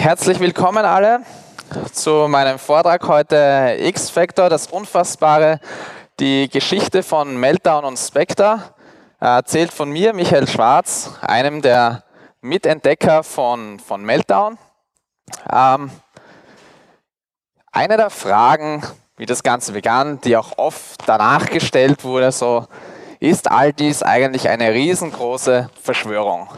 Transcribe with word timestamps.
Herzlich 0.00 0.40
willkommen 0.40 0.86
alle 0.86 1.20
zu 1.92 2.26
meinem 2.26 2.58
Vortrag 2.58 3.06
heute 3.06 3.76
X-Factor, 3.80 4.48
das 4.48 4.68
Unfassbare, 4.68 5.60
die 6.18 6.48
Geschichte 6.48 7.02
von 7.02 7.36
Meltdown 7.36 7.84
und 7.84 7.98
Spectre, 7.98 8.62
erzählt 9.20 9.70
von 9.70 9.90
mir, 9.90 10.14
Michael 10.14 10.48
Schwarz, 10.48 11.10
einem 11.20 11.60
der 11.60 12.02
Mitentdecker 12.40 13.22
von, 13.22 13.78
von 13.78 14.02
Meltdown. 14.02 14.56
Ähm, 15.52 15.90
eine 17.70 17.98
der 17.98 18.08
Fragen, 18.08 18.82
wie 19.18 19.26
das 19.26 19.42
Ganze 19.42 19.72
begann, 19.72 20.18
die 20.22 20.34
auch 20.34 20.56
oft 20.56 21.02
danach 21.04 21.50
gestellt 21.50 22.04
wurde, 22.04 22.32
so, 22.32 22.66
ist 23.18 23.50
all 23.50 23.74
dies 23.74 24.02
eigentlich 24.02 24.48
eine 24.48 24.72
riesengroße 24.72 25.68
Verschwörung? 25.78 26.48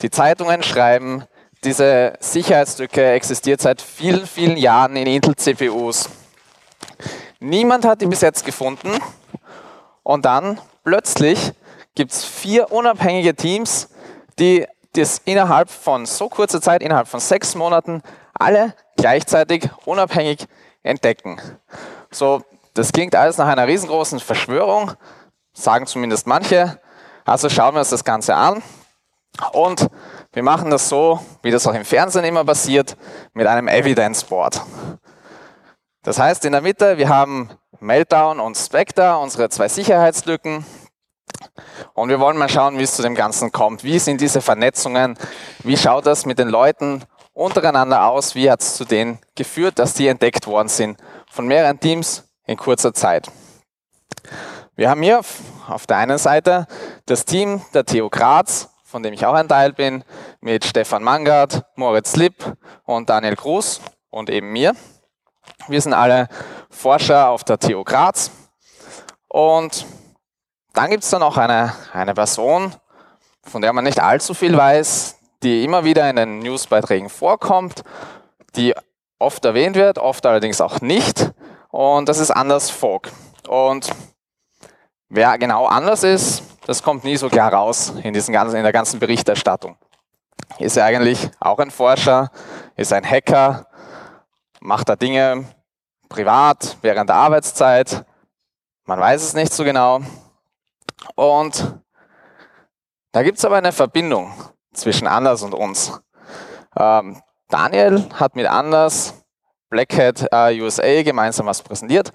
Die 0.00 0.10
Zeitungen 0.10 0.62
schreiben, 0.62 1.24
diese 1.64 2.14
Sicherheitslücke 2.20 3.12
existiert 3.12 3.60
seit 3.60 3.82
vielen, 3.82 4.26
vielen 4.26 4.56
Jahren 4.56 4.96
in 4.96 5.06
Intel-CPUs. 5.06 6.08
Niemand 7.40 7.84
hat 7.84 8.00
die 8.00 8.06
bis 8.06 8.20
jetzt 8.20 8.44
gefunden 8.44 8.90
und 10.02 10.24
dann 10.24 10.60
plötzlich 10.84 11.52
gibt 11.94 12.12
es 12.12 12.24
vier 12.24 12.72
unabhängige 12.72 13.34
Teams, 13.34 13.88
die 14.38 14.66
das 14.94 15.18
innerhalb 15.24 15.70
von 15.70 16.06
so 16.06 16.28
kurzer 16.28 16.60
Zeit, 16.60 16.82
innerhalb 16.82 17.08
von 17.08 17.20
sechs 17.20 17.54
Monaten, 17.54 18.02
alle 18.34 18.74
gleichzeitig 18.96 19.68
unabhängig 19.84 20.46
entdecken. 20.82 21.40
So, 22.10 22.42
das 22.74 22.92
klingt 22.92 23.14
alles 23.14 23.36
nach 23.36 23.48
einer 23.48 23.66
riesengroßen 23.66 24.20
Verschwörung, 24.20 24.92
sagen 25.52 25.86
zumindest 25.86 26.26
manche. 26.26 26.80
Also 27.24 27.48
schauen 27.48 27.74
wir 27.74 27.80
uns 27.80 27.90
das 27.90 28.04
Ganze 28.04 28.34
an 28.34 28.62
und 29.52 29.88
wir 30.32 30.42
machen 30.42 30.70
das 30.70 30.88
so, 30.88 31.20
wie 31.42 31.50
das 31.50 31.66
auch 31.66 31.74
im 31.74 31.84
Fernsehen 31.84 32.24
immer 32.24 32.44
passiert, 32.44 32.96
mit 33.32 33.46
einem 33.46 33.68
Evidence 33.68 34.24
Board. 34.24 34.60
Das 36.02 36.18
heißt, 36.18 36.44
in 36.44 36.52
der 36.52 36.60
Mitte, 36.60 36.98
wir 36.98 37.08
haben 37.08 37.50
Meltdown 37.80 38.40
und 38.40 38.56
Spectre, 38.56 39.18
unsere 39.18 39.48
zwei 39.48 39.68
Sicherheitslücken. 39.68 40.64
Und 41.94 42.08
wir 42.08 42.20
wollen 42.20 42.36
mal 42.36 42.48
schauen, 42.48 42.78
wie 42.78 42.82
es 42.82 42.94
zu 42.94 43.02
dem 43.02 43.14
Ganzen 43.14 43.52
kommt. 43.52 43.84
Wie 43.84 43.98
sind 43.98 44.20
diese 44.20 44.40
Vernetzungen? 44.40 45.18
Wie 45.64 45.76
schaut 45.76 46.06
das 46.06 46.26
mit 46.26 46.38
den 46.38 46.48
Leuten 46.48 47.04
untereinander 47.32 48.06
aus? 48.08 48.34
Wie 48.34 48.50
hat 48.50 48.60
es 48.60 48.76
zu 48.76 48.84
denen 48.84 49.18
geführt, 49.34 49.78
dass 49.78 49.94
die 49.94 50.08
entdeckt 50.08 50.46
worden 50.46 50.68
sind 50.68 50.98
von 51.30 51.46
mehreren 51.46 51.80
Teams 51.80 52.24
in 52.46 52.56
kurzer 52.56 52.92
Zeit? 52.92 53.30
Wir 54.76 54.90
haben 54.90 55.02
hier 55.02 55.20
auf, 55.68 55.86
der 55.86 55.96
einen 55.96 56.18
Seite 56.18 56.66
das 57.06 57.24
Team 57.24 57.62
der 57.74 57.84
TU 57.84 58.08
Graz, 58.08 58.68
von 58.88 59.02
dem 59.02 59.12
ich 59.12 59.26
auch 59.26 59.34
ein 59.34 59.48
Teil 59.48 59.74
bin, 59.74 60.02
mit 60.40 60.64
Stefan 60.64 61.02
Mangard, 61.02 61.62
Moritz 61.76 62.16
Lipp 62.16 62.56
und 62.84 63.10
Daniel 63.10 63.36
Gruß 63.36 63.82
und 64.08 64.30
eben 64.30 64.50
mir. 64.50 64.74
Wir 65.66 65.82
sind 65.82 65.92
alle 65.92 66.28
Forscher 66.70 67.28
auf 67.28 67.44
der 67.44 67.58
TU 67.58 67.84
Graz. 67.84 68.30
Und 69.28 69.84
dann 70.72 70.88
gibt 70.88 71.04
es 71.04 71.10
da 71.10 71.18
noch 71.18 71.36
eine, 71.36 71.74
eine 71.92 72.14
Person, 72.14 72.74
von 73.42 73.60
der 73.60 73.74
man 73.74 73.84
nicht 73.84 74.00
allzu 74.00 74.32
viel 74.32 74.56
weiß, 74.56 75.18
die 75.42 75.64
immer 75.64 75.84
wieder 75.84 76.08
in 76.08 76.16
den 76.16 76.38
Newsbeiträgen 76.38 77.10
vorkommt, 77.10 77.82
die 78.56 78.74
oft 79.18 79.44
erwähnt 79.44 79.76
wird, 79.76 79.98
oft 79.98 80.24
allerdings 80.24 80.62
auch 80.62 80.80
nicht. 80.80 81.32
Und 81.68 82.08
das 82.08 82.18
ist 82.18 82.30
Anders 82.30 82.70
Vogt. 82.70 83.12
Und 83.46 83.90
wer 85.10 85.36
genau 85.36 85.66
anders 85.66 86.04
ist, 86.04 86.42
das 86.68 86.82
kommt 86.82 87.02
nie 87.02 87.16
so 87.16 87.30
klar 87.30 87.50
raus 87.50 87.94
in, 88.02 88.12
diesen 88.12 88.34
ganzen, 88.34 88.56
in 88.56 88.62
der 88.62 88.74
ganzen 88.74 89.00
Berichterstattung. 89.00 89.78
Ist 90.58 90.76
er 90.76 90.84
eigentlich 90.84 91.30
auch 91.40 91.58
ein 91.58 91.70
Forscher, 91.70 92.30
ist 92.76 92.92
ein 92.92 93.08
Hacker, 93.08 93.66
macht 94.60 94.90
er 94.90 94.96
Dinge 94.96 95.46
privat 96.10 96.76
während 96.82 97.08
der 97.08 97.16
Arbeitszeit, 97.16 98.04
man 98.84 99.00
weiß 99.00 99.22
es 99.22 99.32
nicht 99.32 99.50
so 99.50 99.64
genau. 99.64 100.00
Und 101.14 101.74
da 103.12 103.22
gibt 103.22 103.38
es 103.38 103.46
aber 103.46 103.56
eine 103.56 103.72
Verbindung 103.72 104.34
zwischen 104.74 105.06
Anders 105.06 105.42
und 105.42 105.54
uns. 105.54 105.98
Ähm, 106.78 107.22
Daniel 107.48 108.06
hat 108.12 108.36
mit 108.36 108.46
Anders 108.46 109.14
Black 109.70 109.96
Hat 109.96 110.26
äh, 110.30 110.60
USA 110.60 111.02
gemeinsam 111.02 111.46
was 111.46 111.62
präsentiert, 111.62 112.12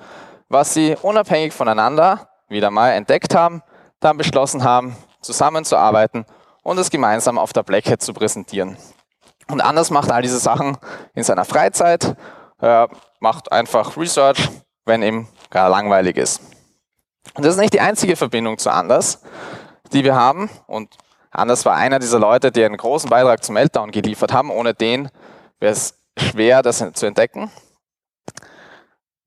was 0.48 0.76
sie 0.76 0.96
unabhängig 1.02 1.54
voneinander 1.54 2.30
wieder 2.50 2.70
mal 2.70 2.92
entdeckt 2.92 3.34
haben, 3.34 3.64
dann 4.04 4.18
beschlossen 4.18 4.64
haben, 4.64 4.96
zusammenzuarbeiten 5.22 6.26
und 6.64 6.78
es 6.78 6.90
gemeinsam 6.90 7.38
auf 7.38 7.54
der 7.54 7.64
Black 7.64 7.90
Hat 7.90 8.02
zu 8.02 8.14
präsentieren. 8.14 8.78
Und 9.50 9.62
Anders 9.62 9.90
macht 9.90 10.12
all 10.12 10.22
diese 10.22 10.40
Sachen 10.40 10.78
in 11.14 11.24
seiner 11.24 11.46
Freizeit, 11.46 12.16
äh, 12.62 12.88
macht 13.20 13.52
einfach 13.52 13.98
Research, 13.98 14.50
wenn 14.86 15.04
ihm 15.04 15.28
gar 15.50 15.70
langweilig 15.70 16.18
ist. 16.18 16.42
Und 17.36 17.46
das 17.46 17.56
ist 17.56 17.60
nicht 17.60 17.74
die 17.74 17.82
einzige 17.82 18.16
Verbindung 18.16 18.58
zu 18.58 18.72
Anders, 18.72 19.22
die 19.92 20.04
wir 20.04 20.16
haben. 20.16 20.50
Und 20.68 20.96
Anders 21.32 21.66
war 21.66 21.76
einer 21.76 22.00
dieser 22.00 22.20
Leute, 22.20 22.52
die 22.52 22.64
einen 22.64 22.78
großen 22.78 23.10
Beitrag 23.10 23.44
zum 23.44 23.54
Meltdown 23.56 23.92
geliefert 23.92 24.34
haben. 24.34 24.52
Ohne 24.52 24.74
den 24.74 25.10
wäre 25.60 25.74
es 25.74 26.00
schwer, 26.18 26.62
das 26.62 26.86
zu 26.94 27.06
entdecken. 27.06 27.52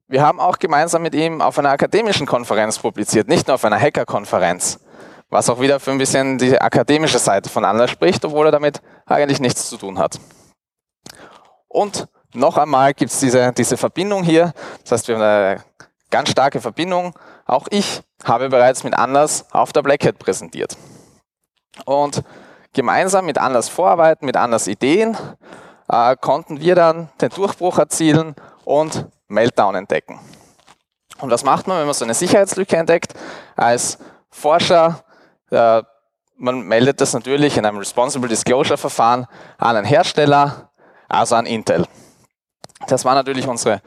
Wir 0.08 0.22
haben 0.22 0.38
auch 0.38 0.58
gemeinsam 0.58 1.02
mit 1.02 1.14
ihm 1.14 1.40
auf 1.40 1.58
einer 1.58 1.70
akademischen 1.70 2.26
Konferenz 2.26 2.78
publiziert, 2.78 3.26
nicht 3.26 3.48
nur 3.48 3.56
auf 3.56 3.64
einer 3.64 3.80
Hacker-Konferenz, 3.80 4.78
was 5.30 5.50
auch 5.50 5.60
wieder 5.60 5.80
für 5.80 5.90
ein 5.90 5.98
bisschen 5.98 6.38
die 6.38 6.60
akademische 6.60 7.18
Seite 7.18 7.50
von 7.50 7.64
Anders 7.64 7.90
spricht, 7.90 8.24
obwohl 8.24 8.46
er 8.46 8.52
damit 8.52 8.80
eigentlich 9.04 9.40
nichts 9.40 9.68
zu 9.68 9.76
tun 9.76 9.98
hat. 9.98 10.20
Und 11.66 12.06
noch 12.34 12.56
einmal 12.56 12.94
gibt 12.94 13.10
es 13.10 13.18
diese, 13.18 13.52
diese 13.52 13.76
Verbindung 13.76 14.22
hier, 14.22 14.52
das 14.82 14.92
heißt, 14.92 15.08
wir 15.08 15.16
haben 15.16 15.22
eine 15.22 15.64
ganz 16.10 16.30
starke 16.30 16.60
Verbindung. 16.60 17.14
Auch 17.44 17.66
ich 17.70 18.02
habe 18.24 18.48
bereits 18.48 18.84
mit 18.84 18.96
Anders 18.96 19.46
auf 19.50 19.72
der 19.72 19.82
Black 19.82 20.04
Hat 20.04 20.18
präsentiert. 20.18 20.76
Und 21.84 22.22
gemeinsam 22.72 23.26
mit 23.26 23.38
Anders 23.38 23.68
Vorarbeiten, 23.68 24.24
mit 24.24 24.36
Anders 24.36 24.68
Ideen, 24.68 25.16
äh, 25.88 26.16
konnten 26.16 26.60
wir 26.60 26.74
dann 26.76 27.08
den 27.20 27.30
Durchbruch 27.30 27.78
erzielen 27.78 28.34
und 28.64 29.06
Meltdown 29.28 29.74
entdecken. 29.74 30.20
Und 31.18 31.30
was 31.30 31.44
macht 31.44 31.66
man, 31.66 31.78
wenn 31.78 31.86
man 31.86 31.94
so 31.94 32.04
eine 32.04 32.14
Sicherheitslücke 32.14 32.76
entdeckt? 32.76 33.14
Als 33.54 33.98
Forscher, 34.30 35.04
äh, 35.50 35.82
man 36.36 36.60
meldet 36.60 37.00
das 37.00 37.14
natürlich 37.14 37.56
in 37.56 37.64
einem 37.64 37.78
Responsible 37.78 38.28
Disclosure 38.28 38.76
Verfahren 38.76 39.26
an 39.58 39.76
einen 39.76 39.86
Hersteller, 39.86 40.70
also 41.08 41.34
an 41.36 41.46
Intel. 41.46 41.86
Das 42.88 43.04
war 43.04 43.14
natürlich 43.14 43.48
unsere 43.48 43.80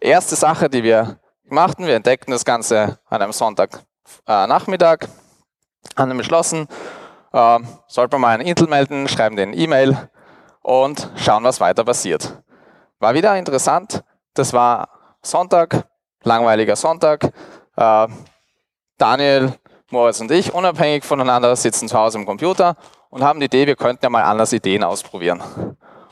erste 0.00 0.36
Sache, 0.36 0.68
die 0.68 0.82
wir 0.82 1.18
machten. 1.44 1.86
Wir 1.86 1.94
entdeckten 1.94 2.32
das 2.32 2.44
Ganze 2.44 2.98
an 3.06 3.22
einem 3.22 3.32
Sonntagnachmittag, 3.32 5.04
äh, 5.04 5.08
haben 5.96 6.16
beschlossen, 6.18 6.68
äh, 7.32 7.58
sollte 7.86 8.16
man 8.16 8.20
mal 8.20 8.34
an 8.34 8.40
Intel 8.42 8.68
melden, 8.68 9.08
schreiben 9.08 9.36
den 9.36 9.54
E-Mail 9.54 10.10
und 10.62 11.10
schauen, 11.16 11.44
was 11.44 11.60
weiter 11.60 11.84
passiert. 11.84 12.42
War 12.98 13.14
wieder 13.14 13.36
interessant, 13.36 14.04
das 14.38 14.52
war 14.52 14.88
Sonntag, 15.22 15.88
langweiliger 16.22 16.76
Sonntag. 16.76 17.32
Äh, 17.76 18.08
Daniel, 18.98 19.52
Moritz 19.90 20.20
und 20.20 20.30
ich, 20.30 20.52
unabhängig 20.52 21.04
voneinander, 21.04 21.54
sitzen 21.56 21.88
zu 21.88 21.98
Hause 21.98 22.18
im 22.18 22.26
Computer 22.26 22.76
und 23.10 23.22
haben 23.22 23.40
die 23.40 23.46
Idee, 23.46 23.66
wir 23.66 23.76
könnten 23.76 24.04
ja 24.04 24.10
mal 24.10 24.22
anders 24.22 24.52
Ideen 24.52 24.84
ausprobieren. 24.84 25.42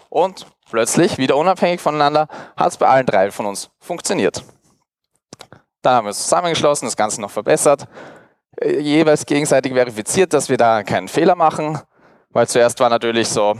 Und 0.08 0.46
plötzlich, 0.70 1.18
wieder 1.18 1.36
unabhängig 1.36 1.80
voneinander, 1.80 2.28
hat 2.56 2.68
es 2.68 2.76
bei 2.76 2.86
allen 2.86 3.06
drei 3.06 3.30
von 3.30 3.46
uns 3.46 3.70
funktioniert. 3.78 4.44
Dann 5.82 5.94
haben 5.94 6.04
wir 6.04 6.08
uns 6.08 6.22
zusammengeschlossen, 6.22 6.86
das 6.86 6.96
Ganze 6.96 7.20
noch 7.20 7.30
verbessert, 7.30 7.86
äh, 8.60 8.78
jeweils 8.78 9.26
gegenseitig 9.26 9.72
verifiziert, 9.72 10.32
dass 10.32 10.48
wir 10.48 10.56
da 10.56 10.82
keinen 10.82 11.08
Fehler 11.08 11.34
machen, 11.34 11.78
weil 12.30 12.48
zuerst 12.48 12.80
war 12.80 12.88
natürlich 12.88 13.28
so, 13.28 13.54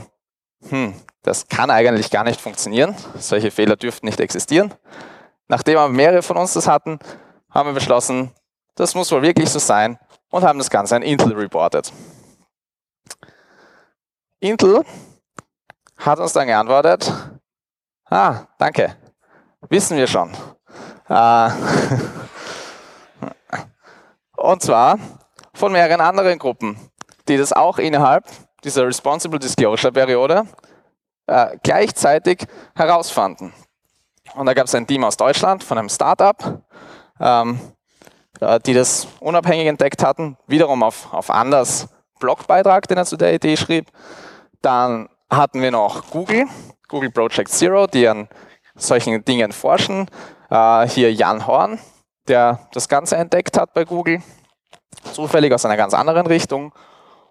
hm, 0.69 0.93
das 1.23 1.47
kann 1.47 1.69
eigentlich 1.69 2.11
gar 2.11 2.23
nicht 2.23 2.39
funktionieren. 2.39 2.95
Solche 3.17 3.51
Fehler 3.51 3.75
dürften 3.75 4.05
nicht 4.05 4.19
existieren. 4.19 4.73
Nachdem 5.47 5.77
aber 5.77 5.91
mehrere 5.91 6.21
von 6.21 6.37
uns 6.37 6.53
das 6.53 6.67
hatten, 6.67 6.99
haben 7.49 7.69
wir 7.69 7.73
beschlossen, 7.73 8.31
das 8.75 8.95
muss 8.95 9.11
wohl 9.11 9.21
wirklich 9.21 9.49
so 9.49 9.59
sein 9.59 9.97
und 10.29 10.43
haben 10.43 10.59
das 10.59 10.69
Ganze 10.69 10.95
an 10.95 11.01
Intel 11.01 11.33
reported. 11.33 11.91
Intel 14.39 14.83
hat 15.97 16.19
uns 16.19 16.33
dann 16.33 16.47
geantwortet, 16.47 17.11
ah, 18.05 18.45
danke, 18.57 18.95
wissen 19.69 19.97
wir 19.97 20.07
schon. 20.07 20.31
Äh, 21.07 21.49
und 24.37 24.61
zwar 24.61 24.99
von 25.53 25.71
mehreren 25.71 26.01
anderen 26.01 26.37
Gruppen, 26.37 26.77
die 27.27 27.37
das 27.37 27.53
auch 27.53 27.77
innerhalb 27.77 28.25
dieser 28.65 28.85
Responsible 28.85 29.39
Disclosure 29.39 29.93
Periode 29.93 30.45
äh, 31.27 31.57
gleichzeitig 31.63 32.45
herausfanden. 32.75 33.53
Und 34.33 34.47
da 34.47 34.53
gab 34.53 34.65
es 34.65 34.75
ein 34.75 34.87
Team 34.87 35.03
aus 35.03 35.15
Deutschland 35.15 35.63
von 35.63 35.77
einem 35.77 35.89
Startup, 35.89 36.63
ähm, 37.19 37.59
äh, 38.41 38.59
die 38.59 38.73
das 38.73 39.07
unabhängig 39.19 39.67
entdeckt 39.67 40.03
hatten, 40.03 40.37
wiederum 40.47 40.83
auf, 40.83 41.13
auf 41.13 41.29
Anders 41.29 41.87
Blogbeitrag, 42.19 42.87
den 42.87 42.97
er 42.97 43.05
zu 43.05 43.17
der 43.17 43.33
Idee 43.33 43.55
schrieb. 43.55 43.87
Dann 44.61 45.09
hatten 45.29 45.61
wir 45.61 45.71
noch 45.71 46.09
Google, 46.09 46.45
Google 46.87 47.11
Project 47.11 47.49
Zero, 47.49 47.87
die 47.87 48.07
an 48.07 48.27
solchen 48.75 49.23
Dingen 49.23 49.51
forschen. 49.51 50.09
Äh, 50.49 50.87
hier 50.87 51.13
Jan 51.13 51.45
Horn, 51.45 51.79
der 52.27 52.67
das 52.73 52.89
Ganze 52.89 53.15
entdeckt 53.15 53.57
hat 53.59 53.73
bei 53.73 53.85
Google, 53.85 54.21
zufällig 55.13 55.53
aus 55.53 55.65
einer 55.65 55.77
ganz 55.77 55.93
anderen 55.93 56.25
Richtung. 56.25 56.73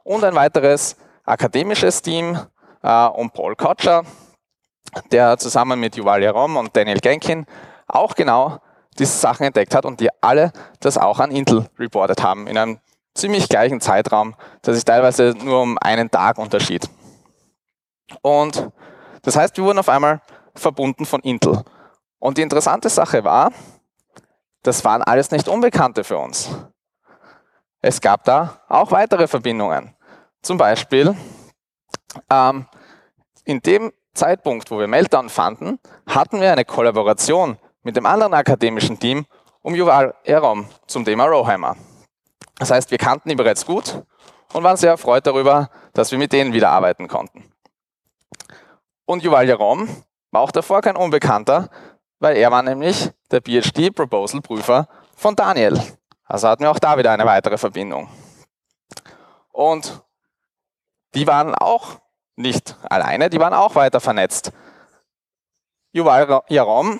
Und 0.04 0.22
ein 0.22 0.34
weiteres 0.34 0.96
akademisches 1.24 2.02
Team 2.02 2.38
äh, 2.82 3.06
um 3.06 3.30
Paul 3.30 3.56
Kotscher, 3.56 4.04
der 5.10 5.38
zusammen 5.38 5.80
mit 5.80 5.96
Yuval 5.96 6.22
Yarom 6.22 6.56
und 6.56 6.76
Daniel 6.76 7.00
Genkin 7.00 7.46
auch 7.86 8.14
genau 8.14 8.58
diese 8.98 9.18
Sachen 9.18 9.46
entdeckt 9.46 9.74
hat 9.74 9.84
und 9.84 10.00
die 10.00 10.10
alle 10.20 10.52
das 10.80 10.98
auch 10.98 11.18
an 11.18 11.30
Intel 11.30 11.68
reported 11.78 12.22
haben 12.22 12.46
in 12.46 12.56
einem 12.56 12.78
ziemlich 13.14 13.48
gleichen 13.48 13.80
Zeitraum, 13.80 14.34
das 14.62 14.76
sich 14.76 14.84
teilweise 14.84 15.34
nur 15.42 15.62
um 15.62 15.78
einen 15.78 16.10
Tag 16.10 16.38
unterschied. 16.38 16.88
Und 18.22 18.70
das 19.22 19.36
heißt, 19.36 19.56
wir 19.56 19.64
wurden 19.64 19.78
auf 19.78 19.88
einmal 19.88 20.20
verbunden 20.54 21.06
von 21.06 21.20
Intel. 21.20 21.62
Und 22.18 22.38
die 22.38 22.42
interessante 22.42 22.88
Sache 22.88 23.24
war, 23.24 23.52
das 24.62 24.84
waren 24.84 25.02
alles 25.02 25.30
nicht 25.30 25.48
Unbekannte 25.48 26.04
für 26.04 26.18
uns. 26.18 26.50
Es 27.80 28.00
gab 28.00 28.24
da 28.24 28.60
auch 28.68 28.90
weitere 28.92 29.26
Verbindungen. 29.28 29.94
Zum 30.44 30.58
Beispiel 30.58 31.16
ähm, 32.30 32.66
in 33.46 33.60
dem 33.62 33.94
Zeitpunkt, 34.12 34.70
wo 34.70 34.78
wir 34.78 34.86
Meltdown 34.86 35.30
fanden, 35.30 35.78
hatten 36.06 36.38
wir 36.38 36.52
eine 36.52 36.66
Kollaboration 36.66 37.56
mit 37.82 37.96
dem 37.96 38.04
anderen 38.04 38.34
akademischen 38.34 38.98
Team 38.98 39.24
um 39.62 39.74
Yuval 39.74 40.14
Erom 40.22 40.68
zum 40.86 41.06
Thema 41.06 41.24
Rowhammer. 41.24 41.76
Das 42.58 42.70
heißt, 42.70 42.90
wir 42.90 42.98
kannten 42.98 43.30
ihn 43.30 43.38
bereits 43.38 43.64
gut 43.64 44.02
und 44.52 44.62
waren 44.62 44.76
sehr 44.76 44.90
erfreut 44.90 45.26
darüber, 45.26 45.70
dass 45.94 46.10
wir 46.10 46.18
mit 46.18 46.30
denen 46.34 46.52
wieder 46.52 46.68
arbeiten 46.68 47.08
konnten. 47.08 47.50
Und 49.06 49.22
Yuval 49.22 49.48
Yarom 49.48 49.88
war 50.30 50.42
auch 50.42 50.52
davor 50.52 50.82
kein 50.82 50.96
Unbekannter, 50.96 51.70
weil 52.18 52.36
er 52.36 52.50
war 52.50 52.62
nämlich 52.62 53.10
der 53.30 53.40
PhD-Proposal-Prüfer 53.40 54.88
von 55.16 55.34
Daniel. 55.36 55.80
Also 56.26 56.48
hatten 56.48 56.64
wir 56.64 56.70
auch 56.70 56.78
da 56.78 56.98
wieder 56.98 57.12
eine 57.12 57.24
weitere 57.24 57.56
Verbindung. 57.56 58.08
Und 59.52 60.03
die 61.14 61.26
waren 61.26 61.54
auch 61.54 62.00
nicht 62.36 62.76
alleine, 62.88 63.30
die 63.30 63.38
waren 63.38 63.54
auch 63.54 63.74
weiter 63.74 64.00
vernetzt. 64.00 64.52
Yuval 65.92 66.42
Yarom 66.48 66.98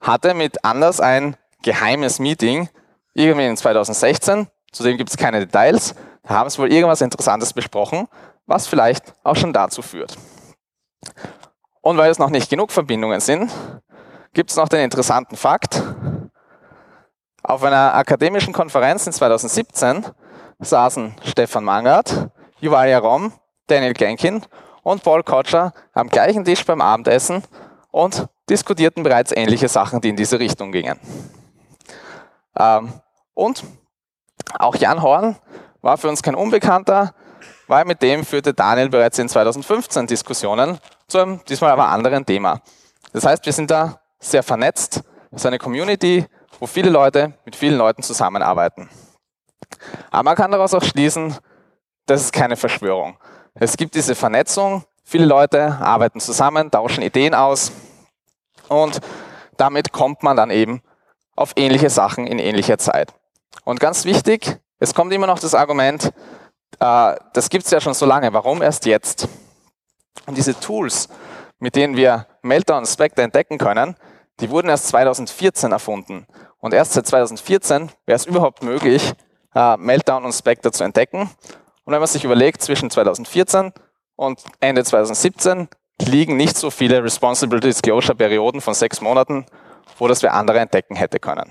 hatte 0.00 0.34
mit 0.34 0.64
Anders 0.64 1.00
ein 1.00 1.36
geheimes 1.62 2.18
Meeting, 2.18 2.68
irgendwie 3.14 3.46
in 3.46 3.56
2016, 3.56 4.48
zudem 4.70 4.98
gibt 4.98 5.10
es 5.10 5.16
keine 5.16 5.40
Details, 5.40 5.94
da 6.22 6.34
haben 6.34 6.50
sie 6.50 6.58
wohl 6.58 6.72
irgendwas 6.72 7.00
Interessantes 7.00 7.52
besprochen, 7.52 8.08
was 8.46 8.66
vielleicht 8.66 9.14
auch 9.22 9.36
schon 9.36 9.52
dazu 9.52 9.80
führt. 9.80 10.16
Und 11.80 11.96
weil 11.96 12.10
es 12.10 12.18
noch 12.18 12.30
nicht 12.30 12.50
genug 12.50 12.70
Verbindungen 12.70 13.20
sind, 13.20 13.50
gibt 14.32 14.50
es 14.50 14.56
noch 14.56 14.68
den 14.68 14.80
interessanten 14.80 15.36
Fakt. 15.36 15.82
Auf 17.42 17.62
einer 17.62 17.94
akademischen 17.94 18.52
Konferenz 18.52 19.06
in 19.06 19.12
2017 19.12 20.06
saßen 20.60 21.14
Stefan 21.24 21.64
Mangert, 21.64 22.30
Yuval 22.60 22.88
Yarom, 22.88 23.32
Daniel 23.66 23.94
Genkin 23.94 24.44
und 24.82 25.02
Paul 25.02 25.22
Kotscher 25.22 25.72
am 25.92 26.08
gleichen 26.08 26.44
Tisch 26.44 26.64
beim 26.64 26.80
Abendessen 26.80 27.42
und 27.90 28.26
diskutierten 28.48 29.02
bereits 29.02 29.32
ähnliche 29.32 29.68
Sachen, 29.68 30.00
die 30.00 30.10
in 30.10 30.16
diese 30.16 30.38
Richtung 30.38 30.72
gingen. 30.72 30.98
Ähm, 32.58 32.92
und 33.32 33.64
auch 34.58 34.76
Jan 34.76 35.02
Horn 35.02 35.36
war 35.80 35.98
für 35.98 36.08
uns 36.08 36.22
kein 36.22 36.34
Unbekannter, 36.34 37.14
weil 37.66 37.84
mit 37.84 38.02
dem 38.02 38.24
führte 38.24 38.52
Daniel 38.52 38.90
bereits 38.90 39.18
in 39.18 39.28
2015 39.28 40.06
Diskussionen 40.06 40.78
zu 41.08 41.18
einem 41.18 41.44
diesmal 41.48 41.70
aber 41.70 41.88
anderen 41.88 42.26
Thema. 42.26 42.60
Das 43.12 43.24
heißt, 43.24 43.44
wir 43.46 43.52
sind 43.52 43.70
da 43.70 44.00
sehr 44.18 44.42
vernetzt. 44.42 45.02
Es 45.30 45.42
ist 45.42 45.46
eine 45.46 45.58
Community, 45.58 46.26
wo 46.60 46.66
viele 46.66 46.90
Leute 46.90 47.34
mit 47.44 47.56
vielen 47.56 47.78
Leuten 47.78 48.02
zusammenarbeiten. 48.02 48.88
Aber 50.10 50.22
man 50.22 50.36
kann 50.36 50.50
daraus 50.50 50.74
auch 50.74 50.82
schließen, 50.82 51.36
das 52.06 52.22
ist 52.22 52.32
keine 52.32 52.56
Verschwörung. 52.56 53.18
Es 53.56 53.76
gibt 53.76 53.94
diese 53.94 54.16
Vernetzung, 54.16 54.84
viele 55.04 55.26
Leute 55.26 55.78
arbeiten 55.80 56.18
zusammen, 56.18 56.72
tauschen 56.72 57.02
Ideen 57.02 57.34
aus 57.34 57.70
und 58.68 59.00
damit 59.56 59.92
kommt 59.92 60.24
man 60.24 60.36
dann 60.36 60.50
eben 60.50 60.82
auf 61.36 61.52
ähnliche 61.54 61.88
Sachen 61.88 62.26
in 62.26 62.40
ähnlicher 62.40 62.78
Zeit. 62.78 63.14
Und 63.64 63.78
ganz 63.78 64.04
wichtig, 64.04 64.58
es 64.80 64.92
kommt 64.92 65.12
immer 65.12 65.28
noch 65.28 65.38
das 65.38 65.54
Argument, 65.54 66.12
äh, 66.80 67.14
das 67.32 67.48
gibt 67.48 67.64
es 67.64 67.70
ja 67.70 67.80
schon 67.80 67.94
so 67.94 68.06
lange, 68.06 68.32
warum 68.32 68.60
erst 68.60 68.86
jetzt? 68.86 69.28
Und 70.26 70.36
diese 70.36 70.58
Tools, 70.58 71.08
mit 71.60 71.76
denen 71.76 71.96
wir 71.96 72.26
Meltdown 72.42 72.80
und 72.80 72.86
Spectre 72.86 73.22
entdecken 73.22 73.58
können, 73.58 73.96
die 74.40 74.50
wurden 74.50 74.68
erst 74.68 74.88
2014 74.88 75.70
erfunden. 75.70 76.26
Und 76.58 76.74
erst 76.74 76.94
seit 76.94 77.06
2014 77.06 77.92
wäre 78.04 78.16
es 78.16 78.26
überhaupt 78.26 78.64
möglich, 78.64 79.12
äh, 79.54 79.76
Meltdown 79.76 80.24
und 80.24 80.32
Spectre 80.32 80.72
zu 80.72 80.82
entdecken. 80.82 81.30
Und 81.84 81.92
wenn 81.92 82.00
man 82.00 82.08
sich 82.08 82.24
überlegt, 82.24 82.62
zwischen 82.62 82.90
2014 82.90 83.72
und 84.16 84.42
Ende 84.60 84.84
2017 84.84 85.68
liegen 86.00 86.36
nicht 86.36 86.56
so 86.56 86.70
viele 86.70 87.02
Responsible 87.02 87.60
Disclosure 87.60 88.16
Perioden 88.16 88.60
von 88.60 88.74
sechs 88.74 89.00
Monaten, 89.00 89.46
wo 89.98 90.08
das 90.08 90.22
wir 90.22 90.32
andere 90.32 90.60
entdecken 90.60 90.96
hätte 90.96 91.20
können. 91.20 91.50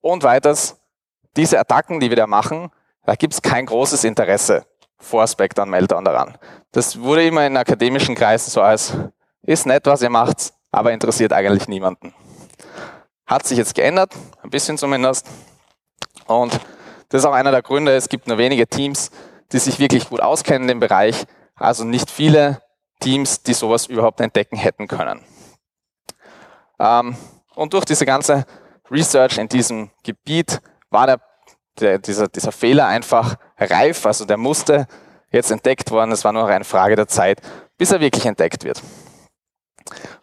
Und 0.00 0.22
weiters, 0.22 0.76
diese 1.36 1.58
Attacken, 1.58 2.00
die 2.00 2.10
wir 2.10 2.16
da 2.16 2.26
machen, 2.26 2.70
da 3.04 3.14
gibt 3.14 3.34
es 3.34 3.42
kein 3.42 3.66
großes 3.66 4.04
Interesse 4.04 4.66
vor 4.98 5.26
Spectre 5.26 5.66
Meltdown 5.66 6.04
daran. 6.04 6.38
Das 6.72 7.00
wurde 7.00 7.26
immer 7.26 7.46
in 7.46 7.56
akademischen 7.56 8.14
Kreisen 8.14 8.50
so 8.50 8.62
als, 8.62 8.94
ist 9.42 9.66
nett, 9.66 9.86
was 9.86 10.02
ihr 10.02 10.10
macht, 10.10 10.52
aber 10.72 10.92
interessiert 10.92 11.32
eigentlich 11.32 11.68
niemanden. 11.68 12.14
Hat 13.26 13.46
sich 13.46 13.58
jetzt 13.58 13.74
geändert, 13.74 14.12
ein 14.42 14.50
bisschen 14.50 14.78
zumindest. 14.78 15.26
Und 16.26 16.58
das 17.08 17.22
ist 17.22 17.24
auch 17.26 17.32
einer 17.32 17.50
der 17.50 17.62
Gründe, 17.62 17.94
es 17.94 18.08
gibt 18.08 18.26
nur 18.26 18.38
wenige 18.38 18.66
Teams, 18.66 19.10
die 19.52 19.58
sich 19.58 19.78
wirklich 19.78 20.08
gut 20.08 20.20
auskennen 20.20 20.68
im 20.68 20.80
Bereich, 20.80 21.24
also 21.54 21.84
nicht 21.84 22.10
viele 22.10 22.62
Teams, 23.00 23.42
die 23.42 23.54
sowas 23.54 23.86
überhaupt 23.86 24.20
entdecken 24.20 24.56
hätten 24.56 24.88
können. 24.88 25.24
Ähm, 26.78 27.16
und 27.54 27.72
durch 27.72 27.84
diese 27.84 28.06
ganze 28.06 28.44
Research 28.90 29.38
in 29.38 29.48
diesem 29.48 29.90
Gebiet 30.02 30.60
war 30.90 31.06
der, 31.06 31.20
der, 31.80 31.98
dieser, 31.98 32.28
dieser 32.28 32.52
Fehler 32.52 32.86
einfach 32.86 33.36
reif, 33.58 34.06
also 34.06 34.24
der 34.24 34.36
musste 34.36 34.86
jetzt 35.30 35.50
entdeckt 35.50 35.90
worden, 35.90 36.12
es 36.12 36.24
war 36.24 36.32
nur 36.32 36.46
eine 36.46 36.64
Frage 36.64 36.96
der 36.96 37.08
Zeit, 37.08 37.40
bis 37.78 37.92
er 37.92 38.00
wirklich 38.00 38.26
entdeckt 38.26 38.64
wird. 38.64 38.82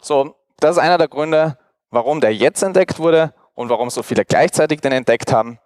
So, 0.00 0.34
das 0.58 0.76
ist 0.76 0.82
einer 0.82 0.98
der 0.98 1.08
Gründe, 1.08 1.58
warum 1.90 2.20
der 2.20 2.34
jetzt 2.34 2.62
entdeckt 2.62 2.98
wurde 2.98 3.32
und 3.54 3.68
warum 3.68 3.90
so 3.90 4.02
viele 4.02 4.24
gleichzeitig 4.24 4.80
den 4.80 4.92
entdeckt 4.92 5.32
haben. 5.32 5.58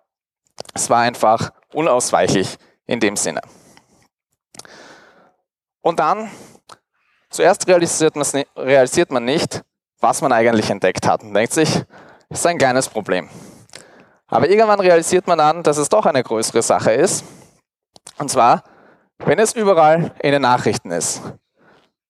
Es 0.75 0.91
war 0.91 1.01
einfach 1.01 1.51
unausweichlich 1.73 2.57
in 2.87 3.01
dem 3.01 3.17
Sinne. 3.17 3.41
Und 5.81 6.01
dann, 6.01 6.31
zuerst 7.31 7.67
realisiert, 7.67 8.15
realisiert 8.57 9.11
man 9.11 9.25
nicht, 9.25 9.63
was 10.01 10.21
man 10.21 10.33
eigentlich 10.33 10.71
entdeckt 10.71 11.07
hat 11.07 11.23
und 11.23 11.35
denkt 11.35 11.53
sich, 11.53 11.85
ist 12.29 12.47
ein 12.47 12.59
kleines 12.59 12.89
Problem. 12.89 13.29
Aber 14.27 14.49
irgendwann 14.49 14.81
realisiert 14.81 15.27
man 15.27 15.39
dann, 15.39 15.63
dass 15.63 15.79
es 15.79 15.89
doch 15.89 16.05
eine 16.07 16.23
größere 16.23 16.63
Sache 16.63 16.93
ist. 16.93 17.25
Und 18.19 18.31
zwar, 18.31 18.63
wenn 19.19 19.39
es 19.39 19.55
überall 19.55 20.13
in 20.21 20.33
den 20.33 20.43
Nachrichten 20.43 20.91
ist. 20.91 21.23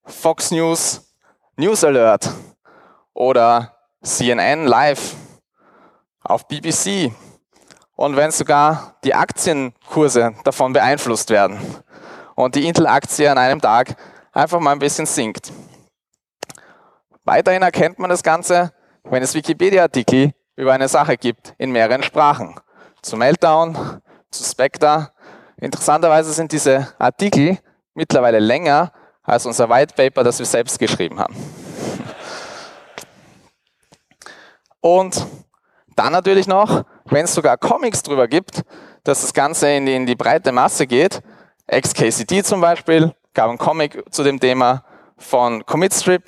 Fox 0.05 0.51
News, 0.51 1.15
News 1.57 1.85
Alert 1.85 2.29
oder 3.15 3.77
CNN 4.03 4.67
Live 4.67 5.15
auf 6.23 6.49
BBC 6.49 7.13
und 7.99 8.15
wenn 8.15 8.31
sogar 8.31 8.95
die 9.03 9.13
Aktienkurse 9.13 10.33
davon 10.45 10.73
beeinflusst 10.73 11.31
werden 11.31 11.59
und 12.37 12.55
die 12.55 12.69
Intel-Aktie 12.69 13.29
an 13.29 13.39
einem 13.39 13.61
Tag 13.61 13.97
einfach 14.33 14.61
mal 14.61 14.71
ein 14.71 14.79
bisschen 14.79 15.05
sinkt. 15.05 15.53
Weiterhin 17.25 17.63
erkennt 17.63 17.99
man 17.99 18.09
das 18.09 18.23
Ganze, 18.23 18.73
wenn 19.03 19.21
es 19.25 19.35
Wikipedia-Artikel 19.35 20.31
über 20.55 20.73
eine 20.73 20.87
Sache 20.87 21.17
gibt 21.17 21.57
in 21.59 21.73
mehreren 21.73 22.05
Sprachen. 22.05 22.55
Zu 23.03 23.17
Meltdown, 23.17 24.01
zu 24.31 24.45
Spectre. 24.45 25.11
Interessanterweise 25.57 26.33
sind 26.33 26.53
diese 26.53 26.95
Artikel 27.01 27.59
mittlerweile 27.95 28.39
länger 28.39 28.93
als 29.25 29.45
unser 29.45 29.69
White 29.69 29.95
Paper, 29.97 30.23
das 30.23 30.39
wir 30.39 30.47
selbst 30.47 30.79
geschrieben 30.79 31.19
haben. 31.19 31.35
Und 34.81 35.27
dann 35.97 36.13
natürlich 36.13 36.47
noch, 36.47 36.85
wenn 37.13 37.25
es 37.25 37.35
sogar 37.35 37.57
Comics 37.57 38.03
drüber 38.03 38.29
gibt, 38.29 38.63
dass 39.05 39.23
das 39.23 39.33
Ganze 39.33 39.71
in 39.71 39.87
die, 39.87 39.95
in 39.95 40.07
die 40.07 40.17
breite 40.17 40.53
Masse 40.53 40.87
geht, 40.87 41.23
XKCD 41.71 42.43
zum 42.43 42.61
Beispiel, 42.61 43.15
gab 43.35 43.51
ein 43.51 43.59
Comic 43.59 44.03
zu 44.11 44.23
dem 44.23 44.41
Thema 44.41 44.85
von 45.17 45.65
Commit 45.67 45.95
Strip, 45.95 46.25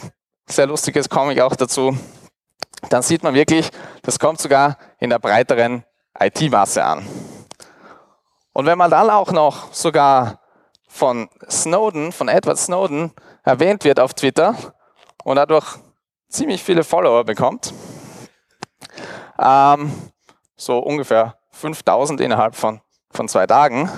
sehr 0.46 0.66
lustiges 0.66 1.08
Comic 1.08 1.40
auch 1.40 1.56
dazu, 1.56 1.96
dann 2.88 3.02
sieht 3.02 3.22
man 3.22 3.34
wirklich, 3.34 3.70
das 4.02 4.18
kommt 4.18 4.40
sogar 4.40 4.78
in 4.99 5.10
der 5.10 5.18
breiteren 5.18 5.84
IT-Masse 6.18 6.82
an. 6.84 7.06
Und 8.52 8.66
wenn 8.66 8.78
man 8.78 8.90
dann 8.90 9.10
auch 9.10 9.32
noch 9.32 9.72
sogar 9.72 10.40
von 10.88 11.28
Snowden, 11.49 12.12
von 12.12 12.28
Edward 12.28 12.58
Snowden, 12.58 13.12
erwähnt 13.44 13.84
wird 13.84 14.00
auf 14.00 14.14
Twitter 14.14 14.54
und 15.25 15.37
dadurch 15.37 15.76
ziemlich 16.28 16.62
viele 16.62 16.84
Follower 16.84 17.25
bekommt, 17.25 17.72
ähm, 19.38 19.92
so 20.60 20.78
ungefähr 20.78 21.36
5000 21.52 22.20
innerhalb 22.20 22.54
von, 22.54 22.80
von 23.10 23.28
zwei 23.28 23.46
Tagen, 23.46 23.88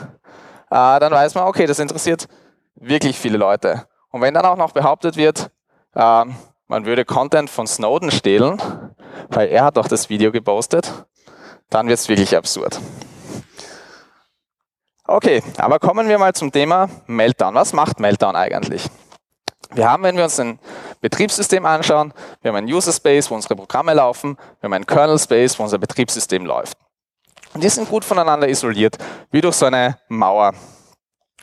äh, 0.71 1.01
dann 1.01 1.13
weiß 1.13 1.35
man, 1.35 1.45
okay, 1.45 1.67
das 1.67 1.79
interessiert 1.79 2.29
wirklich 2.77 3.19
viele 3.19 3.37
Leute. 3.37 3.87
Und 4.11 4.21
wenn 4.21 4.35
dann 4.35 4.45
auch 4.45 4.57
noch 4.57 4.73
behauptet 4.73 5.17
wird, 5.17 5.51
äh, 5.95 6.25
man 6.69 6.87
würde 6.87 7.05
Content 7.05 7.51
von 7.51 7.67
Snowden 7.67 8.11
stehlen, 8.11 8.63
weil 9.29 9.49
er 9.49 9.65
hat 9.65 9.77
doch 9.77 9.89
das 9.89 10.09
Video 10.09 10.31
gepostet, 10.31 10.91
dann 11.69 11.89
wird 11.89 11.99
es 11.99 12.09
wirklich 12.09 12.37
absurd. 12.37 12.81
Okay, 15.05 15.43
aber 15.59 15.79
kommen 15.79 16.09
wir 16.09 16.19
mal 16.19 16.33
zum 16.33 16.53
Thema 16.53 16.89
Meltdown. 17.07 17.55
Was 17.55 17.73
macht 17.73 17.99
Meltdown 17.99 18.37
eigentlich? 18.37 18.89
Wir 19.75 19.89
haben, 19.89 20.03
wenn 20.03 20.17
wir 20.17 20.25
uns 20.25 20.39
ein 20.39 20.59
Betriebssystem 21.01 21.65
anschauen, 21.65 22.13
wir 22.43 22.51
haben 22.51 22.57
einen 22.57 22.73
User 22.73 22.93
Space, 22.93 23.31
wo 23.31 23.35
unsere 23.35 23.57
Programme 23.57 23.95
laufen, 23.95 24.37
wir 24.61 24.69
haben 24.69 24.73
einen 24.75 24.87
Kernel 24.87 25.19
Space, 25.19 25.59
wo 25.59 25.63
unser 25.63 25.79
Betriebssystem 25.79 26.45
läuft. 26.45 26.77
Und 27.55 27.63
die 27.63 27.69
sind 27.69 27.89
gut 27.89 28.05
voneinander 28.05 28.49
isoliert, 28.49 28.97
wie 29.31 29.41
durch 29.41 29.57
so 29.57 29.67
eine 29.67 29.99
Mauer. 30.09 30.55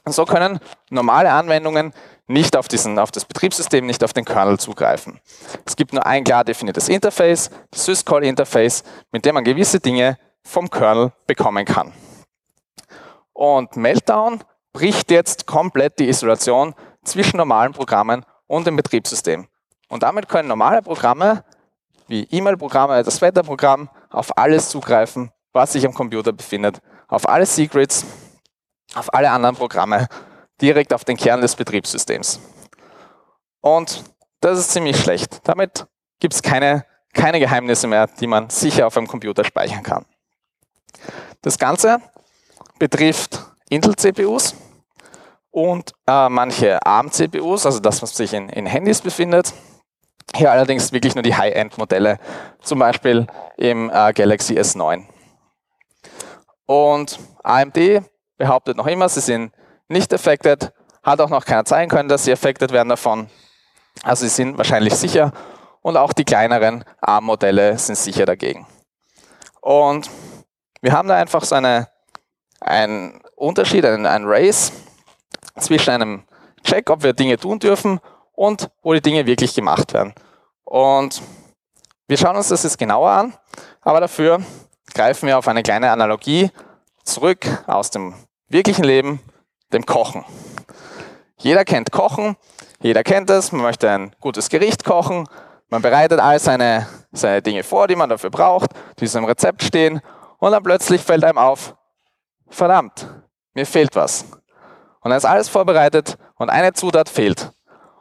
Und 0.06 0.14
so 0.14 0.26
können 0.26 0.60
normale 0.90 1.32
Anwendungen 1.32 1.94
nicht 2.28 2.56
auf, 2.56 2.68
diesen, 2.68 3.00
auf 3.00 3.12
das 3.12 3.26
Betriebssystem, 3.26 3.86
nicht 3.86 4.04
auf 4.04 4.14
den 4.14 4.26
Kernel 4.26 4.60
zugreifen. 4.60 5.20
Es 5.66 5.76
gibt 5.76 5.94
nur 5.94 6.06
ein 6.06 6.24
klar 6.24 6.44
definiertes 6.44 6.88
Interface, 6.88 7.50
das 7.72 7.86
Syscall-Interface, 7.86 8.84
mit 9.12 9.26
dem 9.26 9.36
man 9.36 9.44
gewisse 9.44 9.80
Dinge 9.80 10.18
vom 10.44 10.70
Kernel 10.70 11.12
bekommen 11.26 11.66
kann. 11.66 11.94
Und 13.34 13.76
Meltdown 13.76 14.44
bricht 14.74 15.12
jetzt 15.12 15.48
komplett 15.48 15.98
die 16.00 16.08
Isolation 16.08 16.76
zwischen 17.04 17.38
normalen 17.38 17.74
Programmen 17.74 18.26
und 18.48 18.68
dem 18.68 18.76
Betriebssystem. 18.76 19.48
Und 19.90 20.04
damit 20.04 20.30
können 20.30 20.48
normale 20.48 20.82
Programme 20.82 21.44
wie 22.08 22.28
E-Mail-Programme, 22.32 23.04
das 23.04 23.22
Wetterprogramm 23.22 23.90
auf 24.10 24.38
alles 24.38 24.70
zugreifen, 24.70 25.32
was 25.54 25.74
sich 25.74 25.86
am 25.86 25.94
Computer 25.94 26.34
befindet, 26.34 26.82
auf 27.08 27.28
alle 27.30 27.46
Secrets, 27.46 28.06
auf 28.96 29.14
alle 29.14 29.30
anderen 29.30 29.56
Programme, 29.56 30.08
direkt 30.62 30.94
auf 30.94 31.06
den 31.06 31.18
Kern 31.18 31.42
des 31.42 31.56
Betriebssystems. 31.56 32.40
Und 33.62 34.04
das 34.42 34.58
ist 34.58 34.72
ziemlich 34.72 35.00
schlecht. 35.00 35.42
Damit 35.44 35.86
gibt 36.20 36.34
es 36.34 36.42
keine, 36.42 36.86
keine 37.14 37.40
Geheimnisse 37.40 37.88
mehr, 37.88 38.08
die 38.08 38.28
man 38.28 38.50
sicher 38.50 38.88
auf 38.88 38.98
einem 38.98 39.08
Computer 39.08 39.44
speichern 39.44 39.84
kann. 39.84 40.06
Das 41.42 41.58
Ganze 41.58 42.00
betrifft 42.80 43.40
Intel-CPUs 43.70 44.56
und 45.52 45.94
äh, 46.08 46.30
manche 46.30 46.86
ARM-CPUs, 46.86 47.66
also 47.66 47.80
das, 47.80 48.02
was 48.02 48.16
sich 48.16 48.34
in, 48.34 48.50
in 48.50 48.66
Handys 48.66 49.02
befindet. 49.02 49.54
Hier 50.36 50.52
allerdings 50.52 50.92
wirklich 50.92 51.16
nur 51.16 51.24
die 51.24 51.36
High-End-Modelle, 51.36 52.20
zum 52.62 52.80
Beispiel 52.80 53.26
im 53.58 53.90
äh, 53.90 54.14
Galaxy 54.14 54.60
S9. 54.60 55.06
Und 56.68 57.20
AMD 57.44 58.04
behauptet 58.38 58.78
noch 58.78 58.86
immer, 58.86 59.10
sie 59.10 59.22
sind 59.22 59.52
nicht 59.88 60.14
affected, 60.14 60.72
hat 61.02 61.20
auch 61.20 61.30
noch 61.30 61.46
keiner 61.46 61.66
zeigen 61.66 61.90
können, 61.90 62.10
dass 62.10 62.26
sie 62.26 62.32
affected 62.32 62.72
werden 62.72 62.90
davon. 62.90 63.28
Also 64.04 64.26
sie 64.26 64.30
sind 64.30 64.58
wahrscheinlich 64.58 64.94
sicher 64.94 65.32
und 65.82 65.98
auch 65.98 66.14
die 66.14 66.26
kleineren 66.26 66.86
ARM-Modelle 67.02 67.78
sind 67.80 67.96
sicher 67.98 68.26
dagegen. 68.28 68.68
Und 69.62 70.10
wir 70.82 70.94
haben 70.94 71.08
da 71.08 71.16
einfach 71.16 71.44
so 71.44 71.56
eine, 71.56 71.90
einen 72.62 73.20
Unterschied, 73.36 73.84
einen, 73.84 74.06
einen 74.06 74.26
Race 74.28 74.72
zwischen 75.58 75.92
einem 75.92 76.24
Check, 76.64 76.90
ob 76.90 77.04
wir 77.04 77.14
Dinge 77.14 77.38
tun 77.38 77.60
dürfen 77.60 78.00
und 78.34 78.70
wo 78.82 78.94
die 78.94 79.02
Dinge 79.02 79.26
wirklich 79.26 79.54
gemacht 79.54 79.94
werden. 79.94 80.14
Und 80.64 81.22
wir 82.08 82.18
schauen 82.18 82.36
uns 82.36 82.50
das 82.50 82.64
jetzt 82.64 82.78
genauer 82.78 83.12
an, 83.12 83.34
aber 83.82 84.02
dafür 84.02 84.42
greifen 84.94 85.28
wir 85.28 85.38
auf 85.38 85.48
eine 85.48 85.64
kleine 85.64 85.92
Analogie 85.92 86.52
zurück 87.04 87.46
aus 87.68 87.92
dem 87.92 88.14
wirklichen 88.48 88.84
Leben, 88.84 89.20
dem 89.72 89.86
Kochen. 89.86 90.26
Jeder 91.38 91.64
kennt 91.66 91.92
Kochen, 91.92 92.36
jeder 92.82 93.04
kennt 93.04 93.30
es, 93.30 93.52
man 93.52 93.62
möchte 93.62 93.90
ein 93.90 94.16
gutes 94.20 94.50
Gericht 94.50 94.84
kochen, 94.84 95.28
man 95.70 95.82
bereitet 95.82 96.20
all 96.20 96.40
seine, 96.40 96.88
seine 97.12 97.42
Dinge 97.42 97.64
vor, 97.64 97.88
die 97.88 97.96
man 97.96 98.10
dafür 98.10 98.30
braucht, 98.30 98.72
die 99.00 99.08
so 99.08 99.20
im 99.20 99.26
Rezept 99.26 99.64
stehen 99.64 100.02
und 100.40 100.52
dann 100.52 100.64
plötzlich 100.64 101.02
fällt 101.02 101.24
einem 101.24 101.38
auf, 101.38 101.76
verdammt, 102.50 103.08
mir 103.54 103.66
fehlt 103.66 103.96
was. 103.96 104.26
Und 105.02 105.10
dann 105.10 105.18
ist 105.18 105.26
alles 105.26 105.50
vorbereitet 105.50 106.18
und 106.36 106.50
eine 106.50 106.74
Zutat 106.74 107.10
fehlt. 107.10 107.52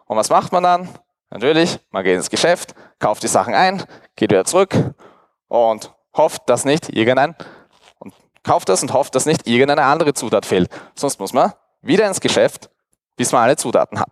Und 0.06 0.16
was 0.16 0.30
macht 0.30 0.52
man 0.52 0.62
dann? 0.62 0.88
Natürlich, 1.30 1.78
man 1.90 2.04
geht 2.04 2.16
ins 2.16 2.30
Geschäft, 2.30 2.74
kauft 2.98 3.22
die 3.22 3.28
Sachen 3.28 3.54
ein, 3.54 3.84
geht 4.16 4.30
wieder 4.30 4.44
zurück 4.44 4.74
und 5.48 5.92
hofft, 6.14 6.48
dass 6.48 6.64
nicht 6.64 6.88
irgendein 6.88 7.36
und 7.98 8.14
kauft 8.42 8.68
das 8.68 8.82
und 8.82 8.92
hofft, 8.92 9.14
dass 9.14 9.26
nicht 9.26 9.46
irgendeine 9.46 9.84
andere 9.84 10.14
Zutat 10.14 10.46
fehlt. 10.46 10.70
Sonst 10.94 11.20
muss 11.20 11.32
man 11.32 11.52
wieder 11.82 12.06
ins 12.06 12.20
Geschäft, 12.20 12.70
bis 13.16 13.32
man 13.32 13.42
alle 13.42 13.56
Zutaten 13.56 14.00
hat. 14.00 14.08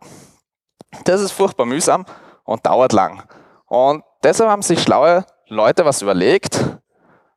Das 1.04 1.20
ist 1.20 1.32
furchtbar 1.32 1.66
mühsam 1.66 2.04
und 2.44 2.66
dauert 2.66 2.92
lang. 2.92 3.22
Und 3.66 4.04
deshalb 4.22 4.50
haben 4.50 4.62
sich 4.62 4.82
schlaue 4.82 5.24
Leute 5.48 5.84
was 5.84 6.02
überlegt. 6.02 6.60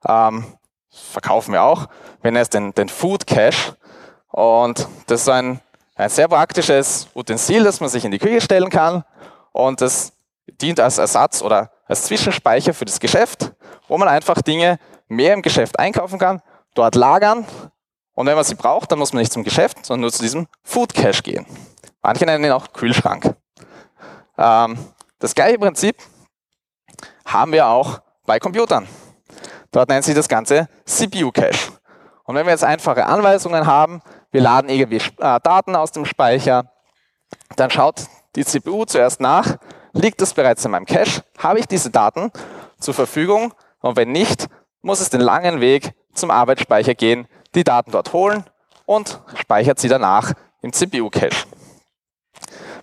Ähm, 0.07 0.45
verkaufen 0.89 1.53
wir 1.53 1.63
auch. 1.63 1.87
Nennen 2.23 2.37
es 2.37 2.49
den, 2.49 2.73
den 2.73 2.89
Food 2.89 3.27
Cache. 3.27 3.75
Und 4.29 4.87
das 5.07 5.21
ist 5.21 5.29
ein, 5.29 5.59
ein 5.95 6.09
sehr 6.09 6.27
praktisches 6.27 7.07
Utensil, 7.15 7.63
das 7.63 7.79
man 7.79 7.89
sich 7.89 8.05
in 8.05 8.11
die 8.11 8.19
Küche 8.19 8.41
stellen 8.41 8.69
kann. 8.69 9.03
Und 9.51 9.81
das 9.81 10.13
dient 10.47 10.79
als 10.79 10.97
Ersatz 10.97 11.41
oder 11.41 11.71
als 11.85 12.03
Zwischenspeicher 12.03 12.73
für 12.73 12.85
das 12.85 12.99
Geschäft, 12.99 13.51
wo 13.87 13.97
man 13.97 14.07
einfach 14.07 14.41
Dinge 14.41 14.79
mehr 15.07 15.33
im 15.33 15.41
Geschäft 15.41 15.79
einkaufen 15.79 16.19
kann, 16.19 16.41
dort 16.75 16.95
lagern. 16.95 17.45
Und 18.13 18.27
wenn 18.27 18.35
man 18.35 18.43
sie 18.43 18.55
braucht, 18.55 18.91
dann 18.91 18.99
muss 18.99 19.13
man 19.13 19.21
nicht 19.21 19.33
zum 19.33 19.43
Geschäft, 19.43 19.85
sondern 19.85 20.01
nur 20.01 20.11
zu 20.11 20.21
diesem 20.21 20.47
Food 20.63 20.93
Cache 20.93 21.23
gehen. 21.23 21.45
Manche 22.01 22.25
nennen 22.25 22.43
ihn 22.43 22.51
auch 22.51 22.71
Kühlschrank. 22.73 23.35
Ähm, 24.37 24.77
das 25.19 25.33
gleiche 25.35 25.57
Prinzip 25.57 25.97
haben 27.25 27.51
wir 27.51 27.67
auch 27.67 28.01
bei 28.25 28.39
Computern. 28.39 28.87
Dort 29.71 29.89
nennt 29.89 30.03
sich 30.03 30.15
das 30.15 30.27
Ganze 30.27 30.67
CPU 30.85 31.31
Cache. 31.31 31.71
Und 32.23 32.35
wenn 32.35 32.45
wir 32.45 32.51
jetzt 32.51 32.63
einfache 32.63 33.05
Anweisungen 33.05 33.65
haben, 33.65 34.01
wir 34.31 34.41
laden 34.41 34.69
irgendwie 34.69 35.01
äh, 35.19 35.39
Daten 35.41 35.75
aus 35.75 35.91
dem 35.91 36.05
Speicher, 36.05 36.71
dann 37.55 37.71
schaut 37.71 38.07
die 38.35 38.45
CPU 38.45 38.85
zuerst 38.85 39.19
nach, 39.19 39.57
liegt 39.93 40.21
das 40.21 40.33
bereits 40.33 40.63
in 40.65 40.71
meinem 40.71 40.85
Cache, 40.85 41.23
habe 41.37 41.59
ich 41.59 41.67
diese 41.67 41.89
Daten 41.89 42.31
zur 42.79 42.93
Verfügung? 42.93 43.53
Und 43.81 43.95
wenn 43.95 44.11
nicht, 44.11 44.47
muss 44.81 44.99
es 44.99 45.09
den 45.09 45.21
langen 45.21 45.61
Weg 45.61 45.93
zum 46.13 46.31
Arbeitsspeicher 46.31 46.95
gehen, 46.95 47.27
die 47.55 47.63
Daten 47.63 47.91
dort 47.91 48.13
holen 48.13 48.43
und 48.85 49.19
speichert 49.35 49.79
sie 49.79 49.87
danach 49.87 50.33
im 50.61 50.73
CPU-Cache. 50.73 51.47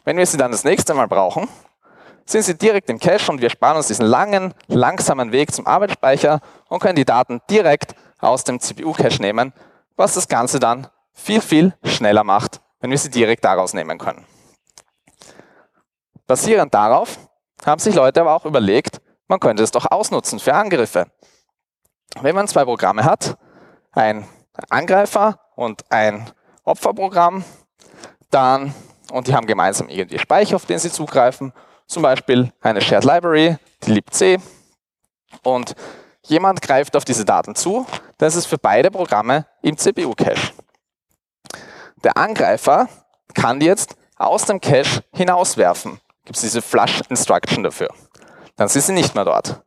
Wenn 0.04 0.16
wir 0.16 0.26
sie 0.26 0.36
dann 0.36 0.52
das 0.52 0.64
nächste 0.64 0.94
Mal 0.94 1.08
brauchen, 1.08 1.48
sind 2.24 2.42
sie 2.42 2.56
direkt 2.56 2.90
im 2.90 2.98
Cache 2.98 3.30
und 3.30 3.40
wir 3.40 3.50
sparen 3.50 3.76
uns 3.76 3.86
diesen 3.86 4.06
langen, 4.06 4.54
langsamen 4.66 5.32
Weg 5.32 5.52
zum 5.52 5.66
Arbeitsspeicher 5.66 6.40
und 6.68 6.80
können 6.80 6.96
die 6.96 7.04
Daten 7.04 7.40
direkt 7.48 7.94
aus 8.18 8.44
dem 8.44 8.58
CPU-Cache 8.58 9.20
nehmen, 9.20 9.52
was 9.96 10.14
das 10.14 10.28
Ganze 10.28 10.58
dann 10.58 10.88
viel, 11.16 11.40
viel 11.40 11.74
schneller 11.82 12.22
macht, 12.22 12.60
wenn 12.80 12.90
wir 12.90 12.98
sie 12.98 13.10
direkt 13.10 13.44
daraus 13.44 13.72
nehmen 13.72 13.98
können. 13.98 14.24
Basierend 16.26 16.72
darauf 16.74 17.18
haben 17.64 17.80
sich 17.80 17.94
Leute 17.94 18.20
aber 18.20 18.34
auch 18.34 18.44
überlegt, 18.44 19.00
man 19.26 19.40
könnte 19.40 19.62
es 19.62 19.72
doch 19.72 19.90
ausnutzen 19.90 20.38
für 20.38 20.54
Angriffe. 20.54 21.06
Wenn 22.20 22.34
man 22.34 22.46
zwei 22.46 22.64
Programme 22.64 23.04
hat, 23.04 23.36
ein 23.92 24.28
Angreifer 24.70 25.40
und 25.56 25.84
ein 25.90 26.30
Opferprogramm, 26.64 27.44
dann, 28.30 28.74
und 29.10 29.26
die 29.26 29.34
haben 29.34 29.46
gemeinsam 29.46 29.88
irgendwie 29.88 30.18
Speicher, 30.18 30.56
auf 30.56 30.66
den 30.66 30.78
sie 30.78 30.90
zugreifen, 30.90 31.52
zum 31.86 32.02
Beispiel 32.02 32.52
eine 32.60 32.80
Shared 32.80 33.04
Library, 33.04 33.56
die 33.84 33.92
libc, 33.92 34.40
und 35.42 35.74
jemand 36.22 36.62
greift 36.62 36.96
auf 36.96 37.04
diese 37.04 37.24
Daten 37.24 37.54
zu, 37.54 37.86
dann 38.18 38.28
ist 38.28 38.36
es 38.36 38.46
für 38.46 38.58
beide 38.58 38.90
Programme 38.90 39.46
im 39.62 39.76
CPU-Cache. 39.76 40.52
Der 42.04 42.16
Angreifer 42.16 42.88
kann 43.34 43.60
die 43.60 43.66
jetzt 43.66 43.96
aus 44.16 44.44
dem 44.44 44.60
Cache 44.60 45.04
hinauswerfen. 45.12 46.00
Gibt 46.24 46.36
es 46.36 46.42
diese 46.42 46.62
Flush 46.62 47.00
Instruction 47.08 47.62
dafür. 47.62 47.88
Dann 48.56 48.68
sind 48.68 48.82
sie 48.82 48.92
nicht 48.92 49.14
mehr 49.14 49.24
dort. 49.24 49.62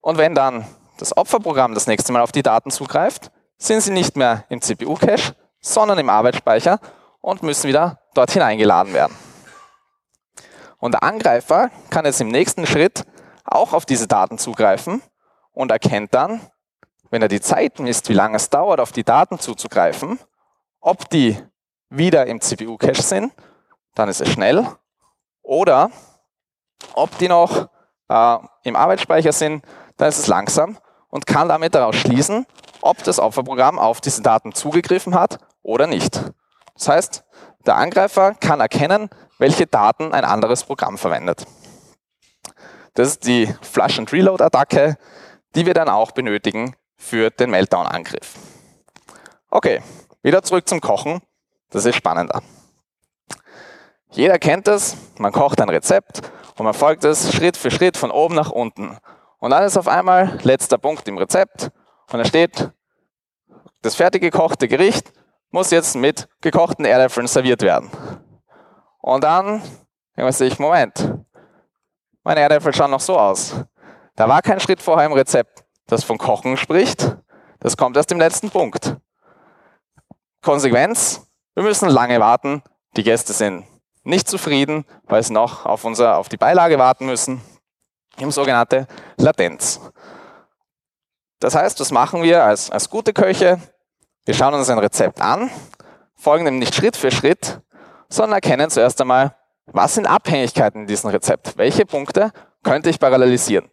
Und 0.00 0.18
wenn 0.18 0.34
dann 0.34 0.66
das 0.98 1.16
Opferprogramm 1.16 1.74
das 1.74 1.86
nächste 1.86 2.12
Mal 2.12 2.22
auf 2.22 2.32
die 2.32 2.42
Daten 2.42 2.70
zugreift, 2.70 3.30
sind 3.58 3.82
sie 3.82 3.92
nicht 3.92 4.16
mehr 4.16 4.44
im 4.48 4.60
CPU-Cache, 4.60 5.34
sondern 5.60 5.98
im 5.98 6.08
Arbeitsspeicher 6.08 6.80
und 7.20 7.42
müssen 7.42 7.68
wieder 7.68 8.00
dort 8.14 8.30
hineingeladen 8.30 8.94
werden. 8.94 9.16
Und 10.78 10.92
der 10.92 11.02
Angreifer 11.02 11.70
kann 11.90 12.04
jetzt 12.04 12.20
im 12.20 12.28
nächsten 12.28 12.66
Schritt 12.66 13.04
auch 13.44 13.72
auf 13.72 13.84
diese 13.84 14.06
Daten 14.06 14.38
zugreifen 14.38 15.02
und 15.52 15.72
erkennt 15.72 16.14
dann, 16.14 16.40
wenn 17.10 17.22
er 17.22 17.28
die 17.28 17.40
Zeit 17.40 17.80
misst, 17.80 18.08
wie 18.08 18.14
lange 18.14 18.36
es 18.36 18.50
dauert, 18.50 18.80
auf 18.80 18.92
die 18.92 19.04
Daten 19.04 19.38
zuzugreifen, 19.38 20.18
ob 20.88 21.10
die 21.10 21.36
wieder 21.90 22.26
im 22.26 22.40
CPU-Cache 22.40 23.02
sind, 23.02 23.32
dann 23.94 24.08
ist 24.08 24.22
es 24.22 24.30
schnell. 24.30 24.66
oder 25.42 25.90
ob 26.94 27.16
die 27.18 27.28
noch 27.28 27.68
äh, 28.08 28.38
im 28.62 28.76
Arbeitsspeicher 28.76 29.32
sind, 29.32 29.64
dann 29.96 30.08
ist 30.08 30.18
es 30.18 30.26
langsam 30.28 30.78
und 31.08 31.26
kann 31.26 31.48
damit 31.48 31.74
daraus 31.74 31.96
schließen, 31.96 32.46
ob 32.80 33.02
das 33.04 33.18
Opferprogramm 33.18 33.78
auf 33.78 34.00
diese 34.00 34.22
Daten 34.22 34.52
zugegriffen 34.52 35.14
hat 35.14 35.38
oder 35.62 35.86
nicht. 35.86 36.22
Das 36.74 36.88
heißt, 36.88 37.24
der 37.66 37.76
Angreifer 37.76 38.34
kann 38.34 38.60
erkennen, 38.60 39.10
welche 39.38 39.66
Daten 39.66 40.14
ein 40.14 40.24
anderes 40.24 40.64
Programm 40.64 40.96
verwendet. 40.96 41.44
Das 42.94 43.08
ist 43.08 43.26
die 43.26 43.52
Flush-and-Reload-Attacke, 43.62 44.96
die 45.54 45.66
wir 45.66 45.74
dann 45.74 45.88
auch 45.88 46.12
benötigen 46.12 46.74
für 46.96 47.30
den 47.30 47.50
Meltdown-Angriff. 47.50 48.34
Okay, 49.50 49.82
wieder 50.28 50.42
zurück 50.42 50.68
zum 50.68 50.82
Kochen. 50.82 51.22
Das 51.70 51.86
ist 51.86 51.96
spannender. 51.96 52.42
Jeder 54.10 54.38
kennt 54.38 54.68
es, 54.68 54.94
man 55.16 55.32
kocht 55.32 55.58
ein 55.58 55.70
Rezept 55.70 56.20
und 56.58 56.64
man 56.64 56.74
folgt 56.74 57.04
es 57.04 57.32
Schritt 57.32 57.56
für 57.56 57.70
Schritt 57.70 57.96
von 57.96 58.10
oben 58.10 58.34
nach 58.34 58.50
unten. 58.50 58.98
Und 59.38 59.50
dann 59.50 59.62
ist 59.62 59.78
auf 59.78 59.88
einmal 59.88 60.38
letzter 60.42 60.76
Punkt 60.76 61.08
im 61.08 61.16
Rezept 61.16 61.70
und 62.12 62.18
da 62.18 62.26
steht, 62.26 62.70
das 63.80 63.94
fertig 63.94 64.20
gekochte 64.20 64.68
Gericht 64.68 65.12
muss 65.50 65.70
jetzt 65.70 65.96
mit 65.96 66.28
gekochten 66.42 66.84
Erdäpfeln 66.84 67.26
serviert 67.26 67.62
werden. 67.62 67.90
Und 69.00 69.24
dann 69.24 69.62
denkt 70.14 70.34
sich, 70.34 70.58
Moment, 70.58 71.14
meine 72.22 72.40
Erdäpfel 72.40 72.74
schauen 72.74 72.90
noch 72.90 73.00
so 73.00 73.18
aus. 73.18 73.54
Da 74.14 74.28
war 74.28 74.42
kein 74.42 74.60
Schritt 74.60 74.82
vorher 74.82 75.06
im 75.06 75.14
Rezept, 75.14 75.64
das 75.86 76.04
von 76.04 76.18
Kochen 76.18 76.58
spricht. 76.58 77.16
Das 77.60 77.78
kommt 77.78 77.96
erst 77.96 78.12
im 78.12 78.18
letzten 78.18 78.50
Punkt. 78.50 78.98
Konsequenz, 80.42 81.26
wir 81.54 81.62
müssen 81.62 81.88
lange 81.88 82.20
warten. 82.20 82.62
Die 82.96 83.02
Gäste 83.02 83.32
sind 83.32 83.64
nicht 84.04 84.28
zufrieden, 84.28 84.84
weil 85.04 85.22
sie 85.22 85.32
noch 85.32 85.66
auf, 85.66 85.84
unser, 85.84 86.16
auf 86.18 86.28
die 86.28 86.36
Beilage 86.36 86.78
warten 86.78 87.06
müssen. 87.06 87.40
Im 88.18 88.30
sogenannte 88.30 88.86
Latenz. 89.16 89.80
Das 91.40 91.54
heißt, 91.54 91.78
was 91.78 91.92
machen 91.92 92.22
wir 92.22 92.42
als, 92.42 92.70
als 92.70 92.90
gute 92.90 93.12
Köche? 93.12 93.60
Wir 94.24 94.34
schauen 94.34 94.54
uns 94.54 94.68
ein 94.68 94.78
Rezept 94.78 95.20
an, 95.20 95.50
folgen 96.16 96.44
dem 96.44 96.58
nicht 96.58 96.74
Schritt 96.74 96.96
für 96.96 97.10
Schritt, 97.10 97.60
sondern 98.08 98.34
erkennen 98.34 98.70
zuerst 98.70 99.00
einmal, 99.00 99.36
was 99.66 99.94
sind 99.94 100.06
Abhängigkeiten 100.06 100.82
in 100.82 100.86
diesem 100.86 101.10
Rezept? 101.10 101.56
Welche 101.56 101.86
Punkte 101.86 102.32
könnte 102.62 102.90
ich 102.90 102.98
parallelisieren? 102.98 103.70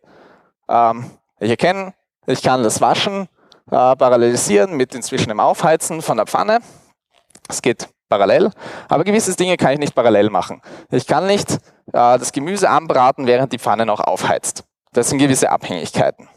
Ähm, 0.69 1.11
ich 1.39 1.49
erkenne, 1.49 1.93
ich 2.27 2.41
kann 2.41 2.63
das 2.63 2.81
Waschen 2.81 3.27
äh, 3.71 3.95
parallelisieren 3.95 4.75
mit 4.75 4.93
inzwischen 4.93 5.29
dem 5.29 5.39
Aufheizen 5.39 6.01
von 6.01 6.17
der 6.17 6.25
Pfanne. 6.25 6.59
Es 7.47 7.61
geht 7.61 7.89
parallel, 8.09 8.51
aber 8.87 9.03
gewisse 9.03 9.35
Dinge 9.35 9.57
kann 9.57 9.73
ich 9.73 9.79
nicht 9.79 9.95
parallel 9.95 10.29
machen. 10.29 10.61
Ich 10.91 11.07
kann 11.07 11.27
nicht 11.27 11.51
äh, 11.51 11.57
das 11.91 12.31
Gemüse 12.31 12.69
anbraten, 12.69 13.27
während 13.27 13.51
die 13.53 13.59
Pfanne 13.59 13.85
noch 13.85 13.99
aufheizt. 13.99 14.63
Das 14.93 15.09
sind 15.09 15.19
gewisse 15.19 15.49
Abhängigkeiten. 15.49 16.29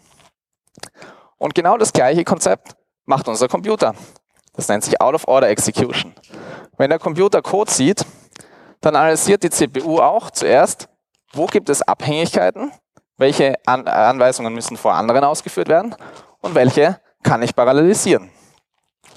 Und 1.36 1.54
genau 1.54 1.76
das 1.76 1.92
gleiche 1.92 2.24
Konzept 2.24 2.74
macht 3.04 3.28
unser 3.28 3.48
Computer. 3.48 3.94
Das 4.54 4.68
nennt 4.68 4.82
sich 4.82 5.00
Out-of-Order-Execution. 5.00 6.14
Wenn 6.76 6.90
der 6.90 6.98
Computer 6.98 7.42
Code 7.42 7.70
sieht, 7.70 8.04
dann 8.80 8.96
analysiert 8.96 9.42
die 9.42 9.50
CPU 9.50 9.98
auch 9.98 10.30
zuerst, 10.30 10.88
wo 11.32 11.46
gibt 11.46 11.68
es 11.68 11.82
Abhängigkeiten, 11.82 12.72
welche 13.16 13.54
An 13.66 13.86
Anweisungen 13.86 14.54
müssen 14.54 14.76
vor 14.76 14.94
anderen 14.94 15.24
ausgeführt 15.24 15.68
werden 15.68 15.94
und 16.40 16.54
welche 16.54 17.00
kann 17.22 17.42
ich 17.42 17.54
parallelisieren. 17.54 18.30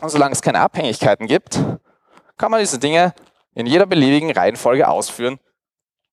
Und 0.02 0.10
solange 0.10 0.34
es 0.34 0.42
keine 0.42 0.60
Abhängigkeiten 0.60 1.28
gibt, 1.28 1.60
kann 2.38 2.52
man 2.52 2.60
diese 2.60 2.80
Dinge 2.80 3.14
in 3.54 3.66
jeder 3.66 3.86
beliebigen 3.86 4.32
Reihenfolge 4.32 4.88
ausführen. 4.88 5.40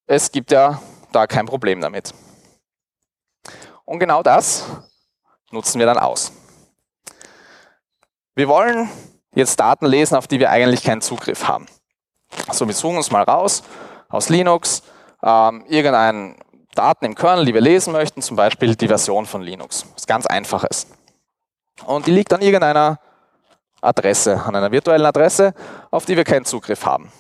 Es 0.07 0.31
gibt 0.31 0.51
ja 0.51 0.81
da 1.13 1.27
kein 1.27 1.47
Problem 1.47 1.81
damit. 1.81 2.13
Und 3.85 3.99
genau 3.99 4.23
das 4.23 4.67
nutzen 5.51 5.79
wir 5.79 5.87
dann 5.87 5.99
aus. 5.99 6.33
Wir 8.35 8.49
wollen 8.49 8.89
jetzt 9.35 9.59
Daten 9.59 9.87
lesen, 9.87 10.17
auf 10.17 10.27
die 10.27 10.39
wir 10.39 10.51
eigentlich 10.51 10.83
keinen 10.83 11.01
Zugriff 11.01 11.49
haben. 11.49 11.67
Also 12.47 12.67
wir 12.67 12.75
suchen 12.75 12.99
uns 12.99 13.11
mal 13.11 13.23
raus 13.23 13.63
aus 14.09 14.29
Linux 14.29 14.83
ähm, 15.23 15.65
irgendeinen 15.69 16.37
Daten 16.75 17.07
im 17.07 17.15
Kernel, 17.15 17.47
die 17.47 17.55
wir 17.55 17.61
lesen 17.61 17.93
möchten, 17.93 18.23
zum 18.23 18.37
Beispiel 18.37 18.77
die 18.77 18.89
Version 18.89 19.27
von 19.27 19.43
Linux. 19.43 19.83
Das 19.83 20.03
ist 20.03 20.07
ganz 20.07 20.27
einfaches. 20.27 20.87
Und 21.87 22.07
die 22.07 22.13
liegt 22.13 22.33
an 22.33 22.43
irgendeiner 22.43 22.99
Adresse, 23.81 24.43
an 24.45 24.57
einer 24.57 24.73
virtuellen 24.73 25.07
Adresse, 25.07 25.55
auf 25.91 26.05
die 26.05 26.17
wir 26.17 26.25
keinen 26.25 26.45
Zugriff 26.45 26.85
haben. 26.85 27.13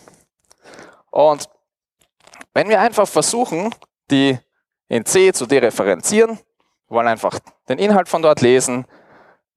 Und 1.10 1.48
wenn 2.54 2.68
wir 2.68 2.80
einfach 2.80 3.06
versuchen, 3.06 3.74
die 4.10 4.38
in 4.88 5.04
C 5.04 5.32
zu 5.32 5.46
dereferenzieren, 5.46 6.38
wollen 6.88 7.08
einfach 7.08 7.38
den 7.68 7.78
Inhalt 7.78 8.08
von 8.08 8.22
dort 8.22 8.40
lesen, 8.40 8.86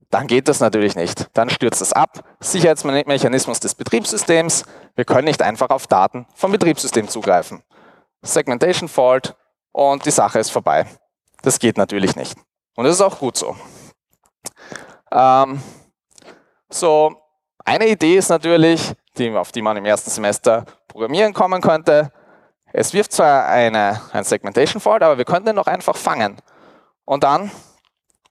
dann 0.09 0.27
geht 0.27 0.49
das 0.49 0.59
natürlich 0.59 0.95
nicht. 0.95 1.29
Dann 1.33 1.49
stürzt 1.49 1.81
es 1.81 1.93
ab. 1.93 2.23
Sicherheitsmechanismus 2.41 3.61
des 3.61 3.75
Betriebssystems. 3.75 4.65
Wir 4.95 5.05
können 5.05 5.25
nicht 5.25 5.41
einfach 5.41 5.69
auf 5.69 5.87
Daten 5.87 6.27
vom 6.35 6.51
Betriebssystem 6.51 7.07
zugreifen. 7.07 7.63
Segmentation 8.21 8.89
Fault 8.89 9.35
und 9.71 10.05
die 10.05 10.11
Sache 10.11 10.39
ist 10.39 10.51
vorbei. 10.51 10.85
Das 11.41 11.59
geht 11.59 11.77
natürlich 11.77 12.15
nicht. 12.15 12.37
Und 12.75 12.85
das 12.85 12.95
ist 12.95 13.01
auch 13.01 13.19
gut 13.19 13.37
so. 13.37 13.55
Ähm, 15.11 15.61
so, 16.69 17.15
eine 17.65 17.87
Idee 17.87 18.17
ist 18.17 18.29
natürlich, 18.29 18.93
die, 19.17 19.35
auf 19.35 19.51
die 19.51 19.61
man 19.61 19.77
im 19.77 19.85
ersten 19.85 20.09
Semester 20.09 20.65
programmieren 20.87 21.33
kommen 21.33 21.61
könnte. 21.61 22.11
Es 22.73 22.93
wirft 22.93 23.11
zwar 23.11 23.45
eine, 23.47 24.01
ein 24.13 24.23
Segmentation 24.23 24.81
Fault, 24.81 25.03
aber 25.03 25.17
wir 25.17 25.25
könnten 25.25 25.47
den 25.47 25.55
noch 25.55 25.67
einfach 25.67 25.95
fangen. 25.95 26.37
Und 27.05 27.23
dann 27.23 27.51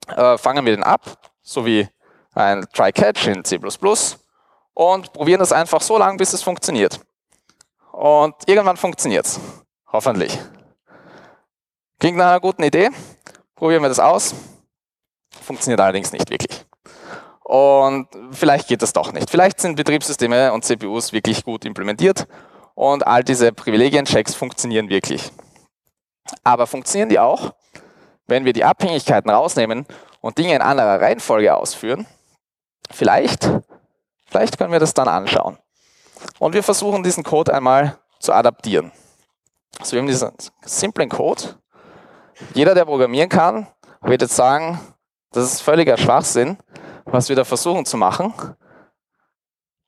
äh, 0.08 0.38
fangen 0.38 0.64
wir 0.64 0.74
den 0.74 0.82
ab 0.82 1.02
so 1.42 1.66
wie 1.66 1.88
ein 2.34 2.64
Try-Catch 2.72 3.26
in 3.26 3.44
C++ 3.44 3.58
und 4.74 5.12
probieren 5.12 5.40
das 5.40 5.52
einfach 5.52 5.80
so 5.80 5.98
lange, 5.98 6.16
bis 6.16 6.32
es 6.32 6.42
funktioniert. 6.42 7.00
Und 7.92 8.34
irgendwann 8.46 8.76
funktioniert 8.76 9.26
es. 9.26 9.40
Hoffentlich. 9.92 10.38
Klingt 11.98 12.16
nach 12.16 12.28
einer 12.28 12.40
guten 12.40 12.62
Idee. 12.62 12.90
Probieren 13.56 13.82
wir 13.82 13.88
das 13.88 13.98
aus. 13.98 14.34
Funktioniert 15.42 15.80
allerdings 15.80 16.12
nicht 16.12 16.30
wirklich. 16.30 16.64
Und 17.50 18.06
vielleicht 18.30 18.68
geht 18.68 18.80
das 18.80 18.92
doch 18.92 19.12
nicht. 19.12 19.28
Vielleicht 19.28 19.58
sind 19.60 19.74
Betriebssysteme 19.74 20.52
und 20.52 20.64
CPUs 20.64 21.12
wirklich 21.12 21.44
gut 21.44 21.64
implementiert 21.64 22.28
und 22.76 23.04
all 23.04 23.24
diese 23.24 23.50
Privilegienchecks 23.50 24.36
funktionieren 24.36 24.88
wirklich. 24.88 25.32
Aber 26.44 26.68
funktionieren 26.68 27.08
die 27.08 27.18
auch, 27.18 27.52
wenn 28.28 28.44
wir 28.44 28.52
die 28.52 28.62
Abhängigkeiten 28.62 29.32
rausnehmen 29.32 29.84
und 30.20 30.38
Dinge 30.38 30.54
in 30.54 30.62
anderer 30.62 31.00
Reihenfolge 31.00 31.56
ausführen, 31.56 32.06
vielleicht, 32.88 33.50
vielleicht 34.26 34.56
können 34.56 34.70
wir 34.70 34.78
das 34.78 34.94
dann 34.94 35.08
anschauen. 35.08 35.58
Und 36.38 36.54
wir 36.54 36.62
versuchen 36.62 37.02
diesen 37.02 37.24
Code 37.24 37.52
einmal 37.52 37.98
zu 38.20 38.32
adaptieren. 38.32 38.92
Also 39.80 39.94
wir 39.94 40.02
haben 40.02 40.06
diesen 40.06 40.30
simplen 40.62 41.08
Code. 41.08 41.56
Jeder, 42.54 42.76
der 42.76 42.84
programmieren 42.84 43.28
kann, 43.28 43.66
wird 44.02 44.22
jetzt 44.22 44.36
sagen, 44.36 44.78
das 45.32 45.52
ist 45.52 45.62
völliger 45.62 45.96
Schwachsinn, 45.98 46.56
was 47.10 47.28
wir 47.28 47.36
da 47.36 47.44
versuchen 47.44 47.84
zu 47.84 47.96
machen. 47.96 48.32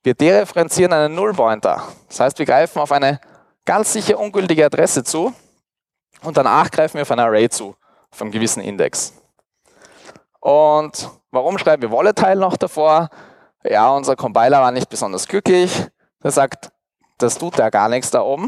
Wir 0.03 0.13
dereferenzieren 0.13 0.93
einen 0.93 1.15
Nullpointer. 1.15 1.83
Das 2.09 2.19
heißt, 2.19 2.39
wir 2.39 2.45
greifen 2.45 2.79
auf 2.79 2.91
eine 2.91 3.19
ganz 3.65 3.93
sicher 3.93 4.19
ungültige 4.19 4.65
Adresse 4.65 5.03
zu 5.03 5.33
und 6.21 6.37
danach 6.37 6.69
greifen 6.71 6.95
wir 6.95 7.03
auf 7.03 7.11
ein 7.11 7.19
Array 7.19 7.49
zu, 7.49 7.75
auf 8.11 8.21
einem 8.21 8.31
gewissen 8.31 8.61
Index. 8.61 9.13
Und 10.39 11.09
warum 11.31 11.57
schreiben 11.57 11.81
wir 11.81 11.91
Volatile 11.91 12.35
noch 12.35 12.57
davor? 12.57 13.09
Ja, 13.63 13.89
unser 13.91 14.17
Compiler 14.17 14.59
war 14.59 14.71
nicht 14.71 14.89
besonders 14.89 15.27
glücklich. 15.27 15.87
Der 16.21 16.31
sagt, 16.31 16.71
das 17.17 17.37
tut 17.37 17.57
ja 17.57 17.69
gar 17.69 17.87
nichts 17.87 18.11
da 18.11 18.21
oben. 18.21 18.45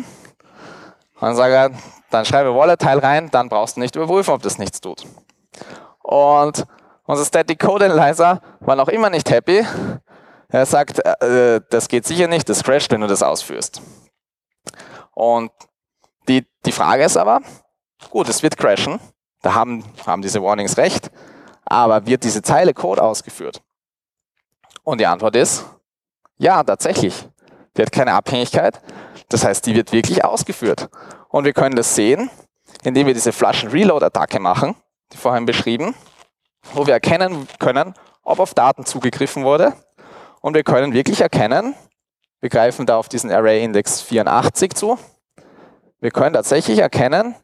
Und 1.15 1.21
dann 1.21 1.35
sage 1.37 1.53
er, 1.53 1.71
dann 2.09 2.25
schreibe 2.25 2.53
Volatile 2.53 3.01
rein, 3.01 3.31
dann 3.31 3.47
brauchst 3.47 3.77
du 3.77 3.79
nicht 3.79 3.95
überprüfen, 3.95 4.33
ob 4.33 4.41
das 4.41 4.57
nichts 4.57 4.81
tut. 4.81 5.05
Und 6.03 6.65
unser 7.05 7.25
Static 7.25 7.59
Code 7.59 7.85
Analyzer 7.85 8.41
war 8.59 8.75
noch 8.75 8.87
immer 8.87 9.09
nicht 9.09 9.29
happy. 9.29 9.65
Er 10.49 10.65
sagt, 10.65 10.99
äh, 11.05 11.61
das 11.69 11.87
geht 11.87 12.05
sicher 12.05 12.27
nicht, 12.27 12.47
das 12.49 12.63
crasht, 12.63 12.91
wenn 12.91 13.01
du 13.01 13.07
das 13.07 13.23
ausführst. 13.23 13.81
Und 15.13 15.51
die, 16.27 16.45
die 16.65 16.71
Frage 16.71 17.03
ist 17.03 17.17
aber, 17.17 17.41
gut, 18.09 18.29
es 18.29 18.43
wird 18.43 18.57
crashen, 18.57 18.99
da 19.41 19.53
haben, 19.53 19.83
haben 20.05 20.21
diese 20.21 20.41
Warnings 20.41 20.77
recht, 20.77 21.11
aber 21.65 22.05
wird 22.05 22.23
diese 22.23 22.41
Zeile 22.41 22.73
Code 22.73 23.01
ausgeführt? 23.01 23.61
Und 24.83 24.99
die 24.99 25.05
Antwort 25.05 25.35
ist, 25.35 25.65
ja, 26.37 26.63
tatsächlich. 26.63 27.27
Die 27.75 27.81
hat 27.81 27.91
keine 27.91 28.13
Abhängigkeit. 28.13 28.81
Das 29.29 29.43
heißt, 29.43 29.65
die 29.65 29.75
wird 29.75 29.91
wirklich 29.91 30.23
ausgeführt. 30.23 30.89
Und 31.29 31.45
wir 31.45 31.53
können 31.53 31.75
das 31.75 31.95
sehen, 31.95 32.29
indem 32.83 33.07
wir 33.07 33.13
diese 33.13 33.31
Flaschen-Reload-Attacke 33.31 34.39
machen, 34.39 34.75
die 35.11 35.17
vorhin 35.17 35.45
beschrieben, 35.45 35.95
wo 36.73 36.85
wir 36.85 36.93
erkennen 36.93 37.47
können, 37.59 37.93
ob 38.23 38.39
auf 38.39 38.53
Daten 38.53 38.85
zugegriffen 38.85 39.43
wurde. 39.43 39.73
Und 40.41 40.55
wir 40.55 40.63
können 40.63 40.93
wirklich 40.93 41.21
erkennen, 41.21 41.75
wir 42.41 42.49
greifen 42.49 42.85
da 42.85 42.97
auf 42.97 43.09
diesen 43.09 43.31
Array-Index 43.31 44.01
84 44.01 44.73
zu, 44.75 44.99
wir 45.99 46.11
können 46.11 46.33
tatsächlich 46.33 46.79
erkennen, 46.79 47.35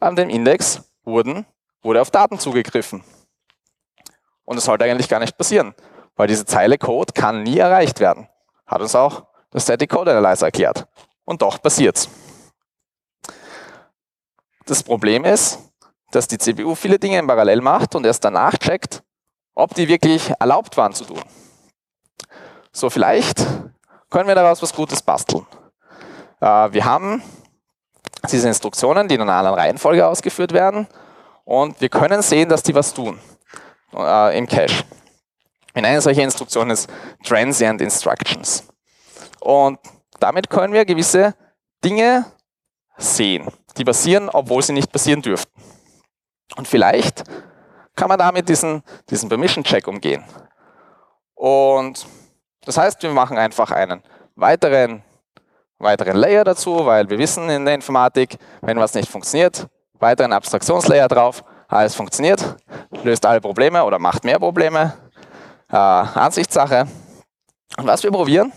an 0.00 0.16
dem 0.16 0.28
Index 0.28 0.82
wurden, 1.04 1.46
wurde 1.82 2.02
auf 2.02 2.10
Daten 2.10 2.38
zugegriffen. 2.38 3.02
Und 4.44 4.56
das 4.56 4.64
sollte 4.64 4.84
eigentlich 4.84 5.08
gar 5.08 5.20
nicht 5.20 5.38
passieren, 5.38 5.74
weil 6.16 6.26
diese 6.26 6.44
Zeile 6.44 6.76
Code 6.76 7.12
kann 7.12 7.42
nie 7.42 7.58
erreicht 7.58 8.00
werden. 8.00 8.28
Hat 8.66 8.80
uns 8.80 8.94
auch 8.94 9.24
der 9.52 9.60
Static 9.60 9.90
Code 9.90 10.10
Analyzer 10.10 10.46
erklärt. 10.46 10.86
Und 11.24 11.42
doch 11.42 11.62
passiert's. 11.62 12.08
Das 14.66 14.82
Problem 14.82 15.24
ist, 15.24 15.69
dass 16.10 16.28
die 16.28 16.38
CPU 16.38 16.74
viele 16.74 16.98
Dinge 16.98 17.18
in 17.18 17.26
Parallel 17.26 17.60
macht 17.60 17.94
und 17.94 18.04
erst 18.04 18.24
danach 18.24 18.56
checkt, 18.58 19.02
ob 19.54 19.74
die 19.74 19.88
wirklich 19.88 20.32
erlaubt 20.38 20.76
waren 20.76 20.92
zu 20.92 21.04
tun. 21.04 21.22
So, 22.72 22.90
vielleicht 22.90 23.44
können 24.08 24.28
wir 24.28 24.34
daraus 24.34 24.62
was 24.62 24.72
Gutes 24.72 25.02
basteln. 25.02 25.46
Äh, 26.40 26.72
wir 26.72 26.84
haben 26.84 27.22
diese 28.30 28.48
Instruktionen, 28.48 29.08
die 29.08 29.14
in 29.14 29.22
einer 29.22 29.34
anderen 29.34 29.58
Reihenfolge 29.58 30.06
ausgeführt 30.06 30.52
werden 30.52 30.86
und 31.44 31.80
wir 31.80 31.88
können 31.88 32.22
sehen, 32.22 32.48
dass 32.48 32.62
die 32.62 32.74
was 32.74 32.92
tun 32.92 33.18
äh, 33.94 34.38
im 34.38 34.46
Cache. 34.46 34.84
In 35.74 35.84
einer 35.84 36.00
solcher 36.00 36.22
Instruktion 36.22 36.70
ist 36.70 36.90
Transient 37.24 37.80
Instructions. 37.80 38.64
Und 39.40 39.78
damit 40.18 40.50
können 40.50 40.72
wir 40.72 40.84
gewisse 40.84 41.34
Dinge 41.84 42.26
sehen, 42.98 43.48
die 43.76 43.84
passieren, 43.84 44.28
obwohl 44.28 44.62
sie 44.62 44.72
nicht 44.72 44.92
passieren 44.92 45.22
dürften. 45.22 45.60
Und 46.56 46.68
vielleicht 46.68 47.24
kann 47.96 48.08
man 48.08 48.18
damit 48.18 48.48
diesen, 48.48 48.82
diesen 49.08 49.28
Permission-Check 49.28 49.86
umgehen. 49.86 50.24
Und 51.34 52.06
das 52.64 52.76
heißt, 52.76 53.02
wir 53.02 53.10
machen 53.10 53.38
einfach 53.38 53.70
einen 53.70 54.02
weiteren, 54.36 55.02
weiteren 55.78 56.16
Layer 56.16 56.44
dazu, 56.44 56.84
weil 56.84 57.08
wir 57.08 57.18
wissen 57.18 57.48
in 57.48 57.64
der 57.64 57.74
Informatik, 57.74 58.36
wenn 58.60 58.78
was 58.78 58.94
nicht 58.94 59.10
funktioniert, 59.10 59.66
weiteren 59.98 60.32
Abstraktionslayer 60.32 61.08
drauf, 61.08 61.44
alles 61.68 61.94
funktioniert, 61.94 62.56
löst 63.04 63.24
alle 63.24 63.40
Probleme 63.40 63.84
oder 63.84 63.98
macht 63.98 64.24
mehr 64.24 64.38
Probleme. 64.38 64.94
Äh, 65.70 65.76
Ansichtssache. 65.76 66.88
Und 67.76 67.86
was 67.86 68.02
wir 68.02 68.10
probieren, 68.10 68.52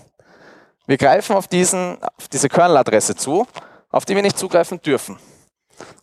wir 0.88 0.98
greifen 0.98 1.36
auf, 1.36 1.48
diesen, 1.48 1.98
auf 2.18 2.28
diese 2.28 2.50
Kernel-Adresse 2.50 3.16
zu, 3.16 3.46
auf 3.90 4.06
die 4.06 4.16
wir 4.16 4.22
nicht 4.24 4.38
zugreifen 4.38 4.82
dürfen. 4.82 5.20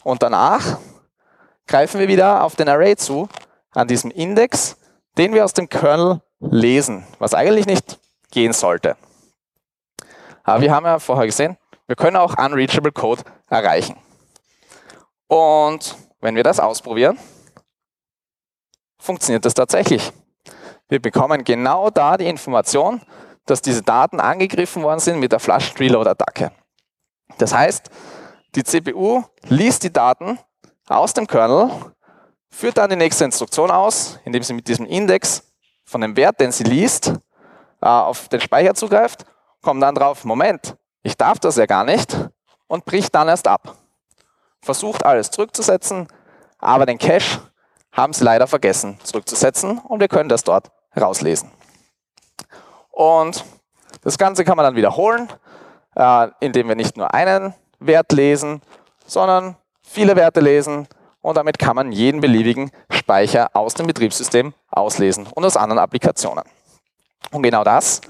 Und 0.05 0.23
danach 0.23 0.79
greifen 1.67 2.01
wir 2.01 2.09
wieder 2.09 2.45
auf 2.45 2.57
den 2.57 2.69
Array 2.69 2.97
zu, 2.97 3.29
an 3.73 3.89
diesem 3.89 4.11
Index, 4.11 4.77
den 5.17 5.33
wir 5.33 5.45
aus 5.45 5.53
dem 5.53 5.69
Kernel 5.69 6.21
lesen, 6.41 7.07
was 7.19 7.35
eigentlich 7.35 7.67
nicht 7.67 7.99
gehen 8.31 8.53
sollte. 8.53 8.97
Aber 10.43 10.63
wir 10.63 10.75
haben 10.75 10.87
ja 10.87 10.99
vorher 10.99 11.27
gesehen, 11.27 11.57
wir 11.87 11.97
können 11.97 12.17
auch 12.17 12.39
unreachable 12.39 12.93
Code 12.93 13.23
erreichen. 13.49 13.97
Und 15.27 15.97
wenn 16.21 16.35
wir 16.35 16.43
das 16.43 16.59
ausprobieren, 16.59 17.19
funktioniert 18.99 19.45
das 19.45 19.55
tatsächlich. 19.55 20.13
Wir 20.89 21.01
bekommen 21.01 21.45
genau 21.45 21.91
da 21.91 22.17
die 22.17 22.27
Information, 22.27 23.01
dass 23.47 23.63
diese 23.63 23.83
Daten 23.83 24.21
angegriffen 24.21 24.83
worden 24.83 25.01
sind 25.01 25.19
mit 25.19 25.33
der 25.33 25.41
Flash 25.41 25.75
Reload-Attacke. 25.79 26.53
Das 27.39 27.55
heißt, 27.55 27.91
die 28.55 28.65
CPU 28.65 29.23
liest 29.49 29.85
die 29.85 29.93
Daten 29.93 30.39
aus 30.91 31.15
dem 31.15 31.27
Kernel, 31.27 31.71
führt 32.51 32.79
dann 32.79 32.91
die 32.91 32.97
nächste 32.97 33.25
Instruktion 33.25 33.71
aus, 33.71 34.19
indem 34.25 34.43
sie 34.43 34.53
mit 34.53 34.67
diesem 34.67 34.87
Index 34.87 35.45
von 35.85 36.01
dem 36.01 36.17
Wert, 36.17 36.41
den 36.41 36.53
sie 36.53 36.65
liest, 36.65 37.15
äh, 37.81 37.87
auf 37.87 38.29
den 38.29 38.41
Speicher 38.41 38.75
zugreift, 38.75 39.25
kommt 39.63 39.83
dann 39.83 39.95
drauf, 39.95 40.25
Moment, 40.25 40.77
ich 41.03 41.17
darf 41.17 41.39
das 41.39 41.57
ja 41.57 41.67
gar 41.67 41.85
nicht 41.85 42.17
und 42.67 42.85
bricht 42.85 43.15
dann 43.15 43.29
erst 43.29 43.49
ab. 43.49 43.77
Versucht 44.63 45.05
alles 45.05 45.31
zurückzusetzen, 45.31 46.09
aber 46.59 46.87
den 46.87 46.99
Cache 46.99 47.41
haben 47.93 48.13
sie 48.13 48.25
leider 48.25 48.47
vergessen 48.47 48.99
zurückzusetzen 49.03 49.79
und 49.79 50.01
wir 50.01 50.09
können 50.09 50.29
das 50.29 50.45
dort 50.45 50.71
rauslesen. 50.99 51.51
Und 52.91 53.45
das 54.03 54.19
Ganze 54.19 54.45
kann 54.45 54.57
man 54.57 54.65
dann 54.65 54.77
wiederholen, 54.77 55.29
äh, 55.97 56.29
indem 56.41 56.69
wir 56.69 56.77
nicht 56.77 56.97
nur 56.97 57.15
einen 57.15 57.55
Wert 57.79 58.13
lesen, 58.13 58.61
sondern 59.07 59.57
viele 59.91 60.15
Werte 60.15 60.41
lesen 60.41 60.87
und 61.21 61.37
damit 61.37 61.59
kann 61.59 61.77
man 61.77 61.93
jeden 61.93 62.21
beliebigen 62.21 62.71
Speicher 62.91 63.51
aus 63.55 63.75
dem 63.75 63.87
Betriebssystem 63.87 64.55
auslesen 64.71 65.27
und 65.35 65.45
aus 65.45 65.57
anderen 65.57 65.81
Applikationen. 65.81 66.45
Und 67.33 67.43
genau 67.43 67.65
das 67.65 68.01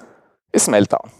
ist 0.53 0.69
Meltdown. 0.69 1.11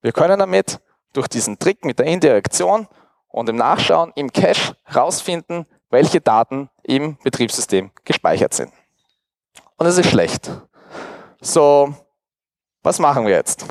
Wir 0.00 0.12
können 0.12 0.38
damit 0.38 0.80
durch 1.12 1.28
diesen 1.28 1.58
Trick 1.58 1.84
mit 1.84 1.98
der 1.98 2.06
Indirektion 2.06 2.86
und 3.28 3.48
dem 3.48 3.56
Nachschauen 3.56 4.12
im 4.14 4.32
Cache 4.32 4.76
herausfinden, 4.84 5.66
welche 5.90 6.20
Daten 6.20 6.70
im 6.84 7.18
Betriebssystem 7.24 7.90
gespeichert 8.04 8.54
sind. 8.54 8.72
Und 9.76 9.86
es 9.86 9.98
ist 9.98 10.08
schlecht. 10.08 10.50
So, 11.40 11.92
was 12.82 12.98
machen 12.98 13.26
wir 13.26 13.34
jetzt? 13.34 13.66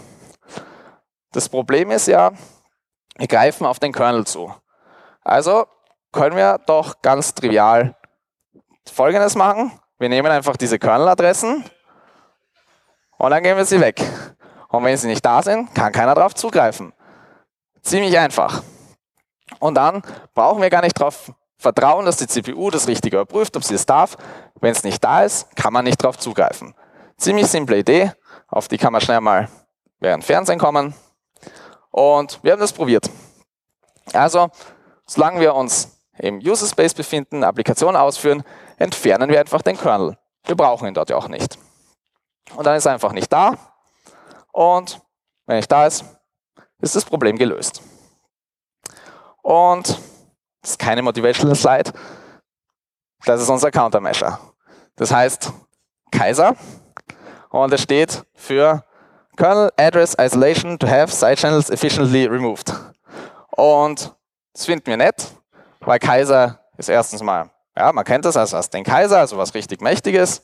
Das 1.31 1.47
Problem 1.47 1.91
ist 1.91 2.07
ja, 2.07 2.31
wir 3.15 3.27
greifen 3.27 3.65
auf 3.65 3.79
den 3.79 3.93
Kernel 3.93 4.25
zu. 4.25 4.53
Also 5.23 5.65
können 6.11 6.35
wir 6.35 6.59
doch 6.65 7.01
ganz 7.01 7.33
trivial 7.33 7.95
Folgendes 8.91 9.35
machen. 9.35 9.71
Wir 9.97 10.09
nehmen 10.09 10.31
einfach 10.31 10.57
diese 10.57 10.79
Kernel-Adressen 10.79 11.63
und 13.17 13.31
dann 13.31 13.43
geben 13.43 13.57
wir 13.57 13.65
sie 13.65 13.79
weg. 13.81 14.01
Und 14.69 14.83
wenn 14.83 14.95
sie 14.97 15.07
nicht 15.07 15.25
da 15.25 15.41
sind, 15.41 15.73
kann 15.75 15.91
keiner 15.91 16.15
darauf 16.15 16.33
zugreifen. 16.35 16.93
Ziemlich 17.81 18.17
einfach. 18.17 18.63
Und 19.59 19.75
dann 19.75 20.01
brauchen 20.33 20.61
wir 20.61 20.69
gar 20.69 20.81
nicht 20.81 20.99
darauf 20.99 21.31
vertrauen, 21.57 22.05
dass 22.05 22.17
die 22.17 22.27
CPU 22.27 22.69
das 22.69 22.87
Richtige 22.87 23.17
überprüft, 23.17 23.57
ob 23.57 23.63
sie 23.63 23.75
es 23.75 23.85
darf. 23.85 24.15
Wenn 24.61 24.71
es 24.71 24.83
nicht 24.83 25.03
da 25.03 25.23
ist, 25.23 25.55
kann 25.55 25.73
man 25.73 25.85
nicht 25.85 26.01
darauf 26.01 26.17
zugreifen. 26.17 26.73
Ziemlich 27.17 27.47
simple 27.47 27.77
Idee, 27.77 28.13
auf 28.47 28.67
die 28.67 28.77
kann 28.77 28.93
man 28.93 29.01
schnell 29.01 29.21
mal 29.21 29.49
während 29.99 30.23
Fernsehen 30.23 30.59
kommen. 30.59 30.93
Und 31.91 32.39
wir 32.43 32.53
haben 32.53 32.59
das 32.59 32.71
probiert. 32.71 33.09
Also, 34.13 34.49
solange 35.05 35.41
wir 35.41 35.55
uns 35.55 35.98
im 36.19 36.39
User 36.39 36.67
Space 36.67 36.93
befinden, 36.93 37.43
Applikationen 37.43 37.95
ausführen, 37.95 38.43
entfernen 38.77 39.29
wir 39.29 39.39
einfach 39.39 39.61
den 39.61 39.77
Kernel. 39.77 40.17
Wir 40.45 40.55
brauchen 40.55 40.87
ihn 40.87 40.93
dort 40.93 41.09
ja 41.09 41.17
auch 41.17 41.27
nicht. 41.27 41.57
Und 42.55 42.65
dann 42.65 42.75
ist 42.75 42.85
er 42.85 42.93
einfach 42.93 43.13
nicht 43.13 43.31
da. 43.31 43.57
Und 44.51 45.01
wenn 45.45 45.55
er 45.55 45.59
nicht 45.59 45.71
da 45.71 45.85
ist, 45.85 46.03
ist 46.81 46.95
das 46.95 47.05
Problem 47.05 47.37
gelöst. 47.37 47.81
Und 49.41 49.89
das 50.61 50.71
ist 50.71 50.79
keine 50.79 51.01
Motivational 51.01 51.55
Slide. 51.55 51.93
Das 53.25 53.41
ist 53.41 53.49
unser 53.49 53.71
Countermeasure. 53.71 54.37
Das 54.95 55.11
heißt 55.11 55.51
Kaiser. 56.11 56.55
Und 57.49 57.73
es 57.73 57.81
steht 57.81 58.25
für 58.33 58.83
Kernel 59.37 59.71
Address 59.77 60.15
Isolation 60.19 60.77
to 60.77 60.87
have 60.87 61.11
Side 61.11 61.37
Channels 61.37 61.69
efficiently 61.69 62.25
removed. 62.25 62.73
Und 63.51 64.13
das 64.53 64.65
finden 64.65 64.85
wir 64.87 64.97
nett, 64.97 65.31
weil 65.89 65.97
Kaiser 65.97 66.59
ist 66.77 66.87
erstens 66.87 67.23
mal, 67.23 67.49
ja, 67.75 67.91
man 67.91 68.05
kennt 68.05 68.23
das 68.23 68.37
als, 68.37 68.53
als 68.53 68.69
den 68.69 68.83
Kaiser, 68.83 69.17
also 69.17 69.39
was 69.39 69.55
richtig 69.55 69.81
Mächtiges. 69.81 70.43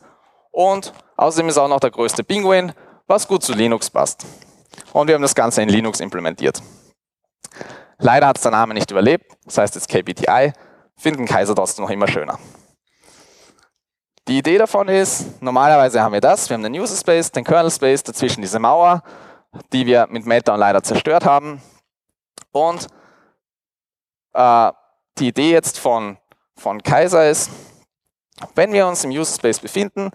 Und 0.50 0.92
außerdem 1.18 1.50
ist 1.50 1.60
auch 1.60 1.68
noch 1.68 1.80
der 1.80 1.92
größte 1.92 2.24
Pinguin, 2.24 2.74
was 3.06 3.28
gut 3.28 3.44
zu 3.44 3.54
Linux 3.54 3.92
passt. 3.92 4.26
Und 4.92 5.08
wir 5.08 5.14
haben 5.14 5.22
das 5.22 5.36
Ganze 5.36 5.62
in 5.62 5.70
Linux 5.70 6.00
implementiert. 6.00 6.64
Leider 8.00 8.26
hat 8.26 8.38
es 8.38 8.42
der 8.42 8.54
Name 8.54 8.74
nicht 8.74 8.90
überlebt, 8.90 9.38
das 9.46 9.60
heißt 9.60 9.76
jetzt 9.76 9.88
KBTI, 9.88 10.52
finden 10.98 11.28
Kaiser 11.28 11.54
trotzdem 11.54 11.86
noch 11.86 11.92
immer 11.92 12.08
schöner. 12.08 12.40
Die 14.28 14.40
Idee 14.40 14.58
davon 14.58 14.88
ist, 14.88 15.44
normalerweise 15.44 16.02
haben 16.02 16.14
wir 16.14 16.22
das, 16.22 16.50
wir 16.50 16.56
haben 16.56 16.64
den 16.64 16.74
User 16.74 16.96
Space, 16.96 17.32
den 17.32 17.44
Kernel 17.44 17.70
Space, 17.70 18.02
dazwischen 18.02 18.42
diese 18.42 18.58
Mauer, 18.58 19.04
die 19.72 19.86
wir 19.86 20.08
mit 20.10 20.26
Meltdown 20.26 20.60
leider 20.60 20.82
zerstört 20.82 21.24
haben. 21.24 21.62
Und 22.52 22.88
äh, 24.34 24.72
die 25.18 25.30
Idee 25.30 25.52
jetzt 25.52 25.80
von, 25.80 26.18
von 26.56 26.84
Kaiser 26.84 27.30
ist, 27.30 27.50
wenn 28.54 28.74
wir 28.74 28.88
uns 28.88 29.04
im 29.04 29.12
User 29.12 29.34
Space 29.36 29.60
befinden, 29.60 30.12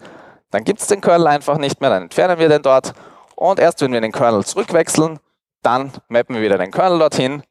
dann 0.51 0.63
gibt 0.63 0.81
es 0.81 0.87
den 0.87 1.01
Kernel 1.01 1.27
einfach 1.27 1.57
nicht 1.57 1.81
mehr, 1.81 1.89
dann 1.89 2.03
entfernen 2.03 2.37
wir 2.37 2.49
den 2.49 2.61
dort 2.61 2.93
und 3.35 3.59
erst 3.59 3.81
wenn 3.81 3.91
wir 3.91 4.01
den 4.01 4.11
Kernel 4.11 4.45
zurückwechseln, 4.45 5.19
dann 5.63 5.91
mappen 6.09 6.35
wir 6.35 6.41
wieder 6.41 6.57
den 6.57 6.71
Kernel 6.71 6.99
dorthin, 6.99 7.43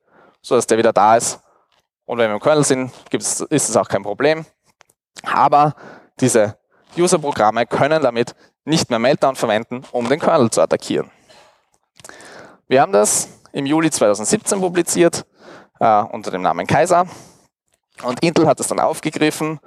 sodass 0.42 0.66
der 0.66 0.78
wieder 0.78 0.92
da 0.92 1.16
ist. 1.16 1.40
Und 2.04 2.18
wenn 2.18 2.30
wir 2.30 2.34
im 2.34 2.40
Kernel 2.40 2.64
sind, 2.64 2.92
ist 3.10 3.40
es 3.50 3.76
auch 3.76 3.88
kein 3.88 4.02
Problem. 4.02 4.44
Aber 5.24 5.74
diese 6.20 6.56
User-Programme 6.96 7.66
können 7.66 8.02
damit 8.02 8.34
nicht 8.64 8.90
mehr 8.90 8.98
Meltdown 8.98 9.36
verwenden, 9.36 9.84
um 9.92 10.08
den 10.08 10.20
Kernel 10.20 10.50
zu 10.50 10.60
attackieren. 10.60 11.10
Wir 12.68 12.82
haben 12.82 12.92
das 12.92 13.28
im 13.52 13.66
Juli 13.66 13.90
2017 13.90 14.60
publiziert 14.60 15.26
äh, 15.80 16.02
unter 16.02 16.30
dem 16.30 16.42
Namen 16.42 16.66
Kaiser. 16.66 17.06
Und 18.02 18.22
Intel 18.22 18.46
hat 18.46 18.60
es 18.60 18.68
dann 18.68 18.80
aufgegriffen 18.80 19.60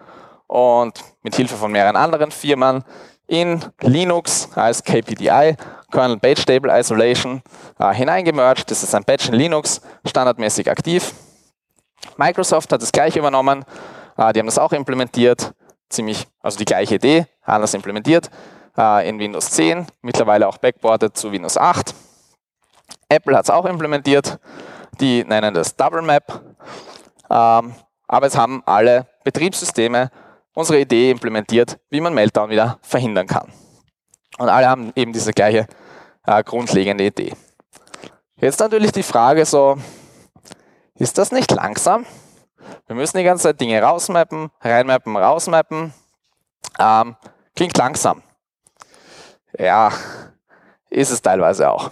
und 0.47 1.03
mit 1.21 1.35
Hilfe 1.35 1.55
von 1.55 1.71
mehreren 1.71 1.95
anderen 1.95 2.31
Firmen 2.31 2.83
in 3.27 3.63
Linux 3.81 4.49
als 4.55 4.83
KPDI, 4.83 5.55
Kernel 5.91 6.17
Page 6.17 6.41
Stable 6.41 6.77
Isolation, 6.77 7.41
äh, 7.79 7.93
hineingemerged. 7.93 8.69
Das 8.69 8.83
ist 8.83 8.93
ein 8.93 9.03
Patch 9.03 9.29
in 9.29 9.35
Linux, 9.35 9.81
standardmäßig 10.05 10.69
aktiv. 10.69 11.13
Microsoft 12.17 12.71
hat 12.71 12.81
das 12.81 12.91
gleiche 12.91 13.19
übernommen, 13.19 13.63
äh, 14.17 14.33
die 14.33 14.39
haben 14.39 14.47
das 14.47 14.59
auch 14.59 14.73
implementiert, 14.73 15.53
ziemlich, 15.89 16.27
also 16.41 16.57
die 16.57 16.65
gleiche 16.65 16.95
Idee, 16.95 17.27
anders 17.43 17.73
implementiert, 17.73 18.29
äh, 18.77 19.07
in 19.07 19.19
Windows 19.19 19.51
10, 19.51 19.87
mittlerweile 20.01 20.47
auch 20.47 20.57
backported 20.57 21.15
zu 21.15 21.31
Windows 21.31 21.57
8. 21.57 21.93
Apple 23.09 23.37
hat 23.37 23.45
es 23.45 23.49
auch 23.49 23.65
implementiert, 23.65 24.39
die 24.99 25.23
nennen 25.23 25.53
das 25.53 25.75
Double 25.75 26.01
Map, 26.01 26.41
ähm, 27.29 27.75
aber 28.13 28.27
es 28.27 28.37
haben 28.37 28.61
alle 28.67 29.07
Betriebssysteme 29.23 30.11
unsere 30.53 30.79
Idee 30.79 31.09
implementiert, 31.09 31.79
wie 31.89 31.99
man 31.99 32.13
Meltdown 32.13 32.51
wieder 32.51 32.77
verhindern 32.83 33.25
kann. 33.25 33.51
Und 34.37 34.49
alle 34.49 34.69
haben 34.69 34.93
eben 34.95 35.13
diese 35.13 35.33
gleiche 35.33 35.65
äh, 36.27 36.43
grundlegende 36.43 37.05
Idee. 37.05 37.33
Jetzt 38.35 38.59
natürlich 38.59 38.91
die 38.91 39.01
Frage 39.01 39.45
so, 39.45 39.77
ist 40.93 41.17
das 41.17 41.31
nicht 41.31 41.49
langsam? 41.49 42.05
Wir 42.85 42.95
müssen 42.95 43.17
die 43.17 43.23
ganze 43.23 43.45
Zeit 43.45 43.59
Dinge 43.59 43.81
rausmappen, 43.81 44.51
reinmappen, 44.61 45.17
rausmappen. 45.17 45.91
Ähm, 46.77 47.15
klingt 47.55 47.75
langsam. 47.79 48.21
Ja, 49.57 49.91
ist 50.91 51.09
es 51.09 51.19
teilweise 51.19 51.71
auch. 51.71 51.89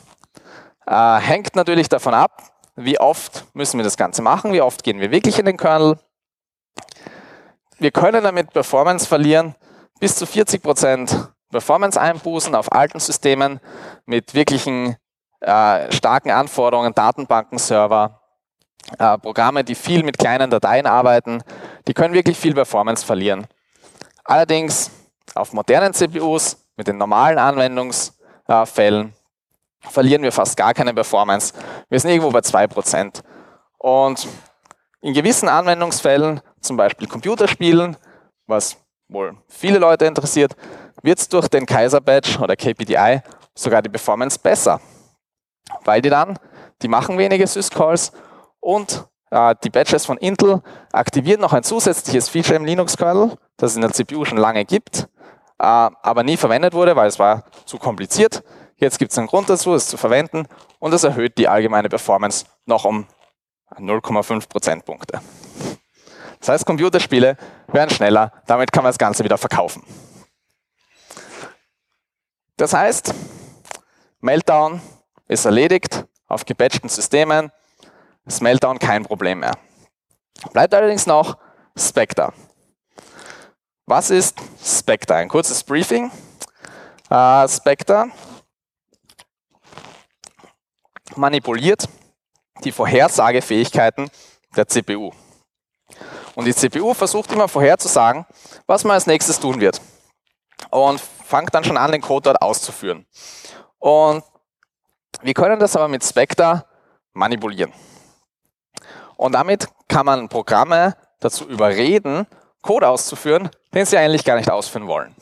Äh, 0.86 1.20
hängt 1.20 1.56
natürlich 1.56 1.90
davon 1.90 2.14
ab, 2.14 2.44
wie 2.76 3.00
oft 3.00 3.46
müssen 3.56 3.80
wir 3.80 3.84
das 3.84 3.98
Ganze 3.98 4.22
machen, 4.22 4.54
wie 4.54 4.62
oft 4.62 4.84
gehen 4.84 5.00
wir 5.00 5.10
wirklich 5.10 5.40
in 5.40 5.48
den 5.48 5.58
Kernel. 5.58 5.98
Wir 7.82 7.90
können 7.90 8.24
damit 8.24 8.54
Performance 8.54 9.08
verlieren, 9.08 9.56
bis 10.00 10.16
zu 10.16 10.26
40% 10.26 11.30
Performance-Einbußen 11.50 12.54
auf 12.54 12.72
alten 12.72 13.00
Systemen 13.00 13.60
mit 14.06 14.36
wirklichen 14.36 14.98
äh, 15.40 15.92
starken 15.92 16.30
Anforderungen, 16.30 16.94
Datenbankenserver, 16.94 18.22
äh, 19.00 19.18
Programme, 19.18 19.64
die 19.64 19.74
viel 19.74 20.04
mit 20.04 20.20
kleinen 20.20 20.52
Dateien 20.52 20.86
arbeiten, 20.86 21.42
die 21.88 21.96
können 21.96 22.14
wirklich 22.14 22.38
viel 22.38 22.54
Performance 22.54 23.04
verlieren. 23.04 23.48
Allerdings 24.26 24.92
auf 25.34 25.52
modernen 25.52 25.96
CPUs 25.96 26.58
mit 26.78 26.88
den 26.88 27.00
normalen 27.00 27.40
Anwendungsfällen 27.40 29.16
verlieren 29.80 30.22
wir 30.22 30.32
fast 30.32 30.56
gar 30.56 30.76
keine 30.76 30.94
Performance. 30.94 31.56
Wir 31.90 32.00
sind 32.00 32.12
irgendwo 32.12 32.30
bei 32.30 32.42
2%. 32.42 33.24
Und 33.80 34.28
in 35.02 35.16
gewissen 35.16 35.50
Anwendungsfällen, 35.50 36.42
zum 36.62 36.78
Beispiel 36.78 37.08
Computerspielen, 37.08 37.98
was 38.48 38.78
wohl 39.08 39.36
viele 39.48 39.80
Leute 39.80 40.06
interessiert, 40.06 40.56
wird 41.02 41.20
es 41.20 41.28
durch 41.28 41.48
den 41.48 41.66
Kaiser 41.66 42.02
Badge 42.02 42.40
oder 42.40 42.56
KPDI 42.56 43.22
sogar 43.54 43.82
die 43.82 43.90
Performance 43.90 44.40
besser. 44.40 44.80
Weil 45.84 46.02
die 46.02 46.10
dann, 46.10 46.38
die 46.82 46.88
machen 46.88 47.18
wenige 47.18 47.48
Syscalls 47.48 48.12
und 48.60 49.06
äh, 49.32 49.56
die 49.64 49.70
Badges 49.70 50.06
von 50.06 50.18
Intel 50.18 50.62
aktivieren 50.92 51.42
noch 51.42 51.54
ein 51.54 51.64
zusätzliches 51.64 52.30
Feature 52.30 52.56
im 52.56 52.66
Linux-Kernel, 52.66 53.38
das 53.58 53.72
es 53.72 53.76
in 53.76 53.82
der 53.82 53.92
CPU 53.92 54.26
schon 54.26 54.38
lange 54.38 54.66
gibt, 54.66 55.08
äh, 55.60 55.64
aber 55.64 56.24
nie 56.24 56.38
verwendet 56.38 56.74
wurde, 56.74 56.96
weil 56.96 57.08
es 57.08 57.20
war 57.20 57.46
zu 57.66 57.78
kompliziert. 57.78 58.44
Jetzt 58.76 58.98
gibt 58.98 59.12
es 59.12 59.18
einen 59.18 59.28
Grund 59.28 59.50
dazu, 59.50 59.74
es 59.74 59.88
zu 59.88 59.98
verwenden 59.98 60.48
und 60.80 60.94
es 60.94 61.04
erhöht 61.04 61.38
die 61.38 61.48
allgemeine 61.48 61.88
Performance 61.88 62.46
noch 62.66 62.86
um 62.86 63.06
0,5 63.78 64.50
Prozentpunkte. 64.50 65.22
Das 66.42 66.50
heißt, 66.50 66.66
Computerspiele 66.66 67.38
werden 67.68 67.92
schneller, 67.92 68.34
damit 68.48 68.72
kann 68.72 68.84
man 68.84 68.90
das 68.90 68.98
Ganze 68.98 69.24
wieder 69.24 69.38
verkaufen. 69.38 69.84
Das 72.58 72.74
heißt, 72.74 73.14
Meltdown 74.20 74.82
ist 75.28 75.46
erledigt 75.46 76.06
auf 76.28 76.44
gepatchten 76.44 76.90
Systemen, 76.90 77.52
ist 78.26 78.42
Meltdown 78.42 78.80
kein 78.80 79.04
Problem 79.04 79.40
mehr. 79.40 79.54
Bleibt 80.52 80.74
allerdings 80.74 81.06
noch 81.06 81.38
Spectre. 81.78 82.34
Was 83.86 84.10
ist 84.10 84.40
Spectre? 84.64 85.16
Ein 85.16 85.30
kurzes 85.30 85.64
Briefing. 85.64 86.12
Äh, 87.10 87.48
Spectre 87.48 88.08
manipuliert 91.16 91.88
die 92.64 92.72
Vorhersagefähigkeiten 92.72 94.10
der 94.56 94.68
CPU. 94.68 95.12
Und 96.36 96.46
die 96.46 96.56
CPU 96.56 96.94
versucht 96.94 97.32
immer 97.32 97.48
vorherzusagen, 97.48 98.26
was 98.66 98.84
man 98.84 98.94
als 98.94 99.08
nächstes 99.08 99.40
tun 99.40 99.60
wird. 99.60 99.82
Und 100.70 101.00
fängt 101.00 101.54
dann 101.54 101.64
schon 101.64 101.78
an, 101.78 101.92
den 101.92 102.02
Code 102.02 102.24
dort 102.24 102.42
auszuführen. 102.42 103.06
Und 103.80 104.24
wir 105.22 105.34
können 105.34 105.60
das 105.60 105.76
aber 105.76 105.88
mit 105.88 106.04
Spectre 106.04 106.66
manipulieren. 107.14 107.74
Und 109.18 109.34
damit 109.34 109.68
kann 109.88 110.06
man 110.06 110.30
Programme 110.30 110.96
dazu 111.20 111.48
überreden, 111.48 112.26
Code 112.62 112.88
auszuführen, 112.88 113.50
den 113.74 113.86
sie 113.86 113.98
eigentlich 113.98 114.24
gar 114.24 114.36
nicht 114.36 114.50
ausführen 114.50 114.88
wollen. 114.88 115.16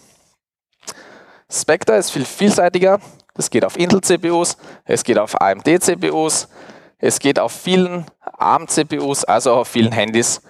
Spectre 1.52 1.96
ist 1.98 2.12
viel 2.12 2.26
vielseitiger. 2.26 3.00
Es 3.34 3.50
geht 3.50 3.66
auf 3.66 3.78
Intel-CPUs, 3.78 4.58
es 4.84 5.04
geht 5.04 5.18
auf 5.18 5.40
AMD-CPUs, 5.40 6.50
es 6.98 7.20
geht 7.20 7.40
auf 7.40 7.54
vielen 7.54 8.06
ARM-CPUs, 8.20 9.24
also 9.24 9.54
auf 9.54 9.68
vielen 9.70 9.94
Handys. 9.94 10.42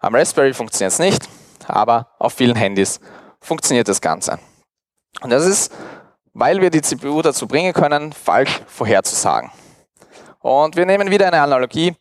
Am 0.00 0.14
Raspberry 0.14 0.54
funktioniert 0.54 0.92
es 0.92 1.00
nicht, 1.00 1.28
aber 1.66 2.14
auf 2.20 2.34
vielen 2.34 2.54
Handys 2.54 3.00
funktioniert 3.40 3.88
das 3.88 4.00
Ganze. 4.00 4.38
Und 5.22 5.30
das 5.30 5.44
ist, 5.44 5.72
weil 6.34 6.60
wir 6.60 6.70
die 6.70 6.82
CPU 6.82 7.20
dazu 7.20 7.48
bringen 7.48 7.72
können, 7.72 8.12
falsch 8.12 8.60
vorherzusagen. 8.68 9.50
Und 10.38 10.76
wir 10.76 10.86
nehmen 10.86 11.10
wieder 11.10 11.26
eine 11.26 11.42
Analogie 11.42 11.96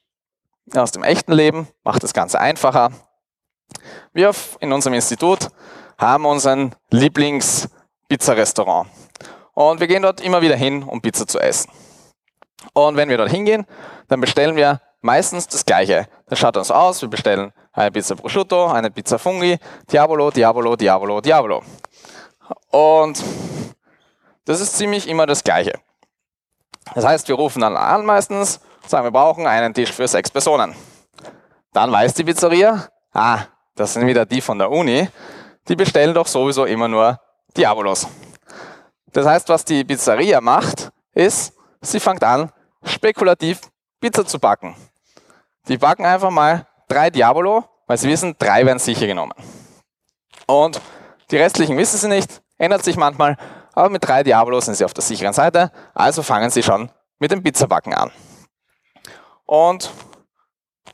aus 0.76 0.92
dem 0.92 1.04
echten 1.04 1.32
Leben, 1.32 1.68
macht 1.84 2.04
das 2.04 2.14
Ganze 2.14 2.40
einfacher. 2.40 2.92
Wir 4.14 4.32
in 4.60 4.72
unserem 4.74 4.94
Institut 4.94 5.48
haben 5.98 6.28
unseren 6.28 6.76
Lieblings-Pizza-Restaurant. 6.92 8.90
Und 9.56 9.80
wir 9.80 9.88
gehen 9.88 10.04
dort 10.04 10.22
immer 10.22 10.44
wieder 10.44 10.56
hin, 10.56 10.84
um 10.84 11.02
Pizza 11.02 11.26
zu 11.26 11.40
essen. 11.40 11.72
Und 12.74 12.96
wenn 12.96 13.10
wir 13.10 13.18
dort 13.18 13.32
hingehen, 13.32 13.66
dann 14.08 14.22
bestellen 14.22 14.56
wir 14.56 14.82
meistens 15.02 15.48
das 15.48 15.66
Gleiche. 15.66 16.08
Das 16.28 16.38
schaut 16.38 16.58
uns 16.58 16.70
aus, 16.70 17.02
wir 17.02 17.10
bestellen 17.10 17.54
eine 17.78 17.92
Pizza 17.92 18.16
Prosciutto, 18.16 18.68
eine 18.68 18.90
Pizza 18.90 19.20
Fungi, 19.20 19.58
Diavolo, 19.92 20.32
Diavolo, 20.32 20.76
Diavolo, 20.76 21.22
Diavolo. 21.22 21.62
Und 22.72 23.24
das 24.46 24.62
ist 24.62 24.76
ziemlich 24.78 25.08
immer 25.08 25.28
das 25.28 25.44
Gleiche. 25.44 25.74
Das 26.96 27.06
heißt, 27.06 27.28
wir 27.28 27.36
rufen 27.36 27.62
dann 27.62 27.78
an 27.78 28.04
meistens, 28.06 28.60
sagen, 28.88 29.06
wir 29.06 29.12
brauchen 29.12 29.46
einen 29.46 29.74
Tisch 29.74 29.92
für 29.92 30.08
sechs 30.08 30.32
Personen. 30.32 30.74
Dann 31.72 31.92
weiß 31.92 32.16
die 32.16 32.24
Pizzeria, 32.24 32.88
ah, 33.14 33.42
das 33.76 33.94
sind 33.94 34.08
wieder 34.08 34.26
die 34.26 34.42
von 34.42 34.58
der 34.58 34.72
Uni, 34.72 35.08
die 35.68 35.76
bestellen 35.76 36.16
doch 36.16 36.26
sowieso 36.26 36.66
immer 36.66 36.88
nur 36.88 37.20
Diabolos. 37.56 38.08
Das 39.14 39.28
heißt, 39.28 39.50
was 39.50 39.64
die 39.64 39.84
Pizzeria 39.84 40.42
macht, 40.42 40.90
ist, 41.14 41.54
sie 41.82 42.00
fängt 42.00 42.24
an, 42.24 42.52
spekulativ 42.84 43.62
Pizza 44.00 44.26
zu 44.26 44.40
backen. 44.40 44.76
Die 45.68 45.78
backen 45.78 46.06
einfach 46.06 46.32
mal 46.32 46.66
drei 46.88 47.10
Diabolo, 47.10 47.64
weil 47.88 47.98
sie 47.98 48.10
wissen, 48.10 48.36
drei 48.38 48.66
werden 48.66 48.80
sicher 48.80 49.08
genommen. 49.08 49.34
Und 50.46 50.82
die 51.32 51.38
restlichen 51.38 51.78
wissen 51.78 51.98
sie 51.98 52.08
nicht, 52.08 52.42
ändert 52.58 52.84
sich 52.84 52.98
manchmal, 52.98 53.38
aber 53.74 53.90
mit 53.90 54.06
drei 54.08 54.24
Diabolo 54.24 54.60
sind 54.60 54.76
sie 54.76 54.86
auf 54.86 54.94
der 54.94 55.04
sicheren 55.04 55.34
Seite, 55.34 55.72
also 55.94 56.24
fangen 56.24 56.50
sie 56.50 56.64
schon 56.64 56.92
mit 57.20 57.32
dem 57.32 57.44
Pizzabacken 57.44 57.94
an. 57.94 58.12
Und 59.46 59.92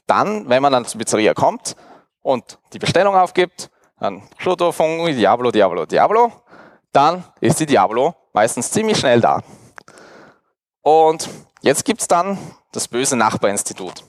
dann, 0.07 0.49
wenn 0.49 0.61
man 0.61 0.73
dann 0.73 0.85
zur 0.85 0.99
Pizzeria 0.99 1.33
kommt 1.33 1.75
und 2.21 2.59
die 2.73 2.79
Bestellung 2.79 3.15
aufgibt, 3.15 3.69
dann 3.99 4.23
Schotto, 4.37 4.71
Fungi, 4.71 5.13
Diablo, 5.13 5.51
Diablo, 5.51 5.85
Diablo, 5.85 6.31
dann 6.91 7.23
ist 7.39 7.59
die 7.59 7.65
Diablo 7.65 8.13
meistens 8.33 8.69
ziemlich 8.71 8.97
schnell 8.97 9.21
da. 9.21 9.41
Und 10.81 11.29
jetzt 11.61 11.85
gibt 11.85 12.01
es 12.01 12.07
dann 12.07 12.37
das 12.71 12.87
böse 12.87 13.15
Nachbarinstitut. 13.15 14.03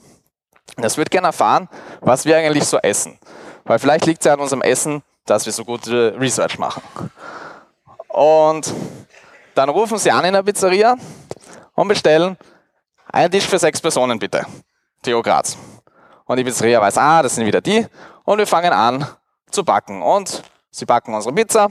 Das 0.76 0.96
wird 0.96 1.10
gerne 1.10 1.28
erfahren, 1.28 1.68
was 2.00 2.24
wir 2.24 2.36
eigentlich 2.36 2.64
so 2.64 2.78
essen. 2.78 3.18
Weil 3.64 3.78
vielleicht 3.78 4.06
liegt 4.06 4.20
es 4.20 4.26
ja 4.26 4.34
an 4.34 4.40
unserem 4.40 4.62
Essen, 4.62 5.02
dass 5.26 5.46
wir 5.46 5.52
so 5.52 5.64
gute 5.64 6.14
Research 6.18 6.58
machen. 6.58 6.82
Und 8.08 8.72
dann 9.54 9.68
rufen 9.68 9.98
sie 9.98 10.10
an 10.10 10.24
in 10.24 10.34
der 10.34 10.42
Pizzeria 10.42 10.96
und 11.74 11.88
bestellen 11.88 12.36
einen 13.12 13.30
Tisch 13.30 13.46
für 13.46 13.58
sechs 13.58 13.80
Personen 13.80 14.18
bitte. 14.18 14.44
Theo 15.02 15.22
Graz. 15.22 15.56
Und 16.24 16.36
die 16.36 16.44
Pizzeria 16.44 16.80
weiß, 16.80 16.98
ah, 16.98 17.22
das 17.22 17.34
sind 17.34 17.46
wieder 17.46 17.60
die. 17.60 17.86
Und 18.24 18.38
wir 18.38 18.46
fangen 18.46 18.72
an 18.72 19.06
zu 19.50 19.64
backen. 19.64 20.02
Und 20.02 20.42
sie 20.70 20.84
backen 20.84 21.14
unsere 21.14 21.34
Pizza 21.34 21.68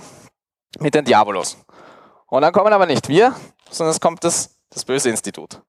mit 0.79 0.95
den 0.95 1.05
Diabolos. 1.05 1.57
Und 2.27 2.41
dann 2.41 2.53
kommen 2.53 2.71
aber 2.71 2.85
nicht 2.85 3.09
wir, 3.09 3.35
sondern 3.69 3.91
es 3.91 3.99
kommt 3.99 4.23
das, 4.23 4.55
das 4.69 4.85
böse 4.85 5.09
Institut. 5.09 5.61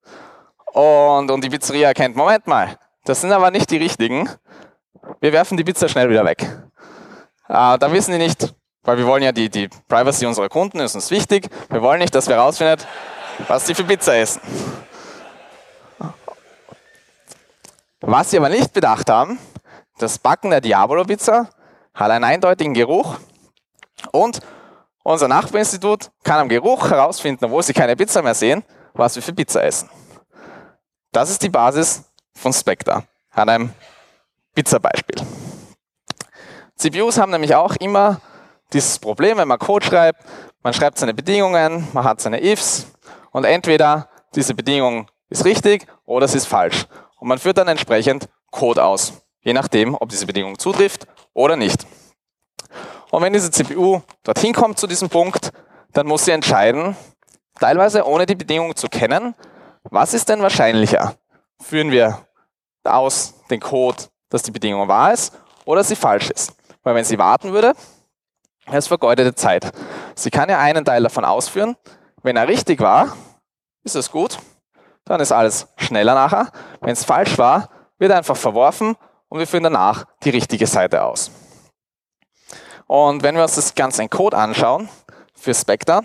Und, 0.72 1.30
und 1.30 1.44
die 1.44 1.50
Pizzeria 1.50 1.88
erkennt, 1.88 2.16
Moment 2.16 2.46
mal, 2.46 2.78
das 3.04 3.20
sind 3.20 3.32
aber 3.32 3.50
nicht 3.50 3.70
die 3.70 3.76
richtigen. 3.76 4.28
Wir 5.20 5.32
werfen 5.32 5.56
die 5.56 5.64
Pizza 5.64 5.88
schnell 5.88 6.08
wieder 6.08 6.24
weg. 6.24 6.42
Äh, 7.48 7.78
da 7.78 7.92
wissen 7.92 8.12
die 8.12 8.18
nicht, 8.18 8.54
weil 8.82 8.96
wir 8.96 9.06
wollen 9.06 9.22
ja 9.22 9.32
die, 9.32 9.50
die 9.50 9.68
Privacy 9.88 10.26
unserer 10.26 10.48
Kunden, 10.48 10.80
ist 10.80 10.94
uns 10.94 11.10
wichtig. 11.10 11.48
Wir 11.70 11.82
wollen 11.82 12.00
nicht, 12.00 12.14
dass 12.14 12.28
wir 12.28 12.36
herausfinden, 12.36 12.82
was 13.46 13.64
die 13.64 13.74
für 13.74 13.84
Pizza 13.84 14.16
essen. 14.16 14.40
Was 18.00 18.30
sie 18.30 18.38
aber 18.38 18.48
nicht 18.48 18.72
bedacht 18.72 19.08
haben, 19.08 19.38
das 19.98 20.18
Backen 20.18 20.50
der 20.50 20.60
Diabolo-Pizza 20.60 21.48
hat 21.94 22.10
einen 22.10 22.24
eindeutigen 22.24 22.74
Geruch 22.74 23.16
und 24.12 24.40
unser 25.02 25.28
Nachbarinstitut 25.28 26.10
kann 26.22 26.40
am 26.40 26.48
Geruch 26.48 26.90
herausfinden, 26.90 27.44
obwohl 27.44 27.62
sie 27.62 27.72
keine 27.72 27.96
Pizza 27.96 28.22
mehr 28.22 28.34
sehen, 28.34 28.64
was 28.94 29.14
wir 29.16 29.22
für 29.22 29.32
Pizza 29.32 29.62
essen. 29.62 29.88
Das 31.12 31.30
ist 31.30 31.42
die 31.42 31.50
Basis 31.50 32.04
von 32.36 32.52
Spectre 32.52 33.04
an 33.30 33.48
einem 33.48 33.72
Pizza-Beispiel. 34.54 35.16
CPUs 36.76 37.18
haben 37.18 37.30
nämlich 37.30 37.54
auch 37.54 37.76
immer 37.76 38.20
dieses 38.72 38.98
Problem, 38.98 39.38
wenn 39.38 39.48
man 39.48 39.58
Code 39.58 39.86
schreibt, 39.86 40.24
man 40.62 40.72
schreibt 40.72 40.98
seine 40.98 41.14
Bedingungen, 41.14 41.88
man 41.92 42.04
hat 42.04 42.20
seine 42.20 42.42
Ifs 42.42 42.86
und 43.30 43.44
entweder 43.44 44.08
diese 44.34 44.54
Bedingung 44.54 45.08
ist 45.28 45.44
richtig 45.44 45.86
oder 46.04 46.26
es 46.26 46.34
ist 46.34 46.46
falsch. 46.46 46.86
Und 47.18 47.28
man 47.28 47.38
führt 47.38 47.58
dann 47.58 47.68
entsprechend 47.68 48.28
Code 48.50 48.82
aus, 48.82 49.12
je 49.40 49.52
nachdem, 49.52 49.94
ob 49.94 50.08
diese 50.08 50.26
Bedingung 50.26 50.58
zutrifft 50.58 51.06
oder 51.32 51.56
nicht. 51.56 51.86
Und 53.10 53.22
wenn 53.22 53.32
diese 53.32 53.50
CPU 53.50 54.00
dorthin 54.24 54.52
kommt 54.52 54.78
zu 54.78 54.86
diesem 54.86 55.08
Punkt, 55.08 55.52
dann 55.92 56.06
muss 56.06 56.24
sie 56.24 56.32
entscheiden, 56.32 56.96
teilweise 57.60 58.06
ohne 58.06 58.26
die 58.26 58.34
Bedingung 58.34 58.74
zu 58.74 58.88
kennen, 58.88 59.34
was 59.84 60.14
ist 60.14 60.28
denn 60.28 60.42
wahrscheinlicher? 60.42 61.14
Führen 61.60 61.90
wir 61.90 62.26
aus 62.84 63.34
den 63.50 63.60
Code, 63.60 64.04
dass 64.28 64.42
die 64.42 64.50
Bedingung 64.50 64.88
wahr 64.88 65.12
ist 65.12 65.32
oder 65.64 65.82
sie 65.84 65.96
falsch 65.96 66.30
ist? 66.30 66.54
Weil 66.82 66.94
wenn 66.94 67.04
sie 67.04 67.18
warten 67.18 67.52
würde, 67.52 67.74
wäre 68.66 68.78
es 68.78 68.86
vergeudete 68.86 69.34
Zeit. 69.34 69.72
Sie 70.14 70.30
kann 70.30 70.48
ja 70.48 70.58
einen 70.58 70.84
Teil 70.84 71.02
davon 71.02 71.24
ausführen. 71.24 71.76
Wenn 72.22 72.36
er 72.36 72.48
richtig 72.48 72.80
war, 72.80 73.16
ist 73.82 73.96
es 73.96 74.10
gut, 74.10 74.38
dann 75.04 75.20
ist 75.20 75.32
alles 75.32 75.68
schneller 75.76 76.14
nachher. 76.14 76.50
Wenn 76.80 76.92
es 76.92 77.04
falsch 77.04 77.38
war, 77.38 77.70
wird 77.98 78.10
er 78.10 78.18
einfach 78.18 78.36
verworfen 78.36 78.96
und 79.28 79.38
wir 79.38 79.46
führen 79.46 79.64
danach 79.64 80.04
die 80.22 80.30
richtige 80.30 80.66
Seite 80.66 81.02
aus. 81.02 81.30
Und 82.86 83.22
wenn 83.22 83.34
wir 83.34 83.42
uns 83.42 83.54
das 83.54 83.74
Ganze 83.74 84.02
in 84.02 84.10
Code 84.10 84.36
anschauen, 84.36 84.88
für 85.34 85.54
Spectre, 85.54 86.02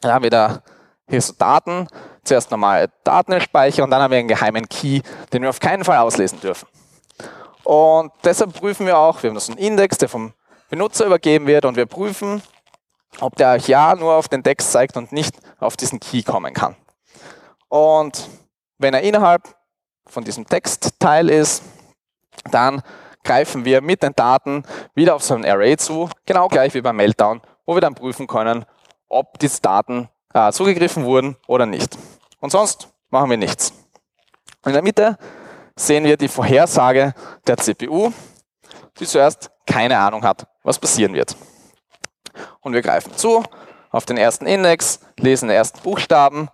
dann 0.00 0.12
haben 0.12 0.22
wir 0.22 0.30
da 0.30 0.62
hier 1.08 1.20
so 1.20 1.34
Daten, 1.34 1.88
zuerst 2.28 2.50
normale 2.50 2.90
Daten 3.04 3.32
im 3.32 3.40
und 3.82 3.90
dann 3.90 4.02
haben 4.02 4.10
wir 4.10 4.18
einen 4.18 4.28
geheimen 4.28 4.68
Key, 4.68 5.00
den 5.32 5.42
wir 5.42 5.50
auf 5.50 5.60
keinen 5.60 5.84
Fall 5.84 5.98
auslesen 5.98 6.40
dürfen. 6.40 6.68
Und 7.64 8.12
deshalb 8.24 8.54
prüfen 8.54 8.86
wir 8.86 8.96
auch, 8.96 9.22
wir 9.22 9.30
haben 9.30 9.38
so 9.38 9.52
einen 9.52 9.60
Index, 9.60 9.98
der 9.98 10.08
vom 10.08 10.32
Benutzer 10.70 11.06
übergeben 11.06 11.46
wird 11.46 11.64
und 11.64 11.76
wir 11.76 11.86
prüfen, 11.86 12.42
ob 13.20 13.36
der 13.36 13.56
Ja 13.56 13.94
nur 13.94 14.14
auf 14.14 14.28
den 14.28 14.42
Text 14.42 14.72
zeigt 14.72 14.96
und 14.96 15.12
nicht 15.12 15.34
auf 15.58 15.76
diesen 15.76 16.00
Key 16.00 16.22
kommen 16.22 16.54
kann. 16.54 16.76
Und 17.68 18.28
wenn 18.78 18.94
er 18.94 19.02
innerhalb 19.02 19.42
von 20.06 20.24
diesem 20.24 20.46
Textteil 20.46 21.28
ist, 21.28 21.62
dann 22.50 22.82
greifen 23.24 23.64
wir 23.64 23.82
mit 23.82 24.02
den 24.02 24.14
Daten 24.14 24.62
wieder 24.94 25.14
auf 25.14 25.22
so 25.22 25.34
ein 25.34 25.44
Array 25.44 25.76
zu, 25.76 26.08
genau 26.24 26.48
gleich 26.48 26.72
wie 26.74 26.80
beim 26.80 26.96
Meltdown, 26.96 27.42
wo 27.66 27.74
wir 27.74 27.80
dann 27.80 27.94
prüfen 27.94 28.26
können, 28.26 28.64
ob 29.08 29.38
diese 29.38 29.60
Daten 29.60 30.08
äh, 30.32 30.52
zugegriffen 30.52 31.04
wurden 31.04 31.36
oder 31.46 31.66
nicht. 31.66 31.98
Und 32.40 32.50
sonst 32.50 32.88
machen 33.10 33.30
wir 33.30 33.36
nichts. 33.36 33.72
In 34.64 34.72
der 34.72 34.82
Mitte 34.82 35.18
sehen 35.76 36.04
wir 36.04 36.16
die 36.16 36.28
Vorhersage 36.28 37.14
der 37.46 37.56
CPU, 37.56 38.12
die 38.98 39.06
zuerst 39.06 39.50
keine 39.66 39.98
Ahnung 39.98 40.24
hat, 40.24 40.46
was 40.62 40.78
passieren 40.78 41.14
wird. 41.14 41.36
Und 42.60 42.72
wir 42.72 42.82
greifen 42.82 43.16
zu 43.16 43.44
auf 43.90 44.04
den 44.04 44.16
ersten 44.16 44.46
Index, 44.46 45.00
lesen 45.18 45.48
den 45.48 45.56
ersten 45.56 45.80
Buchstaben. 45.80 46.48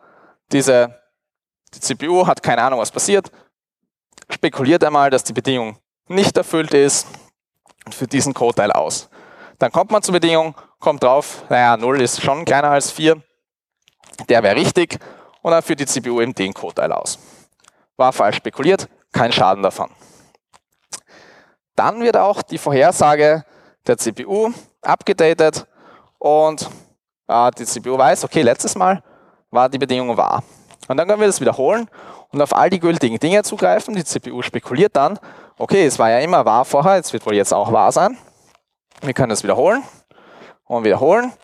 Diese, 0.53 1.01
die 1.75 1.81
CPU 1.81 2.27
hat 2.27 2.43
keine 2.43 2.63
Ahnung, 2.63 2.81
was 2.81 2.91
passiert, 2.91 3.31
spekuliert 4.31 4.85
einmal, 4.85 5.11
dass 5.11 5.25
die 5.25 5.33
Bedingung 5.33 5.79
nicht 6.07 6.37
erfüllt 6.37 6.75
ist 6.75 7.07
und 7.85 7.95
führt 7.95 8.13
diesen 8.13 8.35
Code-Teil 8.35 8.73
aus. 8.73 9.09
Dann 9.59 9.73
kommt 9.73 9.91
man 9.91 10.03
zur 10.03 10.13
Bedingung, 10.13 10.55
kommt 10.79 11.03
drauf, 11.03 11.45
naja, 11.49 11.77
0 11.77 12.01
ist 12.03 12.23
schon 12.23 12.45
kleiner 12.45 12.71
als 12.71 12.91
4, 12.91 13.23
der 14.29 14.43
wäre 14.43 14.57
richtig 14.57 14.99
und 15.45 15.51
dann 15.51 15.63
führt 15.63 15.79
die 15.79 15.87
CPU 15.87 16.23
eben 16.23 16.35
den 16.35 16.55
Code-Teil 16.55 16.91
aus. 16.91 17.19
War 17.99 18.15
falsch 18.15 18.37
spekuliert, 18.37 18.89
kein 19.13 19.31
Schaden 19.31 19.63
davon. 19.63 19.91
Dann 21.77 22.01
wird 22.01 22.17
auch 22.17 22.41
die 22.41 22.57
Vorhersage 22.57 23.45
der 23.87 23.99
CPU 23.99 24.53
abgedatet 24.81 25.67
und 26.19 26.71
äh, 27.29 27.51
die 27.59 27.67
CPU 27.67 27.99
weiß, 27.99 28.25
okay, 28.25 28.41
letztes 28.41 28.75
Mal 28.75 29.03
war 29.51 29.69
die 29.69 29.77
Bedingung 29.77 30.17
wahr. 30.17 30.43
Und 30.89 30.97
dann 30.97 31.07
können 31.07 31.21
wir 31.21 31.27
das 31.27 31.43
wiederholen 31.43 31.91
und 32.33 32.41
auf 32.41 32.57
all 32.57 32.71
die 32.71 32.81
gültigen 32.81 33.19
Dinge 33.19 33.43
zugreifen. 33.43 33.95
Die 33.95 34.05
CPU 34.05 34.41
spekuliert 34.41 34.97
dann, 34.97 35.19
okay, 35.59 35.85
es 35.85 35.99
war 35.99 36.09
ja 36.09 36.21
immer 36.21 36.47
wahr 36.47 36.65
vorher, 36.65 36.95
es 36.95 37.13
wird 37.13 37.27
wohl 37.27 37.35
jetzt 37.35 37.53
auch 37.53 37.71
wahr 37.71 37.93
sein. 37.93 38.17
Wir 39.03 39.13
können 39.13 39.29
das 39.29 39.43
wiederholen 39.43 39.83
und 40.65 40.85
wiederholen. 40.85 41.35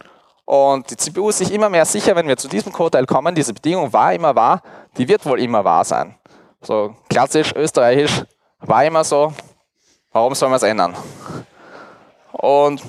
Und 0.50 0.90
die 0.90 0.96
CPU 0.96 1.28
ist 1.28 1.38
sich 1.38 1.52
immer 1.52 1.68
mehr 1.68 1.84
sicher, 1.84 2.16
wenn 2.16 2.26
wir 2.26 2.36
zu 2.36 2.48
diesem 2.48 2.72
Code-Teil 2.72 3.06
kommen, 3.06 3.36
diese 3.36 3.54
Bedingung 3.54 3.92
war 3.92 4.12
immer 4.12 4.34
wahr, 4.34 4.62
die 4.96 5.06
wird 5.06 5.24
wohl 5.24 5.38
immer 5.38 5.64
wahr 5.64 5.84
sein. 5.84 6.18
So 6.60 6.96
klassisch 7.08 7.52
österreichisch, 7.54 8.24
war 8.58 8.84
immer 8.84 9.04
so, 9.04 9.32
warum 10.10 10.34
soll 10.34 10.48
man 10.48 10.56
es 10.56 10.64
ändern? 10.64 10.96
Und 12.32 12.82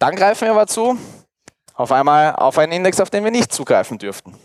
dann 0.00 0.16
greifen 0.16 0.46
wir 0.46 0.50
aber 0.50 0.66
zu, 0.66 0.98
auf 1.74 1.92
einmal 1.92 2.34
auf 2.34 2.58
einen 2.58 2.72
Index, 2.72 3.00
auf 3.00 3.10
den 3.10 3.22
wir 3.22 3.30
nicht 3.30 3.52
zugreifen 3.52 3.98
dürften. 3.98 4.36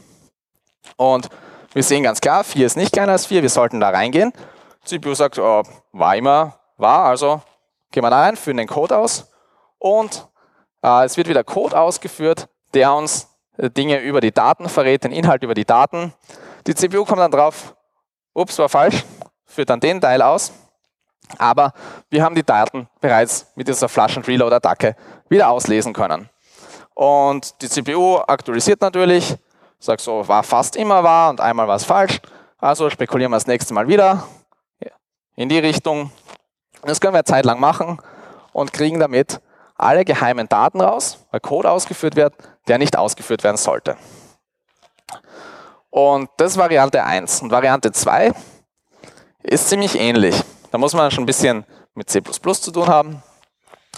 Und 0.98 1.28
wir 1.74 1.82
sehen 1.82 2.04
ganz 2.04 2.22
klar, 2.22 2.44
4 2.44 2.68
ist 2.68 2.78
nicht 2.78 2.94
kleiner 2.94 3.14
als 3.14 3.26
4, 3.26 3.42
wir 3.42 3.50
sollten 3.50 3.80
da 3.80 3.90
reingehen. 3.90 4.32
CPU 4.84 5.16
sagt, 5.16 5.40
oh, 5.40 5.64
war 5.92 6.16
immer 6.16 6.60
wahr, 6.78 7.06
also 7.06 7.42
gehen 7.90 8.04
wir 8.04 8.12
da 8.12 8.22
rein, 8.22 8.36
führen 8.36 8.58
den 8.58 8.68
Code 8.68 8.96
aus 8.96 9.26
und 9.80 10.28
es 10.82 11.18
wird 11.18 11.28
wieder 11.28 11.44
Code 11.44 11.80
ausgeführt, 11.80 12.48
der 12.74 12.94
uns 12.94 13.28
äh, 13.58 13.70
Dinge 13.70 14.00
über 14.00 14.22
die 14.22 14.32
Daten 14.32 14.70
verrät, 14.70 15.04
den 15.04 15.12
Inhalt 15.12 15.44
über 15.44 15.54
die 15.54 15.66
Daten. 15.66 16.14
Die 16.68 16.76
CPU 16.76 17.06
kommt 17.06 17.20
dann 17.20 17.32
drauf, 17.32 17.76
ups, 18.34 18.58
war 18.60 18.70
falsch, 18.70 19.04
führt 19.46 19.70
dann 19.70 19.80
den 19.80 20.02
Teil 20.02 20.22
aus, 20.22 20.52
aber 21.38 21.74
wir 22.10 22.24
haben 22.24 22.36
die 22.36 22.44
Daten 22.44 22.88
bereits 23.00 23.48
mit 23.56 23.68
dieser 23.68 23.90
Flush- 23.90 24.18
and 24.18 24.28
Reload-Attacke 24.28 24.96
wieder 25.30 25.50
auslesen 25.50 25.94
können. 25.94 26.30
Und 26.94 27.62
die 27.62 27.70
CPU 27.70 28.18
aktualisiert 28.28 28.82
natürlich, 28.82 29.36
sagt 29.80 30.02
so, 30.02 30.28
war 30.28 30.44
fast 30.44 30.76
immer 30.76 31.04
wahr 31.04 31.30
und 31.30 31.42
einmal 31.42 31.68
war 31.68 31.76
es 31.76 31.86
falsch, 31.86 32.20
also 32.58 32.90
spekulieren 32.90 33.32
wir 33.32 33.38
das 33.38 33.48
nächste 33.48 33.74
Mal 33.74 33.88
wieder 33.88 34.28
in 35.36 35.50
die 35.50 35.60
Richtung. 35.60 36.12
Das 36.84 37.00
können 37.00 37.14
wir 37.14 37.20
eine 37.20 37.26
Zeit 37.26 37.46
lang 37.46 37.60
machen 37.60 38.00
und 38.54 38.74
kriegen 38.74 39.00
damit 39.00 39.42
alle 39.82 40.06
geheimen 40.06 40.48
Daten 40.48 40.82
raus, 40.82 41.26
weil 41.32 41.40
Code 41.40 41.70
ausgeführt 41.70 42.16
wird, 42.16 42.34
der 42.68 42.78
nicht 42.78 42.98
ausgeführt 42.98 43.44
werden 43.44 43.58
sollte. 43.58 43.98
Und 45.90 46.30
das 46.38 46.52
ist 46.52 46.58
Variante 46.58 47.04
1. 47.04 47.42
Und 47.42 47.52
Variante 47.52 47.92
2 47.92 48.32
ist 49.44 49.70
ziemlich 49.70 50.00
ähnlich. 50.00 50.42
Da 50.72 50.78
muss 50.78 50.94
man 50.94 51.12
schon 51.12 51.24
ein 51.24 51.28
bisschen 51.28 51.66
mit 51.96 52.10
C++ 52.10 52.22
zu 52.22 52.72
tun 52.72 52.88
haben. 52.88 53.22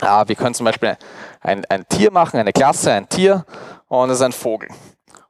Ja, 0.02 0.28
wir 0.28 0.36
können 0.36 0.56
zum 0.56 0.66
Beispiel 0.66 0.98
ein, 1.42 1.64
ein 1.66 1.88
Tier 1.88 2.12
machen, 2.12 2.40
eine 2.40 2.52
Klasse, 2.52 2.92
ein 2.92 3.08
Tier 3.08 3.46
und 3.88 4.10
es 4.10 4.18
ist 4.18 4.24
ein 4.24 4.32
Vogel. 4.32 4.70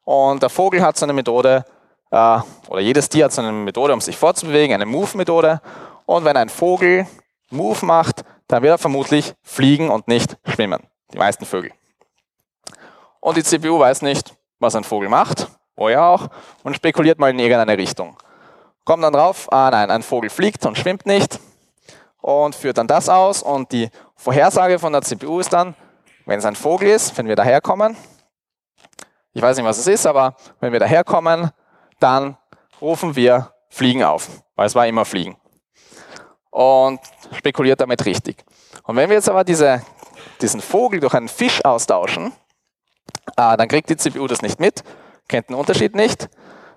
Und 0.05 0.41
der 0.41 0.49
Vogel 0.49 0.81
hat 0.81 0.97
so 0.97 1.05
eine 1.05 1.13
Methode, 1.13 1.65
äh, 2.11 2.39
oder 2.69 2.79
jedes 2.79 3.09
Tier 3.09 3.25
hat 3.25 3.33
so 3.33 3.41
eine 3.41 3.51
Methode, 3.51 3.93
um 3.93 3.99
sich 3.99 4.15
fortzubewegen, 4.15 4.73
eine 4.73 4.85
Move-Methode. 4.85 5.61
Und 6.05 6.23
wenn 6.23 6.37
ein 6.37 6.49
Vogel 6.49 7.05
Move 7.49 7.85
macht, 7.85 8.23
dann 8.53 8.61
wird 8.61 8.75
er 8.75 8.77
vermutlich 8.77 9.33
fliegen 9.41 9.89
und 9.89 10.07
nicht 10.07 10.37
schwimmen. 10.45 10.83
Die 11.11 11.17
meisten 11.17 11.43
Vögel. 11.43 11.71
Und 13.19 13.35
die 13.35 13.43
CPU 13.43 13.79
weiß 13.79 14.03
nicht, 14.03 14.35
was 14.59 14.75
ein 14.75 14.83
Vogel 14.83 15.09
macht, 15.09 15.47
wo 15.75 15.89
er 15.89 16.03
auch, 16.03 16.27
und 16.61 16.75
spekuliert 16.75 17.17
mal 17.17 17.31
in 17.31 17.39
irgendeine 17.39 17.75
Richtung. 17.75 18.15
Kommt 18.85 19.03
dann 19.03 19.13
drauf, 19.13 19.51
ah 19.51 19.71
nein, 19.71 19.89
ein 19.89 20.03
Vogel 20.03 20.29
fliegt 20.29 20.67
und 20.67 20.77
schwimmt 20.77 21.07
nicht 21.07 21.39
und 22.21 22.53
führt 22.53 22.77
dann 22.77 22.85
das 22.85 23.09
aus 23.09 23.41
und 23.41 23.71
die 23.71 23.89
Vorhersage 24.15 24.77
von 24.77 24.93
der 24.93 25.01
CPU 25.01 25.39
ist 25.39 25.51
dann, 25.51 25.73
wenn 26.25 26.37
es 26.37 26.45
ein 26.45 26.55
Vogel 26.55 26.89
ist, 26.89 27.17
wenn 27.17 27.27
wir 27.27 27.35
daherkommen, 27.35 27.97
ich 29.33 29.41
weiß 29.41 29.57
nicht, 29.57 29.65
was 29.65 29.79
es 29.79 29.87
ist, 29.87 30.05
aber 30.05 30.35
wenn 30.59 30.71
wir 30.71 30.79
daherkommen, 30.79 31.49
dann 31.99 32.37
rufen 32.79 33.15
wir 33.15 33.51
Fliegen 33.69 34.03
auf, 34.03 34.29
weil 34.55 34.67
es 34.67 34.75
war 34.75 34.85
immer 34.85 35.05
Fliegen. 35.05 35.37
Und 36.53 36.99
spekuliert 37.35 37.81
damit 37.81 38.05
richtig. 38.05 38.43
Und 38.83 38.95
wenn 38.95 39.09
wir 39.09 39.15
jetzt 39.15 39.29
aber 39.29 39.43
diese, 39.43 39.81
diesen 40.41 40.61
Vogel 40.61 40.99
durch 40.99 41.13
einen 41.13 41.27
Fisch 41.27 41.63
austauschen, 41.65 42.31
äh, 43.37 43.57
dann 43.57 43.67
kriegt 43.67 43.89
die 43.89 43.97
CPU 43.97 44.27
das 44.27 44.41
nicht 44.41 44.59
mit, 44.59 44.83
kennt 45.27 45.49
den 45.49 45.55
Unterschied 45.55 45.95
nicht, 45.95 46.29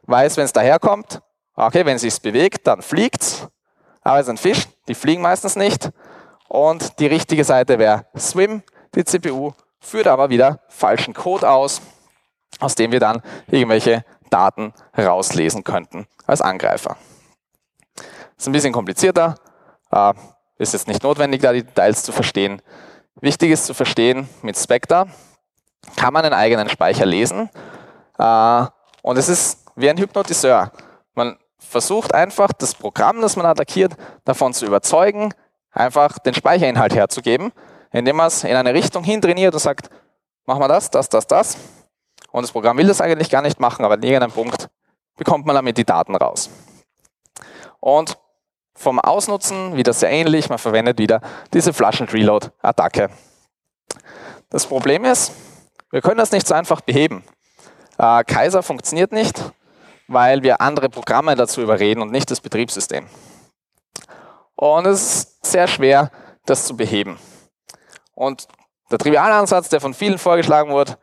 weiß, 0.06 0.38
wenn 0.38 0.44
es 0.44 0.52
daherkommt, 0.52 1.20
Okay, 1.58 1.86
wenn 1.86 1.96
es 1.96 2.02
sich 2.02 2.20
bewegt, 2.20 2.66
dann 2.66 2.82
fliegt 2.82 3.22
es. 3.22 3.48
Aber 4.02 4.18
es 4.18 4.26
ist 4.26 4.30
ein 4.30 4.36
Fisch, 4.36 4.68
die 4.88 4.94
fliegen 4.94 5.22
meistens 5.22 5.56
nicht. 5.56 5.90
Und 6.48 7.00
die 7.00 7.06
richtige 7.06 7.44
Seite 7.44 7.78
wäre 7.78 8.04
Swim. 8.16 8.62
Die 8.94 9.04
CPU 9.04 9.52
führt 9.80 10.06
aber 10.06 10.28
wieder 10.28 10.60
falschen 10.68 11.14
Code 11.14 11.48
aus, 11.48 11.80
aus 12.60 12.74
dem 12.74 12.92
wir 12.92 13.00
dann 13.00 13.22
irgendwelche 13.46 14.04
Daten 14.28 14.74
rauslesen 14.96 15.64
könnten 15.64 16.06
als 16.26 16.42
Angreifer. 16.42 16.98
Ist 18.36 18.46
ein 18.46 18.52
bisschen 18.52 18.74
komplizierter, 18.74 19.36
äh, 19.90 20.12
ist 20.58 20.72
jetzt 20.72 20.88
nicht 20.88 21.02
notwendig, 21.02 21.42
da 21.42 21.52
die 21.52 21.62
Details 21.62 22.02
zu 22.02 22.12
verstehen. 22.12 22.62
Wichtig 23.20 23.50
ist 23.50 23.66
zu 23.66 23.74
verstehen, 23.74 24.28
mit 24.42 24.56
Spectre 24.56 25.06
kann 25.96 26.12
man 26.12 26.24
einen 26.24 26.34
eigenen 26.34 26.68
Speicher 26.68 27.06
lesen 27.06 27.50
äh, 28.18 28.66
und 29.02 29.16
es 29.16 29.28
ist 29.28 29.64
wie 29.76 29.88
ein 29.88 29.98
Hypnotiseur. 29.98 30.72
Man 31.14 31.38
versucht 31.58 32.14
einfach, 32.14 32.52
das 32.52 32.74
Programm, 32.74 33.20
das 33.20 33.36
man 33.36 33.46
attackiert, 33.46 33.94
davon 34.24 34.52
zu 34.52 34.66
überzeugen, 34.66 35.32
einfach 35.70 36.18
den 36.18 36.34
Speicherinhalt 36.34 36.94
herzugeben, 36.94 37.52
indem 37.92 38.16
man 38.16 38.28
es 38.28 38.44
in 38.44 38.56
eine 38.56 38.74
Richtung 38.74 39.04
hintrainiert 39.04 39.54
und 39.54 39.60
sagt, 39.60 39.90
machen 40.46 40.60
wir 40.60 40.68
das, 40.68 40.90
das, 40.90 41.08
das, 41.08 41.26
das. 41.26 41.56
Und 42.32 42.42
das 42.42 42.52
Programm 42.52 42.78
will 42.78 42.86
das 42.86 43.00
eigentlich 43.00 43.30
gar 43.30 43.42
nicht 43.42 43.60
machen, 43.60 43.84
aber 43.84 43.94
an 43.94 44.02
irgendeinem 44.02 44.32
Punkt 44.32 44.68
bekommt 45.16 45.46
man 45.46 45.56
damit 45.56 45.78
die 45.78 45.84
Daten 45.84 46.14
raus. 46.14 46.50
Und 47.80 48.18
vom 48.76 49.00
Ausnutzen 49.00 49.76
wieder 49.76 49.92
sehr 49.92 50.10
ähnlich, 50.10 50.48
man 50.48 50.58
verwendet 50.58 50.98
wieder 50.98 51.20
diese 51.52 51.72
Flush 51.72 52.00
and 52.00 52.12
Reload 52.12 52.50
Attacke. 52.62 53.10
Das 54.50 54.66
Problem 54.66 55.04
ist, 55.04 55.32
wir 55.90 56.02
können 56.02 56.18
das 56.18 56.30
nicht 56.30 56.46
so 56.46 56.54
einfach 56.54 56.80
beheben. 56.82 57.24
Äh, 57.98 58.22
Kaiser 58.24 58.62
funktioniert 58.62 59.12
nicht, 59.12 59.40
weil 60.08 60.42
wir 60.42 60.60
andere 60.60 60.88
Programme 60.88 61.34
dazu 61.34 61.62
überreden 61.62 62.02
und 62.02 62.12
nicht 62.12 62.30
das 62.30 62.40
Betriebssystem. 62.40 63.06
Und 64.54 64.86
es 64.86 65.02
ist 65.02 65.46
sehr 65.46 65.66
schwer, 65.66 66.10
das 66.44 66.66
zu 66.66 66.76
beheben. 66.76 67.18
Und 68.14 68.48
der 68.90 68.98
triviale 68.98 69.34
Ansatz, 69.34 69.68
der 69.68 69.80
von 69.80 69.94
vielen 69.94 70.18
vorgeschlagen 70.18 70.70
wurde, 70.70 70.96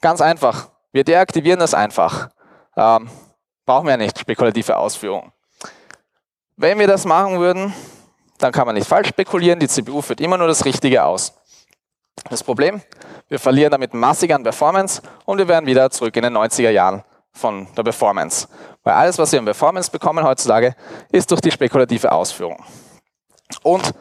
ganz 0.00 0.20
einfach. 0.20 0.70
Wir 0.92 1.04
deaktivieren 1.04 1.60
das 1.60 1.74
einfach. 1.74 2.30
Ähm, 2.76 3.08
brauchen 3.64 3.86
wir 3.86 3.92
ja 3.92 3.96
nicht 3.96 4.18
spekulative 4.18 4.76
Ausführungen. 4.76 5.32
Wenn 6.60 6.80
wir 6.80 6.88
das 6.88 7.04
machen 7.04 7.38
würden, 7.38 7.72
dann 8.38 8.50
kann 8.50 8.66
man 8.66 8.74
nicht 8.74 8.88
falsch 8.88 9.10
spekulieren. 9.10 9.60
Die 9.60 9.68
CPU 9.68 10.02
führt 10.02 10.20
immer 10.20 10.36
nur 10.36 10.48
das 10.48 10.64
Richtige 10.64 11.04
aus. 11.04 11.32
Das 12.30 12.42
Problem, 12.42 12.82
wir 13.28 13.38
verlieren 13.38 13.70
damit 13.70 13.94
massig 13.94 14.34
an 14.34 14.42
Performance 14.42 15.00
und 15.24 15.38
wir 15.38 15.46
werden 15.46 15.66
wieder 15.66 15.88
zurück 15.90 16.16
in 16.16 16.24
den 16.24 16.36
90er 16.36 16.70
Jahren 16.70 17.04
von 17.30 17.68
der 17.76 17.84
Performance. 17.84 18.48
Weil 18.82 18.94
alles, 18.94 19.16
was 19.18 19.30
wir 19.30 19.38
an 19.38 19.44
Performance 19.44 19.88
bekommen 19.88 20.24
heutzutage, 20.24 20.74
ist 21.12 21.30
durch 21.30 21.40
die 21.40 21.52
spekulative 21.52 22.10
Ausführung. 22.10 22.64
Und 23.62 23.94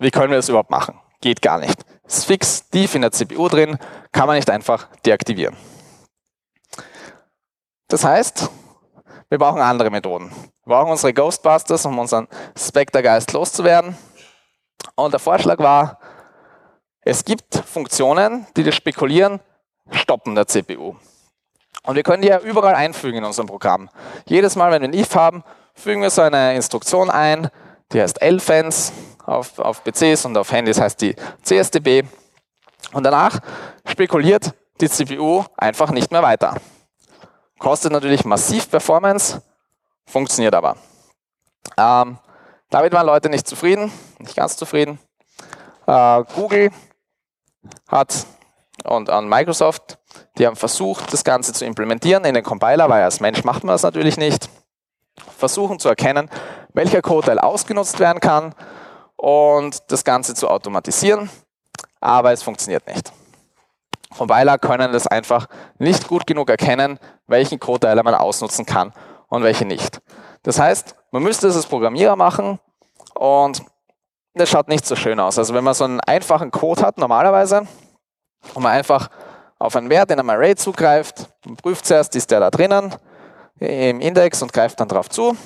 wie 0.00 0.10
können 0.10 0.30
wir 0.30 0.38
das 0.38 0.48
überhaupt 0.48 0.70
machen? 0.70 0.98
Geht 1.20 1.40
gar 1.40 1.58
nicht. 1.60 1.78
Ist 2.04 2.24
fix 2.24 2.68
tief 2.70 2.96
in 2.96 3.02
der 3.02 3.12
CPU 3.12 3.46
drin, 3.46 3.78
kann 4.10 4.26
man 4.26 4.34
nicht 4.34 4.50
einfach 4.50 4.88
deaktivieren. 5.06 5.56
Das 7.86 8.02
heißt, 8.02 8.50
wir 9.28 9.38
brauchen 9.38 9.60
andere 9.60 9.90
Methoden. 9.90 10.32
Brauchen 10.70 10.92
unsere 10.92 11.12
Ghostbusters, 11.12 11.84
um 11.84 11.98
unseren 11.98 12.28
Spectre-Geist 12.56 13.32
loszuwerden. 13.32 13.98
Und 14.94 15.12
der 15.12 15.18
Vorschlag 15.18 15.58
war, 15.58 15.98
es 17.00 17.24
gibt 17.24 17.56
Funktionen, 17.56 18.46
die 18.56 18.62
das 18.62 18.76
Spekulieren 18.76 19.40
stoppen 19.90 20.36
der 20.36 20.46
CPU. 20.46 20.94
Und 21.82 21.96
wir 21.96 22.04
können 22.04 22.22
die 22.22 22.28
ja 22.28 22.38
überall 22.38 22.76
einfügen 22.76 23.18
in 23.18 23.24
unserem 23.24 23.48
Programm. 23.48 23.90
Jedes 24.26 24.54
Mal, 24.54 24.70
wenn 24.70 24.82
wir 24.82 24.90
ein 24.90 24.94
if 24.94 25.16
haben, 25.16 25.42
fügen 25.74 26.02
wir 26.02 26.10
so 26.10 26.22
eine 26.22 26.54
Instruktion 26.54 27.10
ein, 27.10 27.48
die 27.90 28.00
heißt 28.00 28.22
lfans, 28.22 28.92
auf, 29.26 29.58
auf 29.58 29.82
PCs 29.82 30.24
und 30.24 30.38
auf 30.38 30.52
Handys 30.52 30.80
heißt 30.80 31.00
die 31.00 31.16
CSDB. 31.42 32.04
Und 32.92 33.02
danach 33.02 33.40
spekuliert 33.84 34.54
die 34.80 34.88
CPU 34.88 35.42
einfach 35.56 35.90
nicht 35.90 36.12
mehr 36.12 36.22
weiter. 36.22 36.54
Kostet 37.58 37.90
natürlich 37.90 38.24
massiv 38.24 38.70
Performance, 38.70 39.42
funktioniert 40.10 40.54
aber. 40.54 40.76
Ähm, 41.76 42.18
damit 42.70 42.92
waren 42.92 43.06
Leute 43.06 43.28
nicht 43.28 43.46
zufrieden, 43.46 43.92
nicht 44.18 44.36
ganz 44.36 44.56
zufrieden. 44.56 44.98
Äh, 45.86 46.24
Google 46.34 46.70
hat 47.88 48.26
und 48.84 49.10
an 49.10 49.28
Microsoft, 49.28 49.98
die 50.38 50.46
haben 50.46 50.56
versucht, 50.56 51.12
das 51.12 51.24
Ganze 51.24 51.52
zu 51.52 51.64
implementieren 51.64 52.24
in 52.24 52.34
den 52.34 52.44
Compiler, 52.44 52.88
weil 52.88 53.02
als 53.02 53.20
Mensch 53.20 53.44
macht 53.44 53.64
man 53.64 53.74
das 53.74 53.82
natürlich 53.82 54.16
nicht. 54.16 54.48
Versuchen 55.36 55.78
zu 55.78 55.88
erkennen, 55.88 56.30
welcher 56.72 57.02
Code-Teil 57.02 57.38
ausgenutzt 57.38 57.98
werden 57.98 58.20
kann 58.20 58.54
und 59.16 59.90
das 59.90 60.04
Ganze 60.04 60.34
zu 60.34 60.48
automatisieren, 60.48 61.28
aber 62.00 62.32
es 62.32 62.42
funktioniert 62.42 62.86
nicht. 62.86 63.12
Compiler 64.16 64.58
können 64.58 64.92
das 64.92 65.06
einfach 65.06 65.46
nicht 65.78 66.08
gut 66.08 66.26
genug 66.26 66.48
erkennen, 66.48 66.98
welchen 67.26 67.60
Code-Teil 67.60 68.02
man 68.02 68.14
ausnutzen 68.14 68.64
kann 68.64 68.92
und 69.30 69.42
welche 69.42 69.64
nicht. 69.64 70.02
Das 70.42 70.58
heißt, 70.58 70.94
man 71.10 71.22
müsste 71.22 71.48
es 71.48 71.56
als 71.56 71.66
Programmierer 71.66 72.16
machen 72.16 72.58
und 73.14 73.62
das 74.34 74.50
schaut 74.50 74.68
nicht 74.68 74.86
so 74.86 74.94
schön 74.94 75.18
aus. 75.18 75.38
Also 75.38 75.54
wenn 75.54 75.64
man 75.64 75.74
so 75.74 75.84
einen 75.84 76.00
einfachen 76.00 76.50
Code 76.50 76.82
hat 76.82 76.98
normalerweise 76.98 77.66
und 78.54 78.62
man 78.62 78.72
einfach 78.72 79.08
auf 79.58 79.74
einen 79.76 79.88
Wert 79.88 80.10
in 80.10 80.18
einem 80.18 80.30
Array 80.30 80.54
zugreift, 80.54 81.28
man 81.46 81.56
prüft 81.56 81.86
zuerst, 81.86 82.14
ist 82.16 82.30
der 82.30 82.40
da 82.40 82.50
drinnen 82.50 82.94
im 83.58 84.00
Index 84.00 84.42
und 84.42 84.52
greift 84.52 84.78
dann 84.80 84.88
drauf 84.88 85.08
zu. 85.08 85.36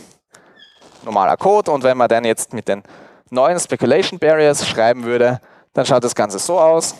Normaler 1.04 1.36
Code 1.36 1.70
und 1.70 1.82
wenn 1.82 1.96
man 1.96 2.08
dann 2.08 2.24
jetzt 2.24 2.52
mit 2.52 2.68
den 2.68 2.82
neuen 3.30 3.58
Speculation 3.58 4.18
Barriers 4.18 4.66
schreiben 4.66 5.04
würde, 5.04 5.40
dann 5.72 5.84
schaut 5.84 6.04
das 6.04 6.14
Ganze 6.14 6.38
so 6.38 6.58
aus. 6.58 6.94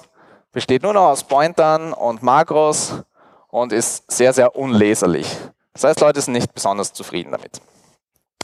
Besteht 0.52 0.82
nur 0.82 0.92
noch 0.92 1.08
aus 1.08 1.24
Pointern 1.24 1.92
und 1.92 2.22
Makros 2.22 3.02
und 3.48 3.72
ist 3.72 4.10
sehr, 4.10 4.32
sehr 4.32 4.56
unleserlich. 4.56 5.28
Das 5.74 5.84
heißt, 5.84 6.00
Leute 6.00 6.20
sind 6.20 6.32
nicht 6.32 6.54
besonders 6.54 6.92
zufrieden 6.92 7.32
damit. 7.32 7.60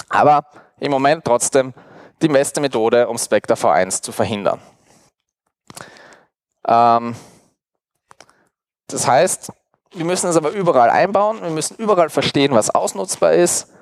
Aber 0.08 0.44
im 0.80 0.90
Moment 0.90 1.24
trotzdem 1.24 1.72
die 2.20 2.28
beste 2.28 2.60
Methode, 2.60 3.08
um 3.08 3.16
Spectre 3.16 3.54
V1 3.54 4.02
zu 4.02 4.12
verhindern. 4.12 4.60
Ähm, 6.66 7.16
das 8.88 9.06
heißt, 9.06 9.52
wir 9.92 10.04
müssen 10.04 10.28
es 10.28 10.36
aber 10.36 10.50
überall 10.50 10.90
einbauen, 10.90 11.40
wir 11.42 11.50
müssen 11.50 11.76
überall 11.76 12.10
verstehen, 12.10 12.54
was 12.54 12.70
ausnutzbar 12.70 13.32
ist. 13.32 13.72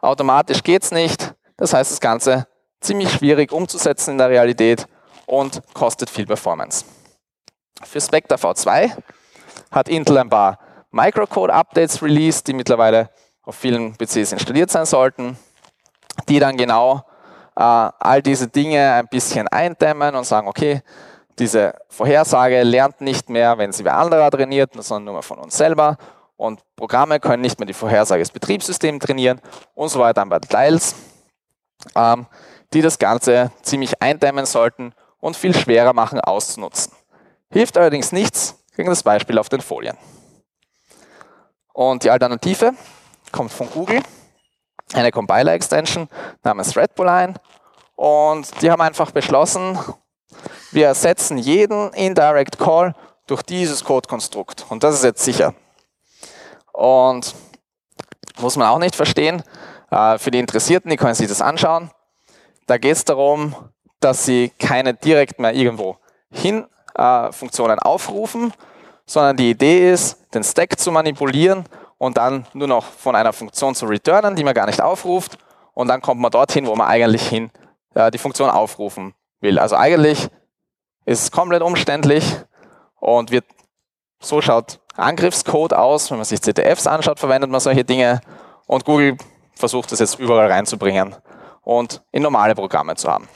Automatisch 0.00 0.62
geht 0.62 0.82
es 0.82 0.90
nicht. 0.90 1.34
Das 1.56 1.72
heißt, 1.72 1.90
das 1.90 2.00
Ganze 2.00 2.46
ziemlich 2.80 3.10
schwierig 3.12 3.52
umzusetzen 3.52 4.12
in 4.12 4.18
der 4.18 4.28
Realität 4.28 4.86
und 5.26 5.62
kostet 5.72 6.10
viel 6.10 6.26
Performance. 6.26 6.84
Für 7.82 8.00
Spectre 8.00 8.36
V2 8.36 8.96
hat 9.70 9.88
Intel 9.88 10.18
ein 10.18 10.28
paar 10.28 10.58
Microcode-Updates 10.96 12.02
released, 12.02 12.48
die 12.48 12.54
mittlerweile 12.54 13.10
auf 13.42 13.54
vielen 13.54 13.96
PCs 13.96 14.32
installiert 14.32 14.70
sein 14.70 14.86
sollten, 14.86 15.38
die 16.28 16.40
dann 16.40 16.56
genau 16.56 17.04
äh, 17.54 17.60
all 17.60 18.22
diese 18.22 18.48
Dinge 18.48 18.92
ein 18.94 19.06
bisschen 19.08 19.46
eindämmen 19.48 20.14
und 20.14 20.24
sagen, 20.24 20.48
okay, 20.48 20.82
diese 21.38 21.74
Vorhersage 21.88 22.62
lernt 22.62 23.00
nicht 23.00 23.28
mehr, 23.28 23.58
wenn 23.58 23.72
sie 23.72 23.84
wer 23.84 23.98
anderer 23.98 24.30
trainiert, 24.30 24.72
sondern 24.82 25.14
nur 25.14 25.22
von 25.22 25.38
uns 25.38 25.56
selber. 25.56 25.98
Und 26.36 26.60
Programme 26.76 27.20
können 27.20 27.42
nicht 27.42 27.58
mehr 27.58 27.66
die 27.66 27.74
Vorhersage 27.74 28.22
des 28.22 28.30
Betriebssystems 28.30 29.04
trainieren 29.04 29.40
und 29.74 29.90
so 29.90 30.00
weiter 30.00 30.22
ein 30.22 30.30
paar 30.30 30.40
Details, 30.40 30.94
ähm, 31.94 32.26
die 32.72 32.82
das 32.82 32.98
Ganze 32.98 33.52
ziemlich 33.62 34.02
eindämmen 34.02 34.46
sollten 34.46 34.92
und 35.18 35.36
viel 35.36 35.54
schwerer 35.54 35.92
machen 35.92 36.20
auszunutzen. 36.20 36.92
Hilft 37.50 37.76
allerdings 37.76 38.12
nichts 38.12 38.62
gegen 38.74 38.88
das 38.88 39.02
Beispiel 39.02 39.38
auf 39.38 39.48
den 39.48 39.60
Folien. 39.60 39.96
Und 41.76 42.04
die 42.04 42.10
Alternative 42.10 42.72
kommt 43.32 43.52
von 43.52 43.68
Google 43.68 44.00
eine 44.94 45.10
Compiler-Extension 45.10 46.08
namens 46.42 46.74
Red 46.74 46.98
ein 47.00 47.38
und 47.96 48.62
die 48.62 48.70
haben 48.70 48.80
einfach 48.80 49.10
beschlossen, 49.10 49.78
wir 50.72 50.86
ersetzen 50.86 51.36
jeden 51.36 51.92
Indirect 51.92 52.58
Call 52.58 52.94
durch 53.26 53.42
dieses 53.42 53.84
Code-Konstrukt 53.84 54.64
und 54.70 54.84
das 54.84 54.94
ist 54.94 55.04
jetzt 55.04 55.22
sicher. 55.22 55.52
Und 56.72 57.34
muss 58.38 58.56
man 58.56 58.68
auch 58.68 58.78
nicht 58.78 58.96
verstehen, 58.96 59.42
äh, 59.90 60.16
für 60.16 60.30
die 60.30 60.38
Interessierten, 60.38 60.90
die 60.90 60.96
können 60.96 61.14
sich 61.14 61.28
das 61.28 61.42
anschauen. 61.42 61.90
Da 62.66 62.78
geht 62.78 62.92
es 62.96 63.04
darum, 63.04 63.54
dass 64.00 64.24
sie 64.24 64.50
keine 64.58 64.94
direkt 64.94 65.38
mehr 65.38 65.52
irgendwo 65.52 65.98
hin 66.30 66.66
äh, 66.94 67.30
Funktionen 67.32 67.78
aufrufen, 67.78 68.54
sondern 69.06 69.36
die 69.36 69.50
Idee 69.50 69.92
ist, 69.92 70.18
den 70.34 70.42
Stack 70.44 70.78
zu 70.78 70.90
manipulieren 70.90 71.64
und 71.98 72.16
dann 72.16 72.46
nur 72.52 72.68
noch 72.68 72.84
von 72.84 73.14
einer 73.14 73.32
Funktion 73.32 73.74
zu 73.74 73.86
returnen, 73.86 74.36
die 74.36 74.44
man 74.44 74.54
gar 74.54 74.66
nicht 74.66 74.80
aufruft. 74.80 75.38
Und 75.72 75.88
dann 75.88 76.02
kommt 76.02 76.20
man 76.20 76.30
dorthin, 76.30 76.66
wo 76.66 76.74
man 76.74 76.88
eigentlich 76.88 77.26
hin 77.26 77.50
äh, 77.94 78.10
die 78.10 78.18
Funktion 78.18 78.50
aufrufen 78.50 79.14
will. 79.40 79.58
Also 79.58 79.76
eigentlich 79.76 80.28
ist 81.04 81.22
es 81.22 81.30
komplett 81.30 81.62
umständlich 81.62 82.24
und 83.00 83.30
wird, 83.30 83.44
so 84.20 84.40
schaut 84.40 84.80
Angriffscode 84.96 85.74
aus. 85.74 86.10
Wenn 86.10 86.18
man 86.18 86.24
sich 86.24 86.40
CTFs 86.40 86.86
anschaut, 86.86 87.18
verwendet 87.18 87.50
man 87.50 87.60
solche 87.60 87.84
Dinge. 87.84 88.20
Und 88.66 88.84
Google 88.84 89.16
versucht 89.54 89.92
das 89.92 90.00
jetzt 90.00 90.18
überall 90.18 90.50
reinzubringen 90.50 91.14
und 91.62 92.02
in 92.12 92.22
normale 92.22 92.54
Programme 92.54 92.96
zu 92.96 93.10
haben. 93.10 93.28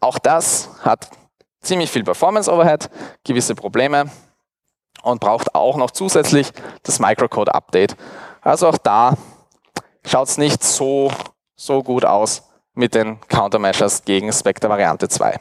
Auch 0.00 0.18
das 0.18 0.70
hat 0.82 1.10
ziemlich 1.60 1.90
viel 1.90 2.04
Performance 2.04 2.52
Overhead, 2.52 2.90
gewisse 3.24 3.54
Probleme 3.54 4.10
und 5.02 5.20
braucht 5.20 5.54
auch 5.54 5.76
noch 5.76 5.90
zusätzlich 5.90 6.52
das 6.82 6.98
Microcode 6.98 7.54
Update. 7.54 7.96
Also 8.40 8.68
auch 8.68 8.78
da 8.78 9.14
schaut 10.04 10.28
es 10.28 10.38
nicht 10.38 10.62
so 10.62 11.10
so 11.58 11.82
gut 11.82 12.04
aus 12.04 12.48
mit 12.74 12.94
den 12.94 13.20
Countermeasures 13.28 14.04
gegen 14.04 14.32
Spectre 14.32 14.68
Variante 14.68 15.08
2. 15.08 15.38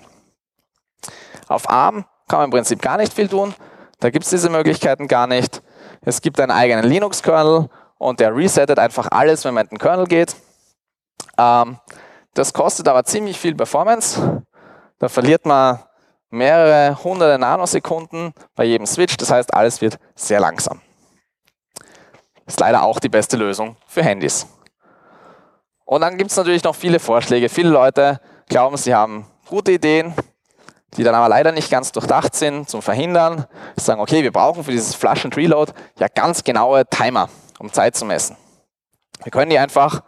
Auf 1.47 1.69
ARM 1.69 2.05
kann 2.27 2.39
man 2.39 2.45
im 2.45 2.51
Prinzip 2.51 2.81
gar 2.81 2.97
nicht 2.97 3.13
viel 3.13 3.29
tun. 3.29 3.53
Da 3.99 4.09
gibt 4.09 4.25
es 4.25 4.31
diese 4.31 4.49
Möglichkeiten 4.49 5.07
gar 5.07 5.27
nicht. 5.27 5.61
Es 6.01 6.21
gibt 6.21 6.39
einen 6.39 6.51
eigenen 6.51 6.85
Linux-Kernel 6.85 7.69
und 7.97 8.19
der 8.19 8.35
resettet 8.35 8.79
einfach 8.79 9.07
alles, 9.11 9.45
wenn 9.45 9.53
man 9.53 9.65
in 9.65 9.69
den 9.69 9.77
Kernel 9.77 10.07
geht. 10.07 10.35
Ähm, 11.37 11.77
das 12.33 12.53
kostet 12.53 12.87
aber 12.87 13.03
ziemlich 13.03 13.39
viel 13.39 13.55
Performance. 13.55 14.43
Da 14.99 15.09
verliert 15.09 15.45
man 15.45 15.79
mehrere 16.29 17.03
hunderte 17.03 17.39
Nanosekunden 17.39 18.33
bei 18.55 18.65
jedem 18.65 18.85
Switch. 18.85 19.17
Das 19.17 19.31
heißt, 19.31 19.53
alles 19.53 19.81
wird 19.81 19.99
sehr 20.15 20.39
langsam. 20.39 20.81
Ist 22.45 22.59
leider 22.59 22.83
auch 22.83 22.99
die 22.99 23.09
beste 23.09 23.37
Lösung 23.37 23.75
für 23.87 24.03
Handys. 24.03 24.47
Und 25.85 26.01
dann 26.01 26.17
gibt 26.17 26.31
es 26.31 26.37
natürlich 26.37 26.63
noch 26.63 26.75
viele 26.75 26.99
Vorschläge. 26.99 27.49
Viele 27.49 27.69
Leute 27.69 28.19
glauben, 28.47 28.77
sie 28.77 28.93
haben 28.93 29.25
gute 29.47 29.71
Ideen, 29.71 30.13
die 30.95 31.03
dann 31.03 31.15
aber 31.15 31.29
leider 31.29 31.51
nicht 31.51 31.69
ganz 31.69 31.91
durchdacht 31.91 32.35
sind 32.35 32.69
zum 32.69 32.81
Verhindern. 32.81 33.45
Sie 33.77 33.85
sagen, 33.85 34.01
okay, 34.01 34.23
wir 34.23 34.31
brauchen 34.31 34.63
für 34.63 34.71
dieses 34.71 34.95
Flush 34.95 35.25
and 35.25 35.35
Reload 35.37 35.71
ja 35.99 36.07
ganz 36.07 36.43
genaue 36.43 36.85
Timer, 36.85 37.29
um 37.59 37.71
Zeit 37.71 37.95
zu 37.95 38.05
messen. 38.05 38.35
Wir 39.23 39.31
können 39.31 39.49
die 39.49 39.59
einfach 39.59 40.03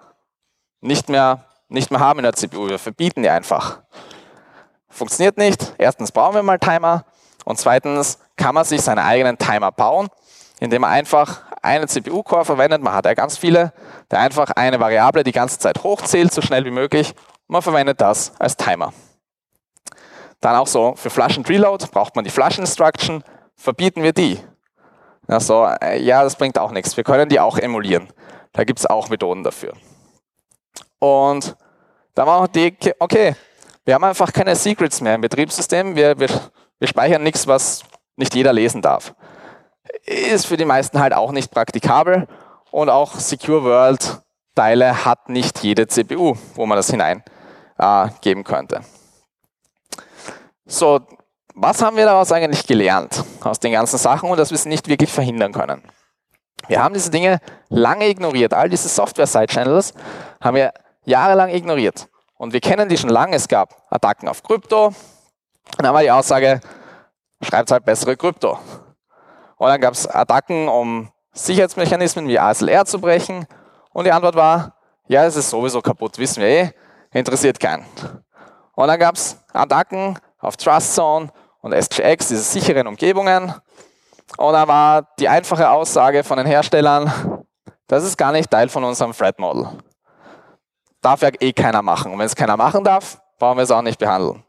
nicht 0.81 1.09
mehr, 1.09 1.45
nicht 1.67 1.91
mehr 1.91 1.99
haben 1.99 2.19
in 2.19 2.23
der 2.23 2.33
CPU, 2.33 2.67
wir 2.67 2.79
verbieten 2.79 3.23
die 3.23 3.29
einfach. 3.29 3.81
Funktioniert 4.89 5.37
nicht. 5.37 5.73
Erstens 5.77 6.11
brauchen 6.11 6.35
wir 6.35 6.43
mal 6.43 6.59
Timer 6.59 7.05
und 7.45 7.57
zweitens 7.57 8.19
kann 8.35 8.55
man 8.55 8.65
sich 8.65 8.81
seine 8.81 9.03
eigenen 9.03 9.37
Timer 9.37 9.71
bauen, 9.71 10.07
indem 10.59 10.81
man 10.81 10.91
einfach 10.91 11.41
einen 11.61 11.87
CPU-Core 11.87 12.45
verwendet, 12.45 12.81
man 12.81 12.93
hat 12.93 13.05
ja 13.05 13.13
ganz 13.13 13.37
viele, 13.37 13.73
der 14.11 14.19
einfach 14.19 14.51
eine 14.51 14.79
Variable 14.79 15.23
die 15.23 15.31
ganze 15.31 15.59
Zeit 15.59 15.83
hochzählt, 15.83 16.33
so 16.33 16.41
schnell 16.41 16.65
wie 16.65 16.71
möglich, 16.71 17.13
man 17.47 17.61
verwendet 17.61 17.99
das 18.01 18.33
als 18.39 18.55
Timer. 18.55 18.93
Dann 20.41 20.55
auch 20.55 20.67
so 20.67 20.93
für 20.95 21.09
Flush 21.09 21.37
and 21.37 21.49
Reload 21.49 21.85
braucht 21.91 22.15
man 22.15 22.23
die 22.23 22.31
Flush 22.31 22.57
Instruction, 22.57 23.23
verbieten 23.55 24.03
wir 24.03 24.13
die. 24.13 24.39
Also, 25.27 25.69
ja, 25.97 26.23
das 26.23 26.35
bringt 26.35 26.57
auch 26.57 26.71
nichts. 26.71 26.97
Wir 26.97 27.03
können 27.03 27.29
die 27.29 27.39
auch 27.39 27.57
emulieren. 27.57 28.07
Da 28.53 28.63
gibt 28.63 28.79
es 28.79 28.85
auch 28.85 29.09
Methoden 29.09 29.43
dafür. 29.43 29.73
Und 30.97 31.55
dann 32.15 32.25
machen 32.25 32.49
wir 32.51 32.71
die, 32.71 32.93
okay, 32.99 33.35
wir 33.89 33.95
haben 33.95 34.03
einfach 34.03 34.31
keine 34.31 34.55
Secrets 34.55 35.01
mehr 35.01 35.15
im 35.15 35.21
Betriebssystem. 35.21 35.95
Wir, 35.95 36.19
wir, 36.19 36.29
wir 36.77 36.87
speichern 36.87 37.23
nichts, 37.23 37.47
was 37.47 37.81
nicht 38.17 38.35
jeder 38.35 38.53
lesen 38.53 38.83
darf. 38.83 39.15
Ist 40.05 40.45
für 40.45 40.57
die 40.57 40.65
meisten 40.65 40.99
halt 40.99 41.11
auch 41.11 41.31
nicht 41.31 41.49
praktikabel 41.49 42.27
und 42.69 42.91
auch 42.91 43.15
Secure 43.15 43.63
World 43.63 44.21
Teile 44.53 45.05
hat 45.05 45.29
nicht 45.29 45.63
jede 45.63 45.87
CPU, 45.87 46.35
wo 46.53 46.67
man 46.67 46.75
das 46.75 46.91
hineingeben 46.91 47.23
äh, 47.79 48.43
könnte. 48.43 48.81
So, 50.67 50.99
was 51.55 51.81
haben 51.81 51.97
wir 51.97 52.05
daraus 52.05 52.31
eigentlich 52.31 52.67
gelernt 52.67 53.23
aus 53.41 53.59
den 53.59 53.71
ganzen 53.71 53.97
Sachen 53.97 54.29
und 54.29 54.37
dass 54.37 54.51
wir 54.51 54.55
es 54.55 54.65
nicht 54.65 54.87
wirklich 54.87 55.11
verhindern 55.11 55.51
können? 55.51 55.81
Wir 56.67 56.83
haben 56.83 56.93
diese 56.93 57.09
Dinge 57.09 57.39
lange 57.69 58.07
ignoriert. 58.07 58.53
All 58.53 58.69
diese 58.69 58.87
Software-Side-Channels 58.87 59.95
haben 60.39 60.57
wir 60.57 60.73
jahrelang 61.05 61.49
ignoriert. 61.49 62.07
Und 62.39 62.53
wir 62.53 62.61
kennen 62.61 62.87
die 62.87 62.97
schon 62.97 63.09
lange. 63.09 63.35
Es 63.35 63.49
gab 63.49 63.75
Attacken 63.89 64.29
auf 64.29 64.41
Krypto. 64.41 64.87
Und 64.87 64.95
dann 65.77 65.93
war 65.93 66.01
die 66.01 66.09
Aussage, 66.09 66.61
schreibt 67.41 67.69
halt 67.69 67.83
bessere 67.83 68.15
Krypto. 68.15 68.57
Und 69.57 69.67
dann 69.67 69.81
gab 69.81 69.93
es 69.93 70.07
Attacken, 70.07 70.69
um 70.69 71.11
Sicherheitsmechanismen 71.33 72.29
wie 72.29 72.39
ASLR 72.39 72.85
zu 72.85 73.01
brechen. 73.01 73.45
Und 73.91 74.05
die 74.05 74.11
Antwort 74.13 74.35
war, 74.35 74.77
ja, 75.07 75.25
es 75.25 75.35
ist 75.35 75.49
sowieso 75.49 75.81
kaputt, 75.81 76.17
wissen 76.17 76.41
wir 76.41 76.47
eh, 76.47 76.71
interessiert 77.11 77.59
keinen. 77.59 77.85
Und 78.73 78.87
dann 78.87 78.99
gab 78.99 79.15
es 79.15 79.37
Attacken 79.51 80.17
auf 80.39 80.55
Trust 80.55 80.95
Zone 80.95 81.33
und 81.59 81.73
SGX, 81.73 82.29
diese 82.29 82.41
sicheren 82.41 82.87
Umgebungen. 82.87 83.53
Und 84.37 84.53
da 84.53 84.65
war 84.65 85.09
die 85.19 85.27
einfache 85.27 85.69
Aussage 85.69 86.23
von 86.23 86.37
den 86.37 86.47
Herstellern, 86.47 87.43
das 87.87 88.05
ist 88.05 88.17
gar 88.17 88.31
nicht 88.31 88.49
Teil 88.49 88.69
von 88.69 88.85
unserem 88.85 89.11
Threat 89.11 89.39
Model. 89.39 89.67
Darf 91.01 91.21
ja 91.21 91.29
eh 91.39 91.53
keiner 91.53 91.81
machen. 91.81 92.11
Und 92.11 92.19
wenn 92.19 92.25
es 92.25 92.35
keiner 92.35 92.57
machen 92.57 92.83
darf, 92.83 93.21
brauchen 93.37 93.57
wir 93.57 93.63
es 93.63 93.71
auch 93.71 93.81
nicht 93.81 93.99
behandeln. 93.99 94.43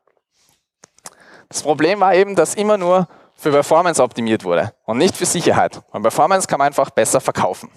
Das 1.49 1.63
Problem 1.63 2.01
war 2.01 2.15
eben, 2.15 2.37
dass 2.37 2.55
immer 2.55 2.77
nur 2.77 3.09
für 3.35 3.51
Performance 3.51 4.03
optimiert 4.03 4.45
wurde 4.45 4.73
und 4.85 4.99
nicht 4.99 5.17
für 5.17 5.27
Sicherheit. 5.27 5.81
Und 5.91 6.03
Performance 6.03 6.47
kann 6.47 6.59
man 6.59 6.67
einfach 6.67 6.91
besser 6.91 7.21
verkaufen. 7.21 7.71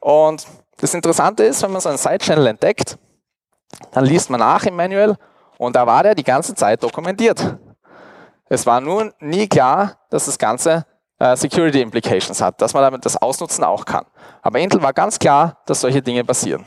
Und 0.00 0.46
das 0.78 0.94
Interessante 0.94 1.42
ist, 1.44 1.62
wenn 1.62 1.72
man 1.72 1.80
so 1.80 1.88
einen 1.88 1.98
Side-Channel 1.98 2.46
entdeckt, 2.46 2.96
dann 3.92 4.04
liest 4.04 4.30
man 4.30 4.40
nach 4.40 4.64
im 4.64 4.76
Manual 4.76 5.16
und 5.58 5.74
da 5.74 5.86
war 5.86 6.02
der 6.02 6.14
die 6.14 6.24
ganze 6.24 6.54
Zeit 6.54 6.82
dokumentiert. 6.82 7.56
Es 8.48 8.64
war 8.66 8.80
nur 8.80 9.12
nie 9.18 9.48
klar, 9.48 9.98
dass 10.10 10.26
das 10.26 10.38
Ganze 10.38 10.86
äh, 11.18 11.36
Security 11.36 11.80
Implications 11.80 12.40
hat, 12.40 12.60
dass 12.60 12.72
man 12.74 12.82
damit 12.82 13.04
das 13.04 13.16
ausnutzen 13.16 13.64
auch 13.64 13.84
kann. 13.84 14.04
Aber 14.42 14.58
Intel 14.60 14.82
war 14.82 14.92
ganz 14.92 15.18
klar, 15.18 15.58
dass 15.66 15.80
solche 15.80 16.02
Dinge 16.02 16.24
passieren. 16.24 16.64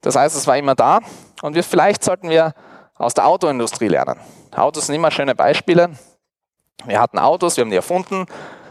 Das 0.00 0.16
heißt, 0.16 0.36
es 0.36 0.46
war 0.46 0.56
immer 0.56 0.74
da 0.74 1.00
und 1.42 1.54
wir, 1.54 1.64
vielleicht 1.64 2.04
sollten 2.04 2.28
wir 2.30 2.54
aus 2.94 3.14
der 3.14 3.26
Autoindustrie 3.26 3.88
lernen. 3.88 4.18
Autos 4.54 4.86
sind 4.86 4.94
immer 4.94 5.10
schöne 5.10 5.34
Beispiele. 5.34 5.90
Wir 6.84 7.00
hatten 7.00 7.18
Autos, 7.18 7.56
wir 7.56 7.62
haben 7.62 7.70
die 7.70 7.76
erfunden. 7.76 8.26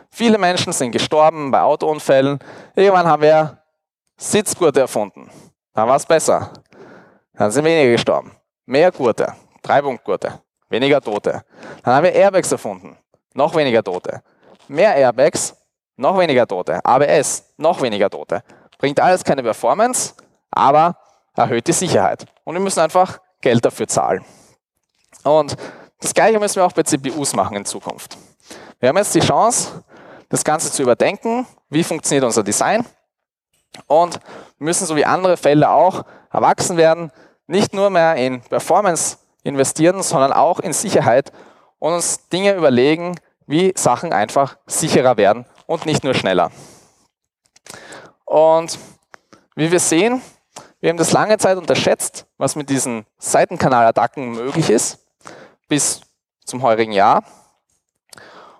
Viele 0.09 0.37
Menschen 0.37 0.73
sind 0.73 0.91
gestorben 0.91 1.51
bei 1.51 1.61
Autounfällen. 1.61 2.39
Irgendwann 2.75 3.07
haben 3.07 3.21
wir 3.21 3.61
Sitzgurte 4.17 4.81
erfunden. 4.81 5.29
Dann 5.73 5.87
war 5.87 5.95
es 5.95 6.05
besser. 6.05 6.51
Dann 7.33 7.51
sind 7.51 7.65
weniger 7.65 7.91
gestorben. 7.91 8.31
Mehr 8.65 8.91
Gurte, 8.91 9.33
Dreipunktgurte, 9.61 10.41
weniger 10.69 10.99
Tote. 11.01 11.43
Dann 11.83 11.93
haben 11.93 12.03
wir 12.03 12.13
Airbags 12.13 12.51
erfunden. 12.51 12.97
Noch 13.33 13.53
weniger 13.55 13.83
Tote. 13.83 14.23
Mehr 14.67 14.95
Airbags, 14.95 15.55
noch 15.95 16.17
weniger 16.17 16.47
Tote. 16.47 16.83
ABS, 16.83 17.53
noch 17.57 17.81
weniger 17.81 18.09
Tote. 18.09 18.43
Bringt 18.77 18.99
alles 18.99 19.23
keine 19.23 19.43
Performance, 19.43 20.15
aber 20.51 20.97
erhöht 21.37 21.67
die 21.67 21.73
Sicherheit. 21.73 22.25
Und 22.43 22.55
wir 22.55 22.61
müssen 22.61 22.79
einfach 22.79 23.19
Geld 23.41 23.63
dafür 23.63 23.87
zahlen. 23.87 24.25
Und 25.23 25.55
das 25.99 26.13
gleiche 26.13 26.39
müssen 26.39 26.57
wir 26.57 26.65
auch 26.65 26.73
bei 26.73 26.83
CPUs 26.83 27.33
machen 27.33 27.57
in 27.57 27.65
Zukunft. 27.65 28.17
Wir 28.79 28.89
haben 28.89 28.97
jetzt 28.97 29.15
die 29.15 29.19
Chance, 29.19 29.83
das 30.29 30.43
Ganze 30.43 30.71
zu 30.71 30.81
überdenken. 30.81 31.47
Wie 31.69 31.83
funktioniert 31.83 32.23
unser 32.23 32.43
Design? 32.43 32.85
Und 33.87 34.19
müssen 34.57 34.85
so 34.85 34.95
wie 34.95 35.05
andere 35.05 35.37
Felder 35.37 35.71
auch 35.71 36.03
erwachsen 36.31 36.77
werden, 36.77 37.11
nicht 37.47 37.73
nur 37.73 37.89
mehr 37.89 38.15
in 38.15 38.41
Performance 38.41 39.17
investieren, 39.43 40.03
sondern 40.03 40.33
auch 40.33 40.59
in 40.59 40.73
Sicherheit 40.73 41.31
und 41.79 41.93
uns 41.93 42.27
Dinge 42.29 42.53
überlegen, 42.53 43.19
wie 43.45 43.73
Sachen 43.75 44.11
einfach 44.11 44.57
sicherer 44.65 45.17
werden 45.17 45.45
und 45.65 45.85
nicht 45.85 46.03
nur 46.03 46.13
schneller. 46.13 46.51
Und 48.25 48.77
wie 49.55 49.71
wir 49.71 49.79
sehen, 49.79 50.21
wir 50.79 50.89
haben 50.89 50.97
das 50.97 51.11
lange 51.11 51.37
Zeit 51.37 51.57
unterschätzt, 51.57 52.27
was 52.37 52.55
mit 52.55 52.69
diesen 52.69 53.05
Seitenkanalattacken 53.17 54.31
möglich 54.31 54.69
ist, 54.69 54.99
bis 55.67 56.01
zum 56.45 56.61
heurigen 56.61 56.91
Jahr. 56.91 57.23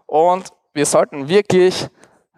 Und 0.07 0.51
wir 0.73 0.85
sollten 0.85 1.27
wirklich 1.27 1.87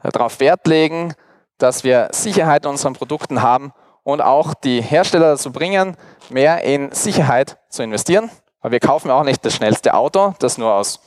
darauf 0.03 0.39
Wert 0.39 0.67
legen, 0.67 1.13
dass 1.57 1.83
wir 1.83 2.09
Sicherheit 2.11 2.65
in 2.65 2.71
unseren 2.71 2.93
Produkten 2.93 3.41
haben 3.41 3.73
und 4.03 4.21
auch 4.21 4.53
die 4.53 4.81
Hersteller 4.81 5.31
dazu 5.31 5.51
bringen, 5.51 5.95
mehr 6.29 6.63
in 6.63 6.91
Sicherheit 6.91 7.57
zu 7.69 7.83
investieren. 7.83 8.29
Weil 8.61 8.71
wir 8.71 8.79
kaufen 8.79 9.09
auch 9.11 9.23
nicht 9.23 9.45
das 9.45 9.55
schnellste 9.55 9.93
Auto, 9.93 10.33
das 10.39 10.57
nur 10.57 10.73
aus 10.73 10.99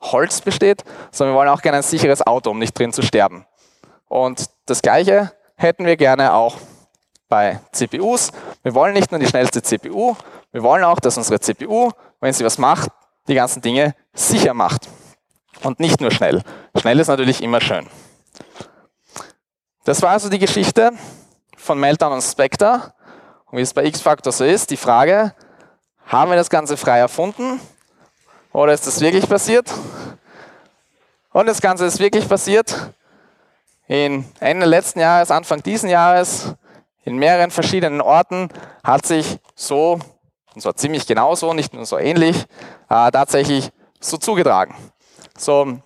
Holz 0.00 0.40
besteht, 0.40 0.84
sondern 1.10 1.34
wir 1.34 1.38
wollen 1.38 1.48
auch 1.48 1.62
gerne 1.62 1.78
ein 1.78 1.82
sicheres 1.82 2.26
Auto, 2.26 2.50
um 2.50 2.58
nicht 2.58 2.76
drin 2.76 2.92
zu 2.92 3.02
sterben. 3.02 3.46
Und 4.08 4.50
das 4.66 4.82
Gleiche 4.82 5.32
hätten 5.56 5.86
wir 5.86 5.96
gerne 5.96 6.34
auch 6.34 6.56
bei 7.28 7.60
CPUs. 7.72 8.32
Wir 8.62 8.74
wollen 8.74 8.94
nicht 8.94 9.10
nur 9.10 9.20
die 9.20 9.26
schnellste 9.26 9.62
CPU, 9.62 10.14
wir 10.52 10.62
wollen 10.62 10.84
auch, 10.84 11.00
dass 11.00 11.16
unsere 11.16 11.40
CPU, 11.40 11.90
wenn 12.20 12.32
sie 12.32 12.44
was 12.44 12.58
macht, 12.58 12.90
die 13.28 13.34
ganzen 13.34 13.60
Dinge 13.62 13.94
sicher 14.14 14.54
macht. 14.54 14.88
Und 15.62 15.80
nicht 15.80 16.00
nur 16.00 16.10
schnell. 16.10 16.42
Schnell 16.76 17.00
ist 17.00 17.08
natürlich 17.08 17.42
immer 17.42 17.60
schön. 17.60 17.86
Das 19.84 20.02
war 20.02 20.10
also 20.10 20.28
die 20.28 20.38
Geschichte 20.38 20.92
von 21.56 21.78
Meltdown 21.78 22.12
und 22.12 22.22
Spectre. 22.22 22.92
Und 23.46 23.58
wie 23.58 23.62
es 23.62 23.72
bei 23.72 23.84
X-Factor 23.84 24.32
so 24.32 24.44
ist, 24.44 24.70
die 24.70 24.76
Frage, 24.76 25.34
haben 26.06 26.30
wir 26.30 26.36
das 26.36 26.50
Ganze 26.50 26.76
frei 26.76 26.98
erfunden 26.98 27.60
oder 28.52 28.72
ist 28.72 28.86
das 28.86 29.00
wirklich 29.00 29.28
passiert? 29.28 29.72
Und 31.32 31.46
das 31.46 31.60
Ganze 31.60 31.84
ist 31.84 31.98
wirklich 31.98 32.28
passiert. 32.28 32.92
In 33.88 34.24
Ende 34.40 34.66
letzten 34.66 35.00
Jahres, 35.00 35.30
Anfang 35.30 35.62
diesen 35.62 35.88
Jahres 35.88 36.54
in 37.06 37.16
mehreren 37.16 37.50
verschiedenen 37.50 38.00
Orten 38.00 38.48
hat 38.84 39.06
sich 39.06 39.38
so, 39.54 40.00
und 40.54 40.60
zwar 40.60 40.74
ziemlich 40.74 41.06
genauso, 41.06 41.54
nicht 41.54 41.72
nur 41.72 41.86
so 41.86 41.96
ähnlich, 41.96 42.36
äh, 42.90 43.10
tatsächlich 43.10 43.70
so 44.00 44.18
zugetragen. 44.18 44.74
So, 45.38 45.78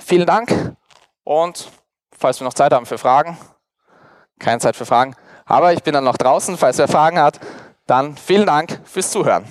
vielen 0.00 0.26
Dank 0.26 0.76
und 1.24 1.68
falls 2.16 2.40
wir 2.40 2.44
noch 2.44 2.54
Zeit 2.54 2.72
haben 2.72 2.86
für 2.86 2.96
Fragen, 2.96 3.36
keine 4.38 4.60
Zeit 4.60 4.76
für 4.76 4.86
Fragen, 4.86 5.14
Aber 5.48 5.72
ich 5.72 5.82
bin 5.82 5.94
dann 5.94 6.04
noch 6.04 6.16
draußen, 6.16 6.56
falls 6.58 6.78
wer 6.78 6.88
Fragen 6.88 7.20
hat. 7.20 7.38
Dann 7.86 8.16
vielen 8.16 8.46
Dank 8.46 8.80
fürs 8.84 9.12
Zuhören. 9.12 9.44